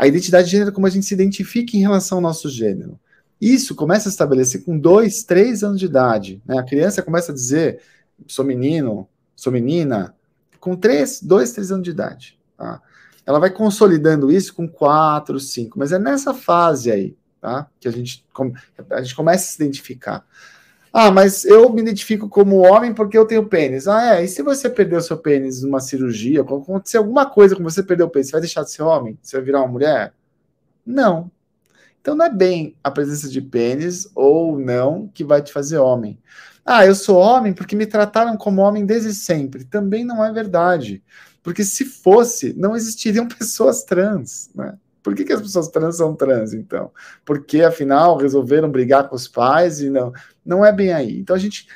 A 0.00 0.06
identidade 0.06 0.46
de 0.46 0.52
gênero 0.52 0.72
como 0.72 0.86
a 0.86 0.90
gente 0.90 1.04
se 1.04 1.12
identifica 1.12 1.76
em 1.76 1.80
relação 1.80 2.16
ao 2.16 2.22
nosso 2.22 2.48
gênero. 2.48 2.98
Isso 3.38 3.74
começa 3.74 4.08
a 4.08 4.10
estabelecer 4.10 4.64
com 4.64 4.78
dois, 4.78 5.24
três 5.24 5.62
anos 5.62 5.78
de 5.78 5.84
idade. 5.84 6.40
Né? 6.46 6.58
A 6.58 6.62
criança 6.62 7.02
começa 7.02 7.32
a 7.32 7.34
dizer: 7.34 7.82
sou 8.26 8.42
menino, 8.42 9.06
sou 9.36 9.52
menina, 9.52 10.14
com 10.58 10.74
três, 10.74 11.20
dois, 11.20 11.52
três 11.52 11.70
anos 11.70 11.84
de 11.84 11.90
idade. 11.90 12.38
Tá? 12.56 12.80
Ela 13.26 13.38
vai 13.38 13.50
consolidando 13.50 14.32
isso 14.32 14.54
com 14.54 14.66
quatro, 14.66 15.38
cinco, 15.38 15.78
mas 15.78 15.92
é 15.92 15.98
nessa 15.98 16.32
fase 16.32 16.90
aí 16.90 17.14
tá? 17.38 17.68
que 17.78 17.86
a 17.86 17.90
gente, 17.90 18.24
a 18.88 19.02
gente 19.02 19.14
começa 19.14 19.44
a 19.44 19.48
se 19.48 19.62
identificar. 19.62 20.26
Ah, 20.92 21.10
mas 21.10 21.44
eu 21.44 21.72
me 21.72 21.82
identifico 21.82 22.28
como 22.28 22.58
homem 22.58 22.92
porque 22.92 23.16
eu 23.16 23.24
tenho 23.24 23.46
pênis. 23.46 23.86
Ah, 23.86 24.16
é. 24.16 24.24
E 24.24 24.28
se 24.28 24.42
você 24.42 24.68
perdeu 24.68 25.00
seu 25.00 25.16
pênis 25.16 25.62
numa 25.62 25.80
cirurgia, 25.80 26.40
acontecer 26.40 26.96
alguma 26.98 27.30
coisa 27.30 27.54
com 27.54 27.62
você 27.62 27.82
perdeu 27.82 28.06
o 28.06 28.10
pênis, 28.10 28.28
você 28.28 28.32
vai 28.32 28.40
deixar 28.40 28.62
de 28.64 28.72
ser 28.72 28.82
homem? 28.82 29.18
Você 29.22 29.36
vai 29.36 29.44
virar 29.44 29.60
uma 29.60 29.68
mulher? 29.68 30.12
Não. 30.84 31.30
Então 32.00 32.16
não 32.16 32.24
é 32.24 32.30
bem 32.30 32.74
a 32.82 32.90
presença 32.90 33.28
de 33.28 33.40
pênis 33.40 34.08
ou 34.14 34.58
não 34.58 35.08
que 35.14 35.22
vai 35.22 35.42
te 35.42 35.52
fazer 35.52 35.78
homem. 35.78 36.18
Ah, 36.64 36.84
eu 36.84 36.94
sou 36.94 37.18
homem 37.18 37.52
porque 37.52 37.76
me 37.76 37.86
trataram 37.86 38.36
como 38.36 38.62
homem 38.62 38.84
desde 38.84 39.14
sempre. 39.14 39.64
Também 39.64 40.04
não 40.04 40.24
é 40.24 40.32
verdade. 40.32 41.02
Porque 41.42 41.64
se 41.64 41.84
fosse, 41.84 42.52
não 42.54 42.74
existiriam 42.76 43.26
pessoas 43.28 43.84
trans, 43.84 44.50
né? 44.54 44.74
Por 45.02 45.14
que, 45.14 45.24
que 45.24 45.32
as 45.32 45.40
pessoas 45.40 45.68
trans 45.68 45.96
são 45.96 46.14
trans, 46.14 46.52
então? 46.52 46.90
Porque, 47.24 47.62
afinal, 47.62 48.16
resolveram 48.16 48.70
brigar 48.70 49.08
com 49.08 49.16
os 49.16 49.26
pais 49.26 49.80
e 49.80 49.90
não. 49.90 50.12
Não 50.44 50.64
é 50.64 50.72
bem 50.72 50.92
aí. 50.92 51.18
Então, 51.18 51.34
a 51.34 51.38
gente, 51.38 51.66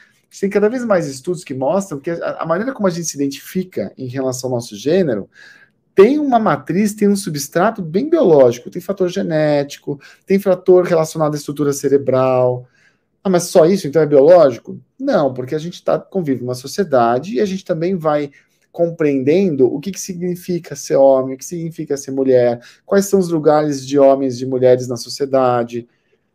tem 0.41 0.51
cada 0.51 0.69
vez 0.69 0.85
mais 0.85 1.07
estudos 1.07 1.45
que 1.45 1.55
mostram 1.55 1.99
que 1.99 2.11
a, 2.11 2.39
a, 2.41 2.47
maneira 2.47 2.73
como 2.73 2.87
a 2.87 2.91
gente 2.91 3.07
se 3.07 3.17
identifica 3.17 3.93
em 3.97 4.07
relação 4.07 4.51
ao 4.51 4.57
nosso 4.57 4.77
gênero 4.77 5.29
tem 5.95 6.19
uma 6.19 6.41
matriz, 6.41 6.93
tem 6.93 7.09
um 7.09 7.15
substrato 7.15 7.81
bem 7.81 8.11
biológico. 8.11 8.69
Tem 8.69 8.83
fator 8.83 9.09
genético, 9.09 10.01
tem 10.27 10.41
fator 10.41 10.85
relacionado 10.85 11.35
à 11.35 11.37
estrutura 11.37 11.73
cerebral. 11.73 12.67
Ah, 13.23 13.31
mas 13.31 13.45
só 13.45 13.65
isso, 13.65 13.87
então 13.87 14.03
é 14.03 14.07
biológico? 14.07 14.79
Não, 14.99 15.33
porque 15.33 15.55
a 15.55 15.59
gente 15.59 15.83
tá, 15.83 15.99
convive 15.99 16.43
numa 16.43 16.55
sociedade 16.55 17.35
e 17.35 17.41
a 17.41 17.47
gente 17.47 17.65
também 17.65 17.97
vai 17.97 18.31
compreendendo 18.75 19.73
o 19.73 19.79
que, 19.79 19.93
que 19.93 20.01
significa 20.01 20.75
ser 20.75 20.97
homem, 20.97 21.37
o 21.37 21.39
que 21.39 21.45
significa 21.45 21.97
ser 21.97 22.11
mulher, 22.11 22.61
quais 22.85 23.07
são 23.07 23.21
os 23.21 23.29
lugares 23.29 23.87
de 23.87 24.01
homens 24.01 24.35
e 24.35 24.39
de 24.39 24.47
mulheres 24.47 24.89
na 24.89 24.97
sociedade. 24.97 25.89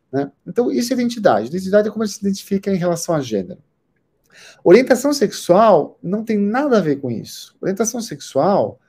Né? 0.09 0.31
Então, 0.47 0.71
isso 0.71 0.93
é 0.93 0.95
identidade. 0.95 1.49
Identidade 1.49 1.89
é 1.89 1.91
como 1.91 2.01
a 2.01 2.05
gente 2.05 2.15
se 2.15 2.25
identifica 2.25 2.71
em 2.71 2.77
relação 2.77 3.13
a 3.13 3.19
gênero. 3.19 3.59
Orientação 4.63 5.11
sexual 5.11 5.99
não 6.01 6.23
tem 6.23 6.37
nada 6.37 6.77
a 6.77 6.81
ver 6.81 7.01
com 7.01 7.11
isso. 7.11 7.57
Orientação 7.59 7.99
sexual 7.99 8.79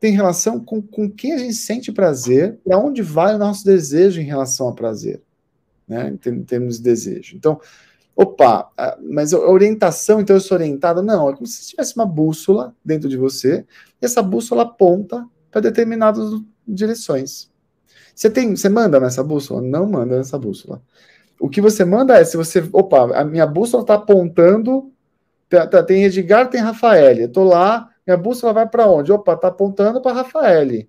tem 0.00 0.14
relação 0.14 0.58
com, 0.58 0.80
com 0.80 1.10
quem 1.10 1.34
a 1.34 1.38
gente 1.38 1.52
sente 1.52 1.92
prazer 1.92 2.58
e 2.64 2.72
aonde 2.72 3.02
vai 3.02 3.34
o 3.34 3.38
nosso 3.38 3.62
desejo 3.62 4.22
em 4.22 4.24
relação 4.24 4.70
a 4.70 4.74
prazer, 4.74 5.20
né? 5.86 6.16
em 6.24 6.42
termos 6.44 6.78
de 6.78 6.84
desejo. 6.84 7.36
Então, 7.36 7.60
opa, 8.16 8.72
mas 9.10 9.34
a 9.34 9.38
orientação, 9.38 10.20
então 10.20 10.34
eu 10.34 10.40
sou 10.40 10.56
orientado? 10.56 11.02
Não, 11.02 11.28
é 11.28 11.34
como 11.34 11.46
se 11.46 11.68
tivesse 11.68 11.94
uma 11.94 12.06
bússola 12.06 12.74
dentro 12.82 13.10
de 13.10 13.16
você, 13.16 13.66
e 14.00 14.06
essa 14.06 14.22
bússola 14.22 14.62
aponta 14.62 15.28
para 15.50 15.60
determinadas 15.60 16.30
direções. 16.66 17.50
Você 18.14 18.30
tem, 18.30 18.56
você 18.56 18.70
manda 18.70 18.98
nessa 18.98 19.22
bússola? 19.22 19.60
Não 19.60 19.86
manda 19.86 20.16
nessa 20.16 20.38
bússola. 20.38 20.82
O 21.38 21.50
que 21.50 21.60
você 21.60 21.84
manda 21.84 22.18
é 22.18 22.24
se 22.24 22.38
você, 22.38 22.66
opa, 22.72 23.14
a 23.14 23.22
minha 23.22 23.46
bússola 23.46 23.82
está 23.82 23.94
apontando, 23.94 24.90
tá, 25.50 25.66
tá, 25.66 25.82
tem 25.82 26.04
Edgar, 26.04 26.48
tem 26.48 26.62
Rafael, 26.62 27.18
eu 27.18 27.30
tô 27.30 27.44
lá, 27.44 27.90
minha 28.06 28.16
bússola 28.16 28.54
vai 28.54 28.66
para 28.66 28.86
onde? 28.90 29.12
Opa, 29.12 29.34
está 29.34 29.48
apontando 29.48 30.00
para 30.00 30.16
Rafael. 30.16 30.86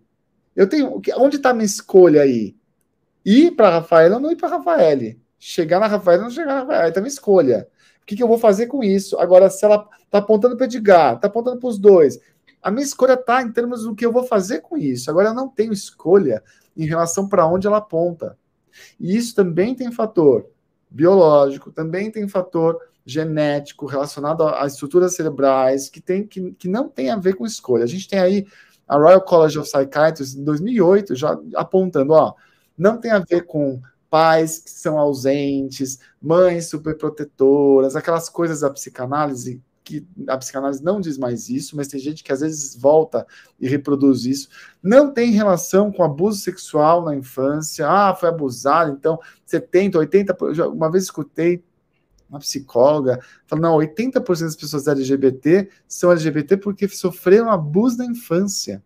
Eu 0.55 0.67
tenho, 0.69 1.01
onde 1.17 1.35
está 1.35 1.53
minha 1.53 1.65
escolha 1.65 2.21
aí? 2.21 2.55
Ir 3.25 3.51
para 3.51 3.69
Rafael 3.69 4.13
ou 4.13 4.19
não 4.21 4.31
ir 4.31 4.37
para 4.37 4.47
Rafael? 4.47 5.17
Chegar 5.39 5.79
na 5.79 5.87
Rafaela 5.87 6.23
não 6.23 6.29
chegar 6.29 6.47
na 6.47 6.59
Rafaela, 6.61 6.83
aí 6.85 6.91
tá 6.91 6.99
uma 6.99 7.07
escolha. 7.07 7.67
O 8.01 8.05
que, 8.05 8.15
que 8.15 8.23
eu 8.23 8.27
vou 8.27 8.37
fazer 8.37 8.67
com 8.67 8.83
isso? 8.83 9.17
Agora, 9.19 9.49
se 9.49 9.63
ela 9.65 9.87
tá 10.09 10.19
apontando 10.19 10.55
para 10.55 10.65
Edgar, 10.65 11.19
tá 11.19 11.27
apontando 11.27 11.59
para 11.59 11.69
os 11.69 11.77
dois, 11.77 12.19
A 12.61 12.71
minha 12.71 12.83
escolha 12.83 13.13
está 13.13 13.41
em 13.41 13.51
termos 13.51 13.83
do 13.83 13.95
que 13.95 14.05
eu 14.05 14.11
vou 14.11 14.23
fazer 14.23 14.61
com 14.61 14.77
isso. 14.77 15.09
Agora, 15.09 15.29
eu 15.29 15.33
não 15.33 15.47
tenho 15.47 15.71
escolha 15.71 16.43
em 16.75 16.85
relação 16.85 17.27
para 17.27 17.45
onde 17.45 17.67
ela 17.67 17.77
aponta. 17.77 18.37
E 18.99 19.15
isso 19.15 19.35
também 19.35 19.75
tem 19.75 19.91
fator 19.91 20.49
biológico, 20.89 21.71
também 21.71 22.11
tem 22.11 22.27
fator 22.27 22.79
genético 23.05 23.85
relacionado 23.85 24.43
às 24.43 24.73
estruturas 24.73 25.15
cerebrais 25.15 25.89
que, 25.89 26.01
tem, 26.01 26.27
que, 26.27 26.51
que 26.51 26.67
não 26.67 26.89
tem 26.89 27.09
a 27.09 27.15
ver 27.15 27.35
com 27.35 27.45
escolha. 27.45 27.83
A 27.83 27.87
gente 27.87 28.07
tem 28.07 28.19
aí 28.19 28.45
a 28.87 28.97
Royal 28.97 29.21
College 29.21 29.59
of 29.59 29.71
Psychiatry 29.71 30.25
em 30.37 30.43
2008 30.43 31.15
já 31.15 31.37
apontando, 31.55 32.13
ó, 32.13 32.33
não 32.77 32.97
tem 32.97 33.11
a 33.11 33.19
ver 33.19 33.45
com 33.45 33.81
pais 34.09 34.59
que 34.59 34.69
são 34.69 34.97
ausentes, 34.97 35.99
mães 36.21 36.69
superprotetoras, 36.69 37.95
aquelas 37.95 38.29
coisas 38.29 38.61
da 38.61 38.69
psicanálise 38.69 39.61
que 39.87 40.05
a 40.27 40.37
psicanálise 40.37 40.83
não 40.83 40.99
diz 40.99 41.17
mais 41.17 41.47
isso, 41.47 41.77
mas 41.77 41.87
tem 41.87 41.97
gente 41.97 42.21
que 42.21 42.33
às 42.33 42.41
vezes 42.41 42.75
volta 42.75 43.25
e 43.57 43.69
reproduz 43.69 44.25
isso. 44.25 44.49
Não 44.83 45.13
tem 45.13 45.31
relação 45.31 45.93
com 45.93 46.03
abuso 46.03 46.41
sexual 46.41 47.05
na 47.05 47.15
infância. 47.15 47.87
Ah, 47.87 48.13
foi 48.13 48.27
abusado, 48.27 48.91
então 48.91 49.17
70, 49.45 49.97
80. 49.97 50.37
Uma 50.67 50.91
vez 50.91 51.05
escutei 51.05 51.63
uma 52.29 52.39
psicóloga 52.39 53.21
falando: 53.45 53.63
não, 53.63 53.77
80% 53.77 54.41
das 54.41 54.57
pessoas 54.57 54.89
LGBT 54.89 55.69
são 55.87 56.11
LGBT 56.11 56.57
porque 56.57 56.89
sofreram 56.89 57.49
abuso 57.49 57.97
na 57.99 58.05
infância. 58.05 58.83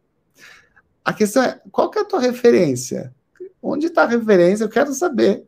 A 1.04 1.12
questão 1.12 1.42
é: 1.42 1.60
qual 1.72 1.90
que 1.90 1.98
é 1.98 2.04
a 2.04 2.06
tua 2.06 2.20
referência? 2.20 3.12
Onde 3.62 3.88
está 3.88 4.04
a 4.04 4.08
referência? 4.08 4.64
Eu 4.64 4.70
quero 4.70 4.94
saber. 4.94 5.46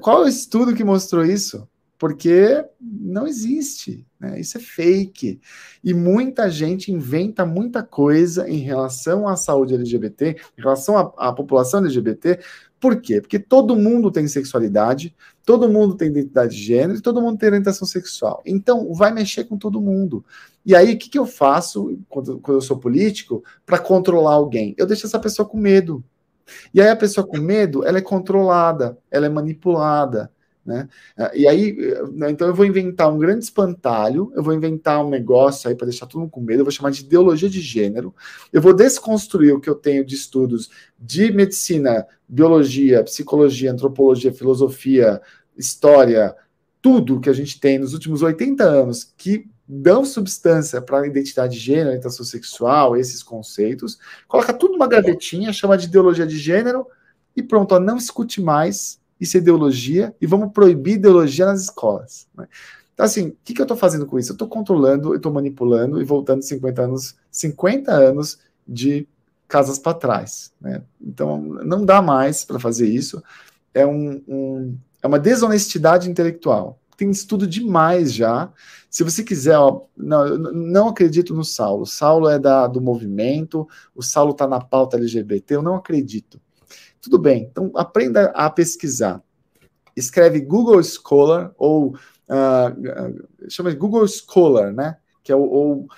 Qual 0.00 0.22
é 0.22 0.24
o 0.24 0.28
estudo 0.28 0.74
que 0.74 0.84
mostrou 0.84 1.24
isso? 1.24 1.68
Porque 1.98 2.64
não 2.80 3.28
existe, 3.28 4.04
né? 4.18 4.40
Isso 4.40 4.58
é 4.58 4.60
fake. 4.60 5.40
E 5.84 5.94
muita 5.94 6.50
gente 6.50 6.90
inventa 6.90 7.46
muita 7.46 7.82
coisa 7.82 8.48
em 8.48 8.58
relação 8.58 9.28
à 9.28 9.36
saúde 9.36 9.74
LGBT, 9.74 10.36
em 10.58 10.60
relação 10.60 10.96
à, 10.96 11.28
à 11.28 11.32
população 11.32 11.80
LGBT. 11.80 12.40
Por 12.80 13.00
quê? 13.00 13.20
Porque 13.20 13.38
todo 13.38 13.76
mundo 13.76 14.10
tem 14.10 14.26
sexualidade, 14.26 15.14
todo 15.46 15.68
mundo 15.68 15.94
tem 15.94 16.08
identidade 16.08 16.56
de 16.56 16.62
gênero 16.64 17.00
todo 17.00 17.22
mundo 17.22 17.38
tem 17.38 17.50
orientação 17.50 17.86
sexual. 17.86 18.42
Então, 18.44 18.92
vai 18.92 19.12
mexer 19.12 19.44
com 19.44 19.56
todo 19.56 19.80
mundo. 19.80 20.24
E 20.66 20.74
aí, 20.74 20.94
o 20.94 20.98
que, 20.98 21.08
que 21.08 21.18
eu 21.18 21.26
faço 21.26 21.96
quando, 22.08 22.40
quando 22.40 22.56
eu 22.56 22.60
sou 22.60 22.78
político 22.78 23.44
para 23.64 23.78
controlar 23.78 24.32
alguém? 24.32 24.74
Eu 24.76 24.86
deixo 24.86 25.06
essa 25.06 25.20
pessoa 25.20 25.48
com 25.48 25.56
medo. 25.56 26.02
E 26.72 26.80
aí 26.80 26.88
a 26.88 26.96
pessoa 26.96 27.26
com 27.26 27.38
medo, 27.38 27.84
ela 27.84 27.98
é 27.98 28.02
controlada, 28.02 28.98
ela 29.10 29.26
é 29.26 29.28
manipulada, 29.28 30.30
né? 30.64 30.88
E 31.34 31.46
aí, 31.46 31.76
né, 32.12 32.30
então 32.30 32.46
eu 32.46 32.54
vou 32.54 32.64
inventar 32.64 33.12
um 33.12 33.18
grande 33.18 33.44
espantalho, 33.44 34.32
eu 34.34 34.42
vou 34.42 34.54
inventar 34.54 35.04
um 35.04 35.10
negócio 35.10 35.68
aí 35.68 35.74
para 35.74 35.88
deixar 35.88 36.06
todo 36.06 36.20
mundo 36.20 36.30
com 36.30 36.40
medo, 36.40 36.60
eu 36.60 36.64
vou 36.64 36.72
chamar 36.72 36.90
de 36.90 37.02
ideologia 37.02 37.50
de 37.50 37.60
gênero, 37.60 38.14
eu 38.52 38.62
vou 38.62 38.72
desconstruir 38.72 39.52
o 39.52 39.60
que 39.60 39.68
eu 39.68 39.74
tenho 39.74 40.04
de 40.04 40.14
estudos 40.14 40.70
de 40.98 41.32
medicina, 41.32 42.06
biologia, 42.28 43.02
psicologia, 43.02 43.72
antropologia, 43.72 44.32
filosofia, 44.32 45.20
história, 45.56 46.34
tudo 46.80 47.20
que 47.20 47.30
a 47.30 47.32
gente 47.32 47.58
tem 47.60 47.78
nos 47.78 47.92
últimos 47.92 48.22
80 48.22 48.64
anos 48.64 49.12
que 49.16 49.48
dão 49.74 50.04
substância 50.04 50.82
para 50.82 51.00
a 51.00 51.06
identidade 51.06 51.54
de 51.54 51.60
gênero, 51.60 51.88
orientação 51.88 52.26
sexual, 52.26 52.94
esses 52.94 53.22
conceitos, 53.22 53.98
coloca 54.28 54.52
tudo 54.52 54.72
numa 54.72 54.86
gavetinha, 54.86 55.52
chama 55.52 55.78
de 55.78 55.86
ideologia 55.86 56.26
de 56.26 56.36
gênero, 56.36 56.86
e 57.34 57.42
pronto, 57.42 57.74
ó, 57.74 57.80
não 57.80 57.96
escute 57.96 58.40
mais 58.40 59.00
isso 59.18 59.36
é 59.36 59.40
ideologia, 59.40 60.14
e 60.20 60.26
vamos 60.26 60.52
proibir 60.52 60.94
ideologia 60.94 61.46
nas 61.46 61.62
escolas. 61.62 62.26
Né? 62.36 62.48
Então, 62.92 63.06
assim, 63.06 63.28
o 63.28 63.36
que, 63.44 63.54
que 63.54 63.60
eu 63.60 63.64
estou 63.64 63.76
fazendo 63.76 64.04
com 64.04 64.18
isso? 64.18 64.32
Eu 64.32 64.34
estou 64.34 64.48
controlando, 64.48 65.12
eu 65.12 65.16
estou 65.16 65.32
manipulando 65.32 66.02
e 66.02 66.04
voltando 66.04 66.42
50 66.42 66.82
anos, 66.82 67.16
50 67.30 67.92
anos 67.92 68.40
de 68.66 69.06
casas 69.46 69.78
para 69.78 69.94
trás. 69.94 70.52
Né? 70.60 70.82
Então, 71.00 71.40
não 71.40 71.84
dá 71.84 72.02
mais 72.02 72.44
para 72.44 72.58
fazer 72.58 72.88
isso. 72.88 73.22
É, 73.72 73.86
um, 73.86 74.20
um, 74.26 74.76
é 75.00 75.06
uma 75.06 75.20
desonestidade 75.20 76.10
intelectual 76.10 76.81
tem 77.02 77.10
estudo 77.10 77.48
demais 77.48 78.14
já. 78.14 78.52
Se 78.88 79.02
você 79.02 79.24
quiser, 79.24 79.58
ó, 79.58 79.86
não, 79.96 80.38
não 80.38 80.88
acredito 80.88 81.34
no 81.34 81.44
Saulo. 81.44 81.84
Saulo 81.84 82.28
é 82.28 82.38
da, 82.38 82.68
do 82.68 82.80
movimento, 82.80 83.68
o 83.92 84.02
Saulo 84.02 84.30
está 84.30 84.46
na 84.46 84.60
pauta 84.60 84.96
LGBT, 84.96 85.56
eu 85.56 85.62
não 85.62 85.74
acredito. 85.74 86.40
Tudo 87.00 87.18
bem, 87.18 87.48
então 87.50 87.72
aprenda 87.74 88.26
a 88.26 88.48
pesquisar. 88.48 89.20
Escreve 89.96 90.40
Google 90.40 90.80
Scholar 90.84 91.52
ou 91.58 91.96
uh, 92.28 93.50
chama 93.50 93.74
Google 93.74 94.06
Scholar, 94.06 94.72
né? 94.72 94.96
Que 95.24 95.32
é 95.32 95.36
o, 95.36 95.42
ou, 95.42 95.88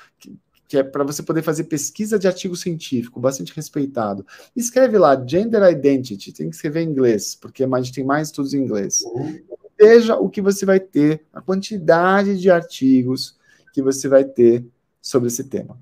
que 0.67 0.79
é 0.79 0.83
para 0.83 1.05
você 1.05 1.23
poder 1.23 1.43
fazer 1.43 1.65
pesquisa 1.65 2.19
de 2.19 2.27
artigo 2.27 2.57
científico, 2.57 3.21
bastante 3.21 3.55
respeitado. 3.55 4.27
Escreve 4.57 4.97
lá 4.97 5.23
Gender 5.25 5.63
Identity, 5.71 6.33
tem 6.33 6.49
que 6.49 6.57
escrever 6.57 6.81
em 6.81 6.89
inglês, 6.89 7.35
porque 7.39 7.63
a 7.63 7.81
gente 7.83 7.93
tem 7.93 8.05
mais 8.05 8.29
estudos 8.29 8.55
em 8.55 8.63
inglês. 8.63 9.03
Veja 9.79 10.17
o 10.17 10.29
que 10.29 10.41
você 10.41 10.65
vai 10.65 10.81
ter, 10.81 11.25
a 11.33 11.41
quantidade 11.41 12.41
de 12.41 12.51
artigos 12.51 13.37
que 13.73 13.83
você 13.83 14.09
vai 14.09 14.25
ter 14.25 14.65
sobre 15.01 15.29
esse 15.29 15.45
tema. 15.45 15.79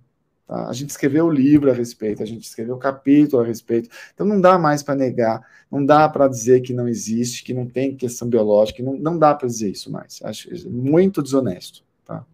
Tá? 0.46 0.68
A 0.68 0.72
gente 0.72 0.90
escreveu 0.90 1.26
o 1.26 1.30
livro 1.30 1.70
a 1.70 1.74
respeito, 1.74 2.22
a 2.22 2.26
gente 2.26 2.44
escreveu 2.44 2.74
o 2.74 2.78
capítulo 2.78 3.42
a 3.42 3.46
respeito, 3.46 3.88
então 4.12 4.26
não 4.26 4.40
dá 4.40 4.58
mais 4.58 4.82
para 4.82 4.94
negar, 4.94 5.40
não 5.70 5.84
dá 5.84 6.08
para 6.08 6.28
dizer 6.28 6.60
que 6.60 6.72
não 6.72 6.88
existe, 6.88 7.44
que 7.44 7.54
não 7.54 7.66
tem 7.66 7.96
questão 7.96 8.28
biológica, 8.28 8.82
não, 8.82 8.94
não 8.94 9.18
dá 9.18 9.34
para 9.34 9.48
dizer 9.48 9.70
isso 9.70 9.90
mais. 9.90 10.20
Acho 10.22 10.50
muito 10.68 11.22
desonesto. 11.22 11.82
Tá? 12.04 12.24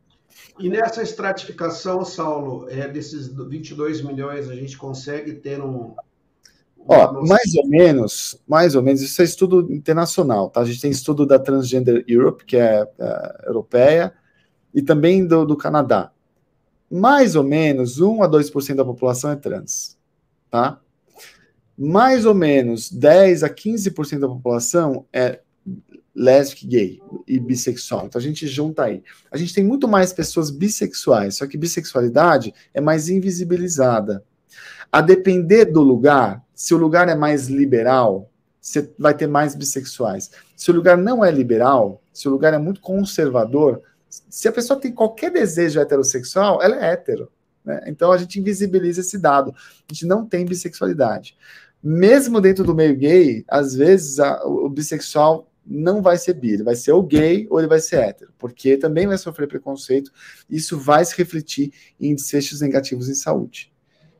E 0.59 0.69
nessa 0.69 1.03
estratificação, 1.03 2.05
Saulo, 2.05 2.69
é, 2.69 2.89
desses 2.89 3.29
22 3.29 4.03
milhões, 4.03 4.49
a 4.49 4.55
gente 4.55 4.77
consegue 4.77 5.35
ter 5.35 5.61
um, 5.61 5.95
Ó, 6.87 7.27
mais 7.27 7.55
ou 7.55 7.67
menos, 7.69 8.41
mais 8.47 8.75
ou 8.75 8.83
menos, 8.83 9.03
isso 9.03 9.21
é 9.21 9.25
estudo 9.25 9.73
internacional, 9.73 10.49
tá? 10.49 10.61
A 10.61 10.65
gente 10.65 10.81
tem 10.81 10.91
estudo 10.91 11.27
da 11.27 11.39
Transgender 11.39 12.05
Europe, 12.09 12.45
que 12.45 12.57
é, 12.57 12.87
é 12.99 13.45
europeia, 13.47 14.13
e 14.75 14.83
também 14.83 15.27
do, 15.27 15.45
do 15.45 15.57
Canadá. 15.57 16.13
Mais 16.91 17.37
ou 17.37 17.45
menos 17.45 18.01
1 18.01 18.23
a 18.23 18.29
2% 18.29 18.75
da 18.75 18.85
população 18.85 19.31
é 19.31 19.37
trans, 19.37 19.99
tá? 20.51 20.81
Mais 21.77 22.25
ou 22.25 22.35
menos 22.35 22.91
10 22.91 23.43
a 23.43 23.51
15% 23.51 24.21
da 24.21 24.29
população 24.29 25.05
é 25.13 25.41
lésbica, 26.19 26.67
gay 26.67 27.01
e 27.27 27.39
bissexual. 27.39 28.07
Então 28.07 28.19
a 28.19 28.23
gente 28.23 28.47
junta 28.47 28.85
aí. 28.85 29.03
A 29.31 29.37
gente 29.37 29.55
tem 29.55 29.65
muito 29.65 29.87
mais 29.87 30.13
pessoas 30.13 30.51
bissexuais, 30.51 31.37
só 31.37 31.47
que 31.47 31.57
bissexualidade 31.57 32.53
é 32.75 32.81
mais 32.81 33.09
invisibilizada. 33.09 34.25
A 34.91 35.01
depender 35.01 35.67
do 35.67 35.83
lugar, 35.83 36.43
se 36.55 36.75
o 36.75 36.79
lugar 36.79 37.09
é 37.09 37.15
mais 37.15 37.49
liberal, 37.49 38.31
você 38.61 38.91
vai 38.99 39.15
ter 39.15 39.27
mais 39.27 39.55
bissexuais. 39.55 40.31
Se 40.57 40.71
o 40.71 40.75
lugar 40.75 40.97
não 40.97 41.25
é 41.25 41.31
liberal, 41.31 42.03
se 42.13 42.29
o 42.29 42.31
lugar 42.31 42.55
é 42.55 42.59
muito 42.59 42.81
conservador, 42.81 43.83
se 44.09 44.49
a 44.49 44.53
pessoa 44.53 44.81
tem 44.81 44.93
qualquer 44.93 45.31
desejo 45.31 45.81
heterossexual, 45.81 46.63
ela 46.63 46.77
é 46.77 46.93
hétero. 46.93 47.31
Né? 47.65 47.83
Então 47.87 48.11
a 48.11 48.19
gente 48.19 48.41
invisibiliza 48.41 49.01
esse 49.01 49.19
dado. 49.19 49.55
A 49.89 49.93
gente 49.93 50.07
não 50.07 50.27
tem 50.27 50.45
bissexualidade. 50.45 51.37
Mesmo 51.83 52.41
dentro 52.41 52.65
do 52.65 52.75
meio 52.75 52.97
gay, 52.97 53.45
às 53.49 53.75
vezes 53.75 54.19
a, 54.19 54.45
o 54.45 54.69
bissexual 54.69 55.49
não 55.65 56.01
vai 56.01 56.17
ser 56.17 56.33
bi, 56.33 56.55
ele 56.55 56.63
vai 56.63 56.75
ser 56.75 56.93
ou 56.93 57.03
gay 57.03 57.47
ou 57.51 57.59
ele 57.59 57.69
vai 57.69 57.79
ser 57.79 57.97
hétero, 57.97 58.33
porque 58.39 58.79
também 58.79 59.07
vai 59.07 59.19
sofrer 59.19 59.47
preconceito. 59.47 60.11
Isso 60.49 60.79
vai 60.79 61.05
se 61.05 61.15
refletir 61.17 61.73
em 62.01 62.15
desfechos 62.15 62.63
negativos 62.63 63.09
em 63.09 63.15
saúde. 63.15 63.71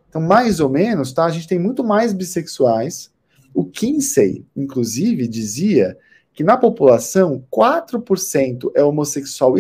Então, 0.09 0.21
mais 0.21 0.61
ou 0.61 0.69
menos, 0.69 1.13
tá? 1.13 1.25
A 1.25 1.31
gente 1.31 1.47
tem 1.47 1.59
muito 1.59 1.85
mais 1.85 2.13
bissexuais. 2.13 3.11
O 3.55 3.65
Kinsey, 3.65 4.45
inclusive, 4.57 5.29
dizia 5.29 5.97
que 6.39 6.45
na 6.45 6.57
população 6.57 7.45
4% 7.53 8.71
é 8.73 8.85
homossexual, 8.85 9.55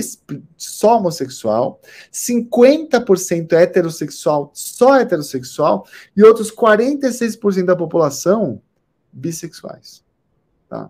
só 0.57 0.99
homossexual, 0.99 1.81
50% 2.13 3.53
é 3.53 3.63
heterossexual, 3.65 4.53
só 4.55 4.95
heterossexual, 4.95 5.85
e 6.17 6.23
outros 6.23 6.53
46% 6.53 7.65
da 7.65 7.75
população 7.75 8.63
bissexuais. 9.13 10.05
Tá? 10.69 10.89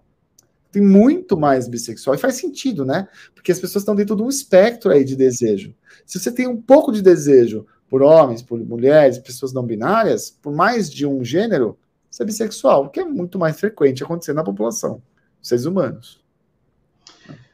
Tem 0.70 0.82
muito 0.82 1.38
mais 1.38 1.66
bissexual, 1.66 2.14
e 2.14 2.18
faz 2.18 2.34
sentido, 2.34 2.84
né? 2.84 3.09
Porque 3.34 3.50
as 3.50 3.59
pessoas 3.59 3.80
estão 3.80 3.96
dentro 3.96 4.14
de 4.14 4.22
um 4.22 4.28
espectro 4.28 4.90
aí 4.90 5.02
de 5.02 5.16
desejo. 5.16 5.74
Se 6.04 6.20
você 6.20 6.30
tem 6.30 6.46
um 6.46 6.61
pouco 6.61 6.92
de 6.92 7.00
desejo 7.00 7.64
por 7.89 8.03
homens, 8.03 8.43
por 8.43 8.59
mulheres, 8.59 9.18
pessoas 9.18 9.53
não 9.53 9.64
binárias, 9.64 10.30
por 10.30 10.53
mais 10.53 10.91
de 10.91 11.07
um 11.07 11.24
gênero, 11.24 11.78
ser 12.11 12.24
bissexual, 12.24 12.84
o 12.84 12.89
que 12.89 13.01
é 13.01 13.05
muito 13.05 13.39
mais 13.39 13.59
frequente 13.59 14.03
acontecer 14.03 14.32
na 14.32 14.45
população, 14.45 15.03
seres 15.41 15.64
humanos. 15.64 16.22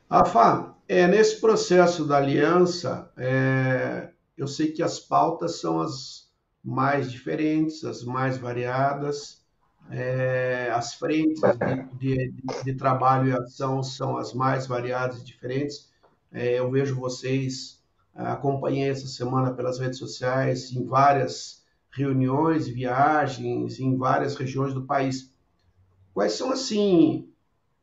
Afá, 0.08 0.74
é, 0.88 1.06
nesse 1.06 1.40
processo 1.40 2.04
da 2.04 2.18
aliança, 2.18 3.10
é, 3.16 4.10
eu 4.36 4.46
sei 4.46 4.72
que 4.72 4.82
as 4.82 5.00
pautas 5.00 5.60
são 5.60 5.80
as 5.80 6.28
mais 6.62 7.10
diferentes, 7.10 7.84
as 7.84 8.04
mais 8.04 8.38
variadas, 8.38 9.44
é, 9.90 10.70
as 10.72 10.94
frentes 10.94 11.40
de, 11.98 12.30
de, 12.30 12.64
de, 12.64 12.74
trabalho 12.74 13.28
e 13.28 13.32
ação 13.32 13.82
são 13.82 14.16
as 14.16 14.32
mais 14.32 14.66
variadas 14.66 15.20
e 15.20 15.24
diferentes. 15.24 15.92
É, 16.32 16.58
eu 16.58 16.70
vejo 16.70 16.94
vocês 16.96 17.83
acompanhei 18.14 18.88
essa 18.88 19.08
semana 19.08 19.52
pelas 19.52 19.78
redes 19.78 19.98
sociais, 19.98 20.72
em 20.72 20.84
várias 20.84 21.64
reuniões, 21.90 22.68
viagens, 22.68 23.80
em 23.80 23.96
várias 23.96 24.36
regiões 24.36 24.72
do 24.72 24.84
país. 24.84 25.32
Quais 26.12 26.32
são, 26.32 26.52
assim, 26.52 27.28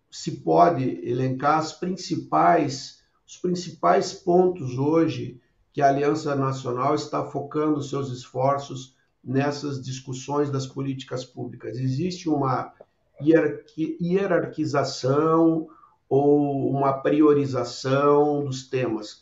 se 0.10 0.40
pode 0.42 0.84
elencar 1.08 1.60
as 1.60 1.74
principais, 1.74 3.04
os 3.28 3.38
principais 3.38 4.14
pontos 4.14 4.78
hoje 4.78 5.40
que 5.74 5.82
a 5.82 5.88
Aliança 5.88 6.36
Nacional 6.36 6.96
está 6.96 7.26
focando 7.26 7.82
seus 7.82 8.10
esforços 8.10 8.96
nessas 9.24 9.82
discussões 9.82 10.50
das 10.50 10.68
políticas 10.68 11.24
públicas? 11.24 11.78
Existe 11.78 12.30
uma 12.30 12.74
hierarquização 13.22 15.70
ou 16.10 16.70
uma 16.70 17.02
priorização 17.02 18.44
dos 18.44 18.68
temas? 18.68 19.20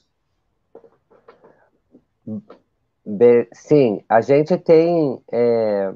Sim, 3.53 4.03
a 4.07 4.21
gente 4.21 4.57
tem 4.57 5.21
é, 5.32 5.93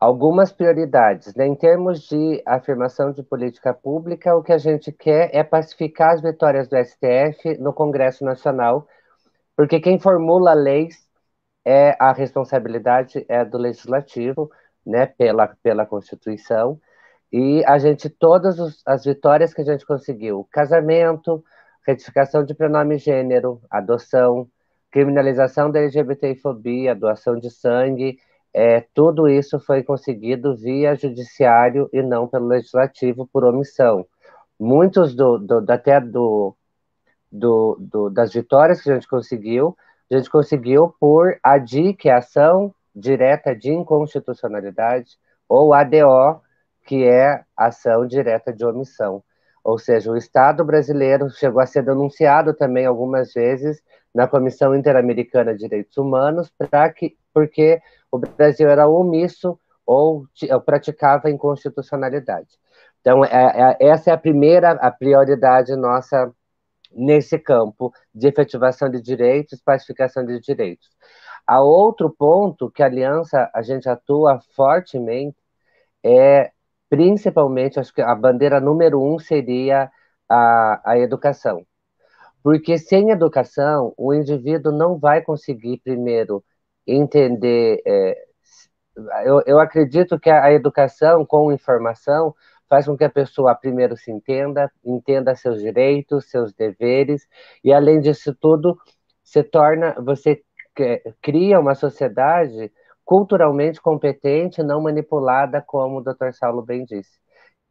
algumas 0.00 0.52
prioridades. 0.52 1.34
Né? 1.34 1.46
Em 1.46 1.54
termos 1.54 2.02
de 2.08 2.42
afirmação 2.46 3.12
de 3.12 3.22
política 3.22 3.74
pública, 3.74 4.34
o 4.36 4.42
que 4.42 4.52
a 4.52 4.58
gente 4.58 4.92
quer 4.92 5.30
é 5.34 5.42
pacificar 5.42 6.14
as 6.14 6.22
vitórias 6.22 6.68
do 6.68 6.76
STF 6.76 7.58
no 7.58 7.72
Congresso 7.72 8.24
Nacional, 8.24 8.86
porque 9.56 9.80
quem 9.80 9.98
formula 9.98 10.54
leis 10.54 11.06
é 11.64 11.96
a 11.98 12.12
responsabilidade 12.12 13.24
é 13.28 13.44
do 13.44 13.58
legislativo, 13.58 14.50
né, 14.86 15.06
pela, 15.06 15.48
pela 15.62 15.84
Constituição, 15.84 16.80
e 17.30 17.62
a 17.66 17.78
gente, 17.78 18.08
todas 18.08 18.58
os, 18.58 18.82
as 18.86 19.04
vitórias 19.04 19.52
que 19.52 19.60
a 19.60 19.64
gente 19.64 19.84
conseguiu, 19.84 20.48
casamento, 20.50 21.44
retificação 21.86 22.42
de 22.44 22.54
pronome 22.54 22.96
gênero, 22.98 23.60
adoção, 23.70 24.48
criminalização 24.90 25.70
da 25.70 25.80
LGBTfobia, 25.80 26.94
doação 26.94 27.38
de 27.38 27.50
sangue, 27.50 28.18
é, 28.52 28.80
tudo 28.94 29.28
isso 29.28 29.60
foi 29.60 29.82
conseguido 29.82 30.56
via 30.56 30.94
judiciário 30.94 31.88
e 31.92 32.02
não 32.02 32.26
pelo 32.26 32.46
legislativo 32.46 33.28
por 33.32 33.44
omissão. 33.44 34.06
Muitos 34.58 35.14
do, 35.14 35.38
do 35.38 35.64
até 35.70 36.00
do, 36.00 36.56
do, 37.30 37.76
do, 37.78 38.10
das 38.10 38.32
vitórias 38.32 38.80
que 38.80 38.90
a 38.90 38.94
gente 38.94 39.06
conseguiu, 39.06 39.76
a 40.10 40.16
gente 40.16 40.30
conseguiu 40.30 40.94
por 40.98 41.38
ADI, 41.42 41.94
que 41.94 42.08
é 42.08 42.14
ação 42.14 42.74
direta 42.94 43.54
de 43.54 43.70
inconstitucionalidade, 43.70 45.18
ou 45.48 45.72
ADO, 45.72 46.40
que 46.84 47.04
é 47.04 47.44
ação 47.56 48.06
direta 48.06 48.52
de 48.52 48.64
omissão. 48.64 49.22
Ou 49.62 49.78
seja, 49.78 50.10
o 50.10 50.16
Estado 50.16 50.64
brasileiro 50.64 51.28
chegou 51.30 51.60
a 51.60 51.66
ser 51.66 51.84
denunciado 51.84 52.54
também 52.54 52.86
algumas 52.86 53.32
vezes 53.32 53.82
na 54.14 54.26
Comissão 54.26 54.74
Interamericana 54.74 55.52
de 55.52 55.60
Direitos 55.60 55.96
Humanos, 55.96 56.52
que, 56.96 57.16
porque 57.32 57.80
o 58.10 58.18
Brasil 58.18 58.68
era 58.68 58.88
omisso 58.88 59.58
ou, 59.86 60.26
ou 60.50 60.60
praticava 60.60 61.30
inconstitucionalidade. 61.30 62.48
Então, 63.00 63.24
é, 63.24 63.76
é, 63.80 63.86
essa 63.88 64.10
é 64.10 64.12
a 64.12 64.18
primeira 64.18 64.72
a 64.72 64.90
prioridade 64.90 65.74
nossa 65.76 66.32
nesse 66.90 67.38
campo 67.38 67.92
de 68.14 68.28
efetivação 68.28 68.90
de 68.90 69.00
direitos, 69.00 69.60
pacificação 69.62 70.24
de 70.24 70.40
direitos. 70.40 70.88
A 71.46 71.60
outro 71.60 72.10
ponto 72.10 72.70
que 72.70 72.82
a 72.82 72.86
aliança 72.86 73.50
a 73.54 73.62
gente 73.62 73.88
atua 73.88 74.40
fortemente 74.54 75.36
é 76.04 76.50
principalmente, 76.88 77.78
acho 77.78 77.92
que 77.92 78.00
a 78.00 78.14
bandeira 78.14 78.60
número 78.60 79.02
um 79.02 79.18
seria 79.18 79.90
a, 80.28 80.80
a 80.84 80.98
educação. 80.98 81.66
Porque 82.42 82.78
sem 82.78 83.10
educação, 83.10 83.92
o 83.96 84.14
indivíduo 84.14 84.72
não 84.72 84.98
vai 84.98 85.22
conseguir, 85.22 85.78
primeiro, 85.78 86.44
entender. 86.86 87.82
É, 87.86 88.24
eu, 89.24 89.42
eu 89.46 89.60
acredito 89.60 90.18
que 90.18 90.30
a, 90.30 90.52
educação 90.52 91.24
com 91.24 91.52
informação 91.52 92.34
faz 92.68 92.86
com 92.86 92.96
que 92.96 93.04
a 93.04 93.10
pessoa, 93.10 93.54
primeiro, 93.54 93.96
se 93.96 94.10
entenda, 94.10 94.70
entenda 94.84 95.34
seus 95.34 95.60
direitos, 95.60 96.30
seus 96.30 96.52
deveres, 96.52 97.26
e, 97.64 97.72
além 97.72 98.00
disso 98.00 98.34
tudo, 98.34 98.78
se 99.24 99.42
torna. 99.42 99.94
Você 100.00 100.42
cria 101.22 101.58
uma 101.58 101.74
sociedade 101.74 102.72
culturalmente 103.04 103.80
competente, 103.80 104.62
não 104.62 104.82
manipulada, 104.82 105.62
como 105.66 105.98
o 105.98 106.02
Dr. 106.02 106.32
Saulo 106.32 106.62
bem 106.62 106.84
disse. 106.84 107.18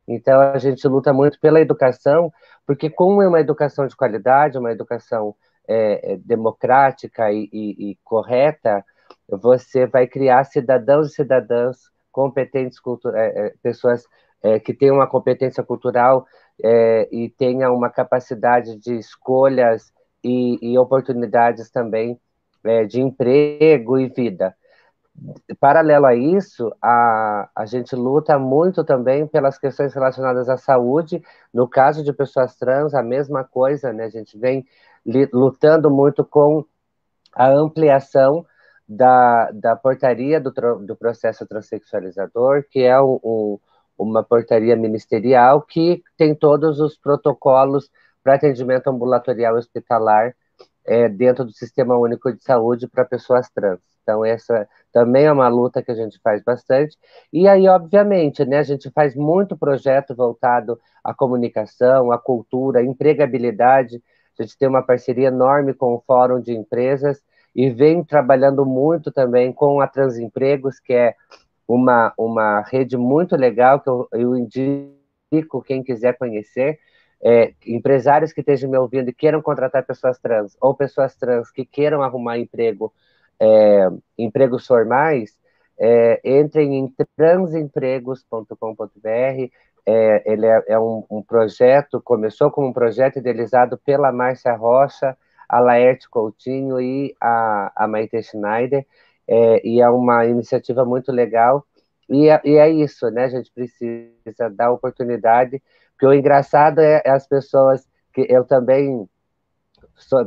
Então, 0.08 0.40
a 0.40 0.58
gente 0.58 0.88
luta 0.88 1.12
muito 1.12 1.40
pela 1.40 1.60
educação, 1.60 2.32
porque 2.66 2.90
como 2.90 3.22
é 3.22 3.28
uma 3.28 3.42
educação 3.42 3.86
de 3.86 3.96
qualidade, 3.96 4.58
uma 4.58 4.72
educação 4.72 5.36
é, 5.68 6.14
é, 6.14 6.18
democrática 6.18 7.30
e, 7.32 7.50
e, 7.52 7.92
e, 7.92 7.98
correta, 8.04 8.86
você 9.28 9.86
vai 9.86 10.08
criar 10.08 10.46
cidadãos 10.46 11.12
e 11.12 11.16
cidadãs 11.16 11.92
competentes, 12.10 12.80
é, 13.14 13.48
é, 13.48 13.54
pessoas 13.62 14.06
é, 14.42 14.60
que 14.60 14.74
tenham 14.74 14.96
uma 14.96 15.08
competência 15.08 15.64
cultural 15.64 16.26
e 17.12 17.30
tenham 17.38 17.76
uma 17.76 17.88
capacidade 17.88 18.78
de 18.78 18.98
escolhas 18.98 19.94
e, 20.24 20.58
e 20.60 20.76
oportunidades 20.80 21.70
também 21.70 22.20
de 22.90 23.00
emprego 23.00 24.00
e 24.00 24.08
vida 24.08 24.56
paralelo 25.60 26.06
a 26.06 26.16
isso, 26.16 26.74
a, 26.82 27.50
a 27.56 27.66
gente 27.66 27.96
luta 27.96 28.38
muito 28.38 28.84
também 28.84 29.26
pelas 29.28 29.58
questões 29.58 29.94
relacionadas 29.94 30.50
à 30.50 30.58
saúde. 30.58 31.22
No 31.54 31.68
caso 31.68 32.04
de 32.04 32.14
pessoas 32.14 32.56
trans, 32.56 32.94
a 32.94 33.02
mesma 33.04 33.44
coisa, 33.44 33.92
né? 33.92 34.06
A 34.06 34.10
gente 34.10 34.38
vem 34.38 34.66
lutando 35.34 35.90
muito 35.90 36.24
com 36.24 36.66
a 37.34 37.48
ampliação 37.50 38.46
da, 38.88 39.52
da 39.52 39.76
portaria 39.76 40.40
do, 40.40 40.52
do 40.52 40.96
processo 40.96 41.46
transexualizador, 41.46 42.64
que 42.70 42.82
é 42.82 43.00
um, 43.02 43.20
um, 43.24 43.60
uma 43.98 44.24
portaria 44.24 44.76
ministerial 44.76 45.62
que 45.62 46.04
tem 46.18 46.36
todos 46.36 46.80
os 46.80 46.98
protocolos 46.98 47.90
para 48.24 48.36
atendimento 48.36 48.88
ambulatorial 48.90 49.56
hospitalar 49.56 50.36
é, 50.86 51.10
dentro 51.10 51.44
do 51.44 51.52
Sistema 51.52 51.98
Único 51.98 52.32
de 52.32 52.42
Saúde 52.42 52.88
para 52.88 53.06
pessoas 53.06 53.50
trans. 53.50 53.97
Então, 54.08 54.24
essa 54.24 54.66
também 54.94 55.26
é 55.26 55.32
uma 55.32 55.50
luta 55.50 55.84
que 55.84 55.92
a 55.92 55.94
gente 55.94 56.18
faz 56.24 56.42
bastante. 56.42 56.98
E 57.32 57.46
aí, 57.46 57.68
obviamente, 57.68 58.46
né, 58.46 58.60
a 58.60 58.64
gente 58.64 58.90
faz 58.92 59.14
muito 59.14 59.58
projeto 59.58 60.16
voltado 60.16 60.80
à 61.04 61.14
comunicação, 61.14 62.10
à 62.10 62.18
cultura, 62.18 62.80
à 62.80 62.84
empregabilidade. 62.84 64.02
A 64.40 64.44
gente 64.44 64.58
tem 64.58 64.70
uma 64.70 64.82
parceria 64.82 65.28
enorme 65.28 65.74
com 65.74 65.94
o 65.94 66.00
Fórum 66.08 66.40
de 66.40 66.54
Empresas 66.54 67.22
e 67.54 67.70
vem 67.70 68.02
trabalhando 68.02 68.66
muito 68.66 69.12
também 69.12 69.52
com 69.52 69.82
a 69.82 69.88
Transempregos, 69.88 70.80
que 70.80 70.94
é 70.94 71.14
uma, 71.68 72.14
uma 72.18 72.62
rede 72.62 72.96
muito 72.96 73.36
legal 73.36 73.82
que 73.82 73.90
eu, 73.90 74.08
eu 74.14 74.38
indico 74.38 75.62
quem 75.66 75.84
quiser 75.84 76.18
conhecer. 76.18 76.80
É, 77.22 77.54
empresários 77.66 78.32
que 78.32 78.40
estejam 78.40 78.70
me 78.70 78.78
ouvindo 78.78 79.10
e 79.10 79.14
queiram 79.14 79.42
contratar 79.42 79.86
pessoas 79.86 80.18
trans, 80.18 80.56
ou 80.62 80.74
pessoas 80.74 81.14
trans 81.16 81.52
que 81.52 81.66
queiram 81.66 82.02
arrumar 82.02 82.38
emprego 82.38 82.94
é, 83.40 83.88
empregos 84.18 84.66
formais, 84.66 85.36
é, 85.80 86.20
entrem 86.24 86.76
em 86.76 86.94
transempregos.com.br. 87.16 89.52
É, 89.86 90.24
ele 90.26 90.46
é, 90.46 90.64
é 90.68 90.80
um, 90.80 91.06
um, 91.10 91.22
projeto, 91.22 92.02
começou 92.02 92.52
como 92.52 92.68
um 92.68 92.74
projeto 92.74 93.20
idealizado 93.20 93.78
pela 93.78 94.12
Márcia 94.12 94.54
Rocha, 94.54 95.16
a 95.48 95.60
Laerte 95.60 96.10
Coutinho 96.10 96.82
e 96.82 97.16
a, 97.22 97.72
a 97.76 97.88
Maite 97.88 98.22
Schneider, 98.22 98.86
é, 99.26 99.66
e 99.66 99.80
é 99.80 99.90
uma 99.90 100.26
iniciativa 100.26 100.84
muito 100.84 101.12
legal. 101.12 101.66
E 102.10 102.30
é, 102.30 102.42
e 102.44 102.58
é, 102.58 102.70
isso, 102.70 103.10
né? 103.12 103.26
A 103.26 103.30
gente 103.30 103.52
precisa 103.52 104.50
dar 104.52 104.72
oportunidade, 104.72 105.62
porque 105.92 106.06
o 106.06 106.14
engraçado 106.14 106.80
é, 106.80 107.02
é 107.06 107.12
as 107.12 107.28
pessoas 107.28 107.88
que 108.14 108.26
eu 108.30 108.44
também 108.44 109.08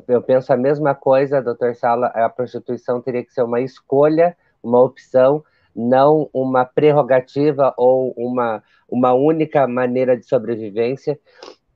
eu 0.09 0.23
penso 0.23 0.53
a 0.53 0.57
mesma 0.57 0.95
coisa, 0.95 1.43
doutor 1.43 1.75
Sala, 1.75 2.09
a 2.09 2.29
prostituição 2.29 3.01
teria 3.01 3.25
que 3.25 3.33
ser 3.33 3.43
uma 3.43 3.61
escolha, 3.61 4.37
uma 4.63 4.81
opção, 4.83 5.45
não 5.75 6.29
uma 6.33 6.65
prerrogativa 6.65 7.73
ou 7.77 8.13
uma, 8.17 8.63
uma 8.89 9.13
única 9.15 9.67
maneira 9.67 10.17
de 10.17 10.27
sobrevivência. 10.27 11.19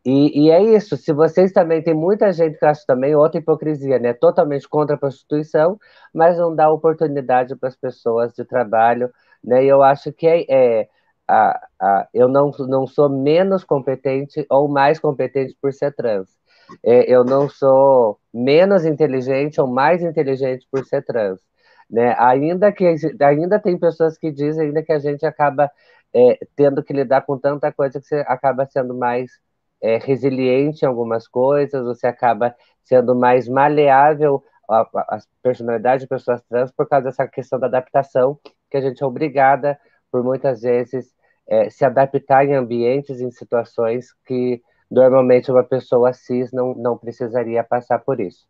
E, 0.05 0.47
e, 0.47 0.51
é 0.51 0.63
isso, 0.63 0.97
se 0.99 1.13
vocês 1.13 1.53
também, 1.53 1.83
tem 1.83 1.95
muita 1.95 2.31
gente 2.33 2.59
que 2.59 2.65
acha 2.67 2.85
também 2.87 3.15
outra 3.15 3.41
hipocrisia, 3.41 3.99
né? 3.99 4.13
Totalmente 4.13 4.69
contra 4.69 4.97
a 4.97 4.99
prostituição, 4.99 5.79
mas 6.13 6.37
não 6.37 6.55
dá 6.55 6.71
oportunidade 6.71 7.57
para 7.57 7.69
as 7.71 7.77
pessoas 7.77 8.35
de 8.35 8.45
trabalho, 8.45 9.11
né? 9.43 9.65
E 9.65 9.69
eu 9.69 9.83
acho 9.83 10.13
que 10.13 10.27
é, 10.27 10.45
é 10.49 10.89
a, 11.27 11.69
a, 11.81 12.09
eu 12.13 12.29
não, 12.29 12.51
não 12.69 12.87
sou 12.87 13.09
menos 13.09 13.65
competente 13.65 14.45
ou 14.51 14.69
mais 14.69 14.99
competente 14.99 15.57
por 15.61 15.73
ser 15.73 15.95
trans 15.95 16.29
é, 16.83 17.11
eu 17.11 17.25
não 17.25 17.49
sou 17.49 18.19
menos 18.33 18.85
inteligente 18.85 19.61
ou 19.61 19.67
mais 19.67 20.03
inteligente 20.03 20.67
por 20.71 20.85
ser 20.85 21.03
trans. 21.05 21.41
Né? 21.91 22.15
Ainda 22.19 22.73
que 22.73 22.95
ainda 23.23 23.59
tem 23.59 23.79
pessoas 23.79 24.17
que 24.19 24.31
dizem 24.33 24.69
ainda 24.69 24.83
que 24.83 24.93
a 24.93 24.99
gente 24.99 25.25
acaba 25.27 25.71
é, 26.15 26.39
tendo 26.57 26.83
que 26.83 26.93
lidar 26.93 27.23
com 27.23 27.39
tanta 27.39 27.73
coisa 27.73 28.01
que 28.01 28.07
você 28.07 28.25
acaba 28.27 28.67
sendo 28.67 28.95
mais 28.95 29.31
é, 29.83 29.99
resiliente 29.99 30.85
em 30.85 30.89
algumas 30.89 31.29
coisas, 31.29 31.85
você 31.85 32.07
acaba 32.07 32.55
sendo 32.85 33.15
mais 33.15 33.49
maleável 33.49 34.43
a, 34.69 34.81
a 34.81 35.19
personalidade 35.43 36.03
de 36.03 36.09
pessoas 36.09 36.43
trans 36.49 36.71
por 36.71 36.89
causa 36.89 37.07
dessa 37.07 37.27
questão 37.27 37.59
da 37.59 37.67
adaptação, 37.67 38.39
que 38.71 38.77
a 38.77 38.81
gente 38.81 39.03
é 39.03 39.07
obrigada, 39.07 39.79
por 40.11 40.23
muitas 40.23 40.63
vezes, 40.63 41.13
é, 41.47 41.69
se 41.69 41.85
adaptar 41.85 42.47
em 42.47 42.55
ambientes, 42.55 43.21
em 43.21 43.31
situações 43.31 44.13
que 44.25 44.63
normalmente 44.95 45.51
uma 45.51 45.65
pessoa 45.65 46.13
cis 46.13 46.53
não, 46.53 46.75
não 46.75 46.97
precisaria 46.97 47.65
passar 47.65 47.99
por 47.99 48.21
isso. 48.21 48.47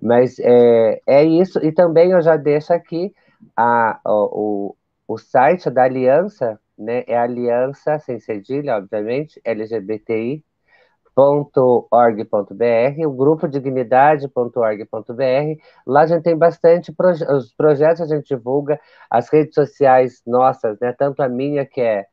Mas 0.00 0.38
é, 0.40 1.00
é 1.06 1.24
isso, 1.24 1.58
e 1.64 1.72
também 1.72 2.12
eu 2.12 2.22
já 2.22 2.36
deixo 2.36 2.72
aqui 2.72 3.14
a, 3.56 4.00
o, 4.06 4.76
o 5.06 5.18
site 5.18 5.70
da 5.70 5.84
Aliança, 5.84 6.58
né, 6.78 7.04
é 7.06 7.16
Aliança, 7.16 7.98
sem 8.00 8.18
cedilha, 8.18 8.76
obviamente, 8.76 9.40
LGBTI, 9.44 10.44
.org.br, 11.14 13.06
o 13.06 13.12
grupo 13.12 13.46
dignidade.org.br. 13.46 15.62
Lá 15.86 16.00
a 16.02 16.06
gente 16.06 16.22
tem 16.22 16.36
bastante 16.36 16.90
proje 16.92 17.24
os 17.26 17.52
projetos 17.54 18.00
a 18.00 18.06
gente 18.06 18.34
divulga, 18.34 18.80
as 19.10 19.28
redes 19.28 19.54
sociais 19.54 20.22
nossas, 20.26 20.78
né? 20.80 20.92
Tanto 20.92 21.22
a 21.22 21.28
minha 21.28 21.66
que 21.66 21.80
é 21.82 22.06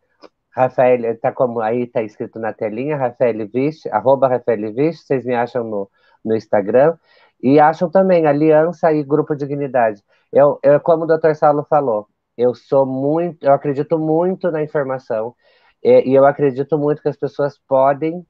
Rafael, 0.51 1.17
tá 1.19 1.31
como 1.31 1.61
aí 1.61 1.87
tá 1.87 2.01
escrito 2.03 2.39
na 2.39 2.53
telinha, 2.53 2.97
Rafael 2.97 3.47
Vish, 3.47 3.85
arroba 3.87 4.27
Rafael 4.27 4.73
Vish, 4.73 5.05
vocês 5.05 5.25
me 5.25 5.35
acham 5.35 5.63
no, 5.63 5.89
no 6.23 6.35
Instagram. 6.35 6.97
E 7.41 7.59
acham 7.59 7.89
também 7.89 8.25
Aliança 8.25 8.91
e 8.91 9.03
Grupo 9.03 9.35
Dignidade. 9.35 10.03
Eu, 10.31 10.59
eu, 10.61 10.79
como 10.79 11.03
o 11.03 11.07
doutor 11.07 11.35
Saulo 11.35 11.65
falou, 11.69 12.07
eu 12.37 12.53
sou 12.53 12.85
muito, 12.85 13.45
eu 13.45 13.53
acredito 13.53 13.97
muito 13.97 14.51
na 14.51 14.63
informação, 14.63 15.35
e, 15.83 16.11
e 16.11 16.15
eu 16.15 16.25
acredito 16.25 16.77
muito 16.77 17.01
que 17.01 17.09
as 17.09 17.17
pessoas 17.17 17.57
podem 17.67 18.25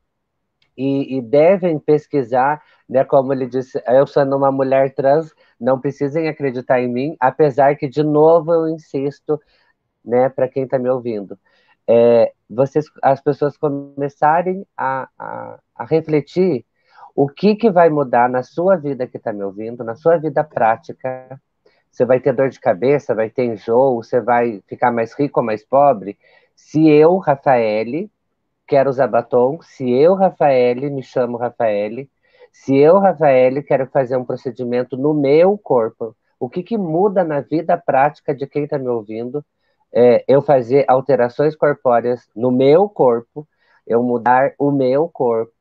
e, 0.77 1.17
e, 1.17 1.21
devem 1.21 1.77
pesquisar, 1.77 2.63
né, 2.87 3.03
como 3.03 3.33
ele 3.33 3.47
disse, 3.47 3.81
eu 3.87 4.07
sendo 4.07 4.37
uma 4.37 4.51
mulher 4.51 4.93
trans, 4.95 5.33
não 5.59 5.79
precisem 5.79 6.29
acreditar 6.29 6.79
em 6.81 6.87
mim, 6.87 7.17
apesar 7.19 7.75
que, 7.75 7.87
de 7.87 8.01
novo, 8.01 8.53
eu 8.53 8.69
insisto, 8.69 9.39
né, 10.05 10.29
para 10.29 10.47
quem 10.47 10.63
está 10.63 10.79
me 10.79 10.89
ouvindo, 10.89 11.37
é, 11.91 12.33
vocês, 12.47 12.85
as 13.01 13.19
pessoas 13.19 13.57
começarem 13.57 14.63
a, 14.77 15.09
a, 15.17 15.59
a 15.75 15.85
refletir 15.85 16.63
o 17.15 17.27
que, 17.27 17.55
que 17.55 17.71
vai 17.71 17.89
mudar 17.89 18.29
na 18.29 18.43
sua 18.43 18.75
vida 18.75 19.07
que 19.07 19.17
está 19.17 19.33
me 19.33 19.43
ouvindo, 19.43 19.83
na 19.83 19.95
sua 19.95 20.17
vida 20.17 20.43
prática, 20.43 21.41
você 21.91 22.05
vai 22.05 22.19
ter 22.19 22.31
dor 22.33 22.49
de 22.49 22.59
cabeça, 22.59 23.15
vai 23.15 23.31
ter 23.31 23.45
enjoo, 23.45 24.03
você 24.03 24.21
vai 24.21 24.61
ficar 24.67 24.91
mais 24.91 25.13
rico 25.13 25.39
ou 25.39 25.45
mais 25.45 25.65
pobre, 25.65 26.15
se 26.55 26.87
eu, 26.87 27.17
Rafaele, 27.17 28.11
quero 28.67 28.91
usar 28.91 29.07
batom, 29.07 29.59
se 29.63 29.89
eu, 29.89 30.13
Rafael, 30.13 30.91
me 30.91 31.01
chamo 31.01 31.37
Rafael, 31.37 32.05
se 32.51 32.77
eu, 32.77 32.99
Rafael, 32.99 33.63
quero 33.63 33.87
fazer 33.87 34.15
um 34.15 34.25
procedimento 34.25 34.95
no 34.95 35.11
meu 35.15 35.57
corpo, 35.57 36.15
o 36.39 36.47
que, 36.47 36.61
que 36.61 36.77
muda 36.77 37.23
na 37.23 37.41
vida 37.41 37.75
prática 37.75 38.35
de 38.35 38.45
quem 38.45 38.65
está 38.65 38.77
me 38.77 38.89
ouvindo 38.89 39.43
é 39.93 40.23
eu 40.27 40.41
fazer 40.41 40.85
alterações 40.87 41.55
corpóreas 41.55 42.27
no 42.35 42.51
meu 42.51 42.87
corpo, 42.89 43.47
eu 43.87 44.03
mudar 44.03 44.53
o 44.59 44.71
meu 44.71 45.09
corpo. 45.09 45.53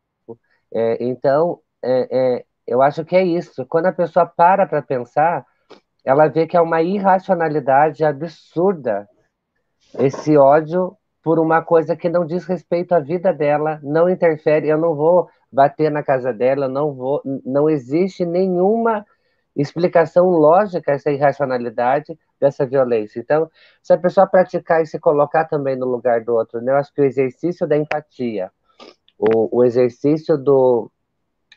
É, 0.72 1.03
então, 1.03 1.61
é, 1.83 2.09
é, 2.11 2.45
eu 2.66 2.83
acho 2.83 3.05
que 3.05 3.16
é 3.16 3.24
isso. 3.24 3.64
Quando 3.66 3.87
a 3.87 3.93
pessoa 3.93 4.26
para 4.26 4.66
para 4.66 4.83
pensar, 4.83 5.47
ela 6.05 6.29
vê 6.29 6.47
que 6.47 6.57
é 6.57 6.61
uma 6.61 6.83
irracionalidade 6.83 8.05
absurda 8.05 9.09
esse 9.99 10.37
ódio 10.37 10.97
por 11.22 11.39
uma 11.39 11.62
coisa 11.62 11.97
que 11.97 12.09
não 12.09 12.24
diz 12.24 12.45
respeito 12.45 12.95
à 12.95 13.01
vida 13.01 13.33
dela, 13.33 13.81
não 13.83 14.09
interfere, 14.09 14.68
eu 14.68 14.79
não 14.79 14.95
vou 14.95 15.29
bater 15.51 15.91
na 15.91 16.03
casa 16.03 16.33
dela, 16.33 16.68
não 16.68 16.95
vou, 16.95 17.22
não 17.45 17.68
existe 17.68 18.24
nenhuma 18.24 19.05
explicação 19.57 20.29
lógica 20.29 20.93
essa 20.93 21.11
irracionalidade 21.11 22.16
dessa 22.41 22.66
violência. 22.66 23.20
Então, 23.20 23.51
se 23.82 23.93
a 23.93 23.99
pessoa 23.99 24.26
praticar 24.26 24.82
e 24.82 24.86
se 24.86 24.99
colocar 24.99 25.45
também 25.45 25.76
no 25.76 25.86
lugar 25.86 26.22
do 26.22 26.34
outro, 26.34 26.61
né, 26.61 26.72
eu 26.72 26.76
acho 26.76 26.93
que 26.93 27.01
o 27.01 27.05
exercício 27.05 27.66
da 27.66 27.76
empatia, 27.76 28.51
o, 29.18 29.59
o 29.59 29.64
exercício 29.64 30.36
do, 30.39 30.91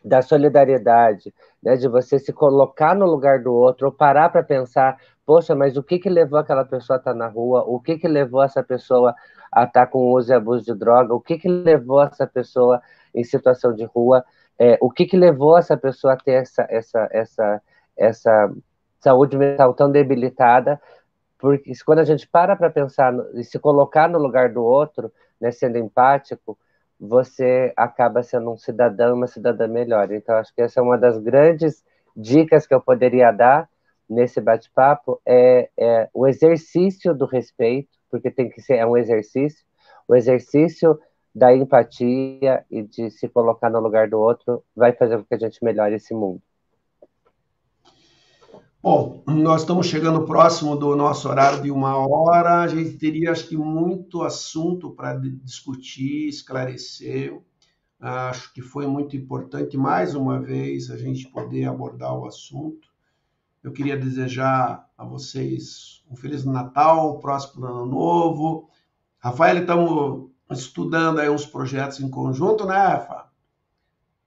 da 0.03 0.21
solidariedade, 0.21 1.33
né, 1.61 1.75
de 1.75 1.87
você 1.87 2.17
se 2.17 2.33
colocar 2.33 2.95
no 2.95 3.05
lugar 3.05 3.41
do 3.41 3.53
outro, 3.53 3.87
ou 3.87 3.93
parar 3.93 4.29
para 4.29 4.43
pensar, 4.43 4.97
poxa, 5.25 5.55
mas 5.55 5.77
o 5.77 5.83
que 5.83 5.99
que 5.99 6.09
levou 6.09 6.39
aquela 6.39 6.65
pessoa 6.65 6.97
a 6.97 6.99
estar 6.99 7.11
tá 7.11 7.17
na 7.17 7.27
rua? 7.27 7.63
O 7.67 7.79
que 7.79 7.97
que 7.97 8.07
levou 8.07 8.43
essa 8.43 8.63
pessoa 8.63 9.15
a 9.51 9.63
estar 9.63 9.85
tá 9.85 9.87
com 9.87 10.11
uso 10.11 10.31
e 10.31 10.35
abuso 10.35 10.65
de 10.65 10.73
droga? 10.73 11.13
O 11.13 11.21
que 11.21 11.37
que 11.37 11.47
levou 11.47 12.01
essa 12.03 12.25
pessoa 12.25 12.81
em 13.13 13.23
situação 13.23 13.73
de 13.73 13.85
rua? 13.85 14.25
É, 14.57 14.77
o 14.81 14.89
que 14.89 15.05
que 15.05 15.17
levou 15.17 15.57
essa 15.57 15.77
pessoa 15.77 16.13
a 16.13 16.17
ter 16.17 16.33
essa, 16.33 16.65
essa, 16.69 17.07
essa, 17.11 17.61
essa 17.97 18.51
saúde 19.01 19.37
mental 19.37 19.73
tão 19.73 19.91
debilitada? 19.91 20.81
Porque 21.37 21.71
quando 21.85 21.99
a 21.99 22.05
gente 22.05 22.27
para 22.27 22.55
para 22.55 22.69
pensar 22.69 23.13
e 23.33 23.43
se 23.43 23.59
colocar 23.59 24.07
no 24.07 24.19
lugar 24.19 24.53
do 24.53 24.63
outro, 24.63 25.11
né, 25.39 25.51
sendo 25.51 25.77
empático, 25.77 26.57
você 26.99 27.73
acaba 27.75 28.21
sendo 28.21 28.51
um 28.51 28.57
cidadão, 28.57 29.15
uma 29.15 29.27
cidadã 29.27 29.67
melhor. 29.67 30.11
Então, 30.11 30.35
acho 30.35 30.53
que 30.53 30.61
essa 30.61 30.79
é 30.79 30.83
uma 30.83 30.97
das 30.97 31.17
grandes 31.17 31.83
dicas 32.15 32.67
que 32.67 32.73
eu 32.73 32.79
poderia 32.79 33.31
dar 33.31 33.67
nesse 34.07 34.41
bate-papo, 34.41 35.21
é, 35.25 35.69
é, 35.77 36.09
o 36.13 36.27
exercício 36.27 37.13
do 37.13 37.25
respeito, 37.25 37.97
porque 38.09 38.29
tem 38.29 38.49
que 38.49 38.61
ser 38.61 38.75
é 38.75 38.85
um 38.85 38.97
exercício, 38.97 39.65
o 40.05 40.13
exercício 40.13 40.99
da 41.33 41.55
empatia 41.55 42.65
e 42.69 42.83
de 42.83 43.09
se 43.09 43.29
colocar 43.29 43.69
no 43.69 43.79
lugar 43.79 44.09
do 44.09 44.19
outro 44.19 44.61
vai 44.75 44.91
fazer 44.91 45.17
com 45.17 45.23
que 45.23 45.35
a 45.35 45.39
gente 45.39 45.63
melhore 45.63 45.95
esse 45.95 46.13
mundo. 46.13 46.41
Bom, 48.83 49.21
nós 49.27 49.61
estamos 49.61 49.85
chegando 49.85 50.25
próximo 50.25 50.75
do 50.75 50.95
nosso 50.95 51.29
horário 51.29 51.61
de 51.61 51.69
uma 51.69 51.95
hora. 51.95 52.61
A 52.61 52.67
gente 52.67 52.97
teria, 52.97 53.31
acho 53.31 53.47
que, 53.47 53.55
muito 53.55 54.23
assunto 54.23 54.89
para 54.89 55.13
discutir, 55.13 56.27
esclarecer. 56.27 57.39
Acho 57.99 58.51
que 58.51 58.59
foi 58.59 58.87
muito 58.87 59.15
importante, 59.15 59.77
mais 59.77 60.15
uma 60.15 60.39
vez, 60.41 60.89
a 60.89 60.97
gente 60.97 61.27
poder 61.27 61.65
abordar 61.65 62.17
o 62.17 62.25
assunto. 62.25 62.89
Eu 63.63 63.71
queria 63.71 63.95
desejar 63.95 64.89
a 64.97 65.05
vocês 65.05 66.03
um 66.09 66.15
Feliz 66.15 66.43
Natal, 66.43 67.17
um 67.17 67.19
próximo 67.19 67.63
Ano 67.63 67.85
Novo. 67.85 68.67
Rafael, 69.19 69.59
estamos 69.59 70.31
estudando 70.49 71.19
aí 71.19 71.29
uns 71.29 71.45
projetos 71.45 71.99
em 71.99 72.09
conjunto, 72.09 72.65
né, 72.65 72.77
Rafa? 72.77 73.29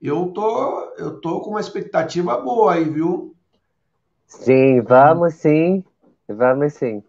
Eu 0.01 0.29
tô, 0.29 0.95
eu 0.97 1.21
tô 1.21 1.41
com 1.41 1.51
uma 1.51 1.61
expectativa 1.61 2.41
boa 2.41 2.75
aí, 2.75 2.85
viu? 2.85 3.34
Sim, 4.27 4.81
vamos 4.83 5.35
sim, 5.35 5.85
vamos 6.29 6.75
sim. 6.75 7.03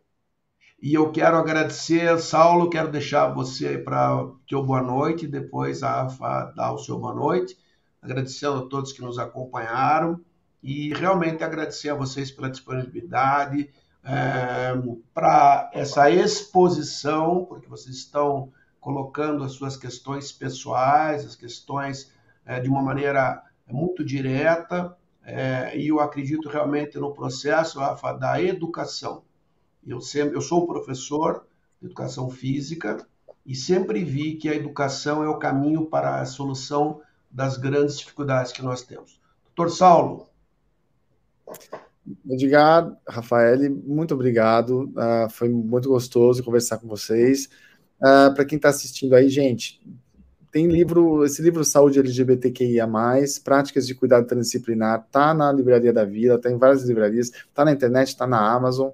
E 0.82 0.94
eu 0.94 1.12
quero 1.12 1.38
agradecer, 1.38 2.18
Saulo, 2.20 2.70
quero 2.70 2.92
deixar 2.92 3.34
você 3.34 3.78
para 3.78 4.24
o 4.24 4.40
teu 4.48 4.64
boa 4.64 4.82
noite, 4.82 5.28
depois 5.28 5.82
a 5.82 6.04
Rafa 6.04 6.54
dá 6.56 6.72
o 6.72 6.78
seu 6.78 7.00
boa 7.00 7.14
noite, 7.14 7.58
agradecendo 8.02 8.58
a 8.58 8.70
todos 8.70 8.94
que 8.94 9.02
nos 9.02 9.18
acompanharam 9.18 10.22
e 10.62 10.94
realmente 10.94 11.44
agradecer 11.44 11.90
a 11.90 11.96
vocês 11.96 12.30
pela 12.30 12.50
disponibilidade, 12.50 13.70
é, 14.04 14.74
para 15.14 15.72
essa 15.74 16.12
exposição, 16.12 17.46
porque 17.46 17.68
vocês 17.68 17.96
estão 17.96 18.52
colocando 18.80 19.44
as 19.44 19.54
suas 19.54 19.76
questões 19.76 20.32
pessoais, 20.32 21.26
as 21.26 21.36
questões 21.36 22.12
é, 22.46 22.60
de 22.60 22.70
uma 22.70 22.84
maneira 22.84 23.42
muito 23.68 24.06
direta, 24.06 24.96
é, 25.26 25.76
e 25.76 25.88
eu 25.88 26.00
acredito 26.00 26.48
realmente 26.48 27.00
no 27.00 27.12
processo 27.12 27.80
Rafa, 27.80 28.14
da 28.14 28.42
educação. 28.42 29.24
Eu, 29.86 30.00
sempre, 30.00 30.36
eu 30.36 30.42
sou 30.42 30.64
um 30.64 30.68
professor 30.68 31.48
de 31.82 31.88
educação 31.88 32.30
física 32.30 33.06
e 33.46 33.56
sempre 33.56 34.04
vi 34.04 34.36
que 34.36 34.48
a 34.48 34.56
educação 34.56 35.24
é 35.24 35.30
o 35.30 35.40
caminho 35.40 35.86
para 35.88 36.22
a 36.22 36.26
solução 36.26 37.02
das 37.30 37.58
grandes 37.58 37.98
dificuldades 37.98 38.52
que 38.52 38.62
nós 38.62 38.84
temos. 38.84 39.20
Doutor 39.56 39.72
Saulo. 39.74 40.30
Edgar, 42.30 42.96
Rafael, 43.08 43.58
muito 43.84 44.14
obrigado. 44.14 44.92
Uh, 44.92 45.30
foi 45.30 45.50
muito 45.50 45.90
gostoso 45.90 46.44
conversar 46.44 46.78
com 46.78 46.88
vocês. 46.88 47.50
Uh, 47.98 48.34
Para 48.34 48.46
quem 48.46 48.58
está 48.58 48.70
assistindo 48.70 49.16
aí, 49.16 49.28
gente, 49.28 49.82
tem 50.56 50.68
livro, 50.68 51.26
esse 51.26 51.42
livro 51.42 51.66
Saúde 51.66 52.00
LGBTQIA+, 52.00 52.88
Práticas 53.44 53.86
de 53.86 53.94
Cuidado 53.94 54.26
Transdisciplinar, 54.26 55.06
tá 55.12 55.34
na 55.34 55.52
Livraria 55.52 55.92
da 55.92 56.06
Vila, 56.06 56.40
tá 56.40 56.50
em 56.50 56.58
várias 56.58 56.84
livrarias, 56.84 57.30
tá 57.54 57.66
na 57.66 57.74
internet, 57.74 58.16
tá 58.16 58.26
na 58.26 58.40
Amazon, 58.54 58.92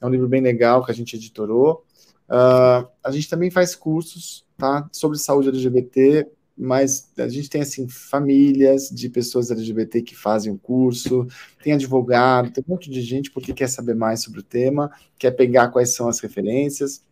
é 0.00 0.06
um 0.06 0.08
livro 0.08 0.26
bem 0.26 0.40
legal 0.40 0.82
que 0.82 0.90
a 0.90 0.94
gente 0.94 1.14
editorou. 1.14 1.84
Uh, 2.30 2.88
a 3.04 3.10
gente 3.10 3.28
também 3.28 3.50
faz 3.50 3.74
cursos, 3.74 4.46
tá, 4.56 4.88
sobre 4.90 5.18
saúde 5.18 5.50
LGBT, 5.50 6.26
mas 6.56 7.12
a 7.18 7.28
gente 7.28 7.50
tem, 7.50 7.60
assim, 7.60 7.86
famílias 7.90 8.88
de 8.88 9.10
pessoas 9.10 9.50
LGBT 9.50 10.00
que 10.00 10.16
fazem 10.16 10.50
o 10.50 10.54
um 10.54 10.58
curso, 10.58 11.26
tem 11.62 11.74
advogado, 11.74 12.50
tem 12.50 12.64
um 12.66 12.72
monte 12.72 12.88
de 12.88 13.02
gente 13.02 13.30
porque 13.30 13.52
quer 13.52 13.68
saber 13.68 13.94
mais 13.94 14.22
sobre 14.22 14.40
o 14.40 14.42
tema, 14.42 14.90
quer 15.18 15.32
pegar 15.32 15.68
quais 15.68 15.94
são 15.94 16.08
as 16.08 16.20
referências, 16.20 17.02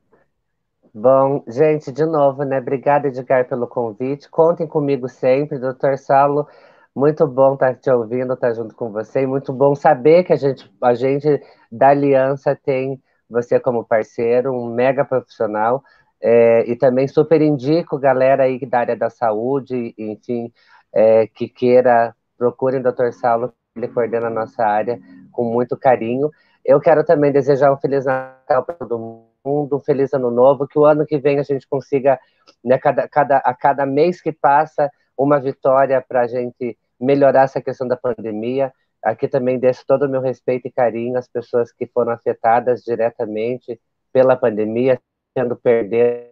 Bom, 0.96 1.44
gente, 1.48 1.92
de 1.92 2.06
novo, 2.06 2.44
né? 2.44 2.60
Obrigada, 2.60 3.08
Edgar, 3.08 3.48
pelo 3.48 3.66
convite. 3.66 4.30
Contem 4.30 4.68
comigo 4.68 5.10
sempre, 5.10 5.58
doutor 5.58 5.98
Saulo. 5.98 6.48
Muito 6.96 7.26
bom 7.26 7.56
estar 7.56 7.74
te 7.76 7.90
ouvindo, 7.90 8.34
estar 8.34 8.54
junto 8.54 8.76
com 8.76 8.92
você. 8.92 9.22
E 9.22 9.28
muito 9.28 9.52
bom 9.52 9.74
saber 9.74 10.24
que 10.24 10.34
a 10.34 10.36
gente, 10.36 10.72
a 10.80 10.94
gente 10.94 11.42
da 11.72 11.90
Aliança 11.90 12.56
tem 12.56 13.02
você 13.30 13.60
como 13.60 13.84
parceiro, 13.84 14.54
um 14.54 14.74
mega 14.74 15.04
profissional. 15.06 15.84
É, 16.22 16.64
e 16.70 16.76
também 16.76 17.08
super 17.08 17.42
indico 17.42 18.00
galera 18.00 18.44
aí 18.44 18.58
da 18.66 18.80
área 18.80 18.96
da 18.96 19.10
saúde, 19.10 19.94
enfim, 19.98 20.54
é, 20.94 21.28
que 21.28 21.50
queira, 21.50 22.16
procurem 22.38 22.80
o 22.80 22.84
Dr. 22.84 23.12
Saulo, 23.12 23.54
ele 23.76 23.88
coordena 23.88 24.28
a 24.28 24.30
nossa 24.30 24.64
área 24.64 25.00
com 25.32 25.44
muito 25.44 25.76
carinho. 25.76 26.30
Eu 26.64 26.80
quero 26.80 27.04
também 27.04 27.32
desejar 27.32 27.74
um 27.74 27.78
Feliz 27.78 28.06
Natal 28.06 28.64
para 28.64 28.76
todo 28.76 29.26
mundo, 29.44 29.76
um 29.76 29.80
Feliz 29.80 30.14
Ano 30.14 30.32
Novo, 30.32 30.68
que 30.68 30.80
o 30.80 30.86
ano 30.86 31.06
que 31.06 31.18
vem 31.18 31.40
a 31.40 31.44
gente 31.44 31.68
consiga, 31.68 32.18
né, 32.64 32.78
cada, 32.78 33.08
cada, 33.08 33.38
a 33.40 33.54
cada 33.54 33.86
mês 33.86 34.22
que 34.22 34.32
passa, 34.32 34.90
uma 35.18 35.40
vitória 35.40 36.02
para 36.02 36.22
a 36.22 36.28
gente 36.28 36.78
melhorar 37.00 37.44
essa 37.44 37.62
questão 37.62 37.88
da 37.88 37.98
pandemia. 37.98 38.72
Aqui 39.04 39.28
também 39.28 39.60
deixo 39.60 39.84
todo 39.86 40.06
o 40.06 40.10
meu 40.10 40.22
respeito 40.22 40.68
e 40.68 40.72
carinho 40.72 41.18
às 41.18 41.28
pessoas 41.28 41.72
que 41.72 41.86
foram 41.88 42.14
afetadas 42.14 42.82
diretamente 42.84 43.80
pela 44.14 44.36
pandemia, 44.36 45.00
tendo 45.36 45.56
perdido 45.56 46.24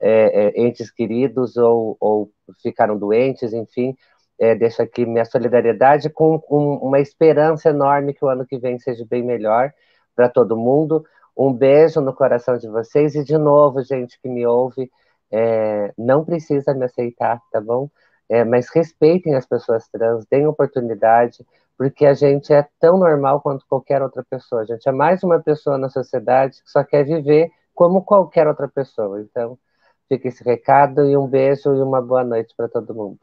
é, 0.00 0.46
é, 0.48 0.60
entes 0.60 0.90
queridos 0.90 1.56
ou, 1.56 1.96
ou, 2.00 2.30
ficaram 2.62 2.96
doentes, 2.98 3.52
enfim. 3.52 3.94
É, 4.38 4.54
deixo 4.54 4.80
aqui 4.80 5.04
minha 5.04 5.26
solidariedade 5.26 6.08
com, 6.08 6.38
com 6.40 6.76
uma 6.76 6.98
esperança 6.98 7.68
enorme 7.68 8.14
que 8.14 8.24
o 8.24 8.28
ano 8.28 8.46
que 8.46 8.58
vem 8.58 8.78
seja 8.78 9.04
bem 9.04 9.22
melhor 9.22 9.70
para 10.16 10.28
todo 10.28 10.56
mundo. 10.56 11.04
Um 11.36 11.52
beijo 11.52 12.00
no 12.00 12.14
coração 12.14 12.56
de 12.56 12.66
vocês 12.68 13.14
e 13.14 13.22
de 13.22 13.36
novo, 13.36 13.82
gente 13.82 14.18
que 14.20 14.28
me 14.28 14.46
ouve, 14.46 14.90
é, 15.30 15.92
não 15.98 16.24
precisa 16.24 16.72
me 16.72 16.86
aceitar, 16.86 17.38
tá 17.52 17.60
bom? 17.60 17.90
É, 18.28 18.44
mas 18.44 18.68
respeitem 18.74 19.34
as 19.34 19.44
pessoas 19.46 19.88
trans, 19.88 20.24
deem 20.30 20.46
oportunidade, 20.46 21.44
porque 21.80 22.04
a 22.04 22.12
gente 22.12 22.52
é 22.52 22.68
tão 22.78 22.98
normal 22.98 23.40
quanto 23.40 23.64
qualquer 23.66 24.02
outra 24.02 24.22
pessoa. 24.22 24.60
A 24.60 24.64
gente 24.66 24.86
é 24.86 24.92
mais 24.92 25.22
uma 25.22 25.40
pessoa 25.40 25.78
na 25.78 25.88
sociedade 25.88 26.62
que 26.62 26.70
só 26.70 26.84
quer 26.84 27.04
viver 27.06 27.50
como 27.74 28.04
qualquer 28.04 28.46
outra 28.46 28.68
pessoa. 28.68 29.22
Então, 29.22 29.58
fica 30.06 30.28
esse 30.28 30.44
recado 30.44 31.06
e 31.08 31.16
um 31.16 31.26
beijo 31.26 31.74
e 31.74 31.80
uma 31.80 32.02
boa 32.02 32.22
noite 32.22 32.54
para 32.54 32.68
todo 32.68 32.94
mundo. 32.94 33.18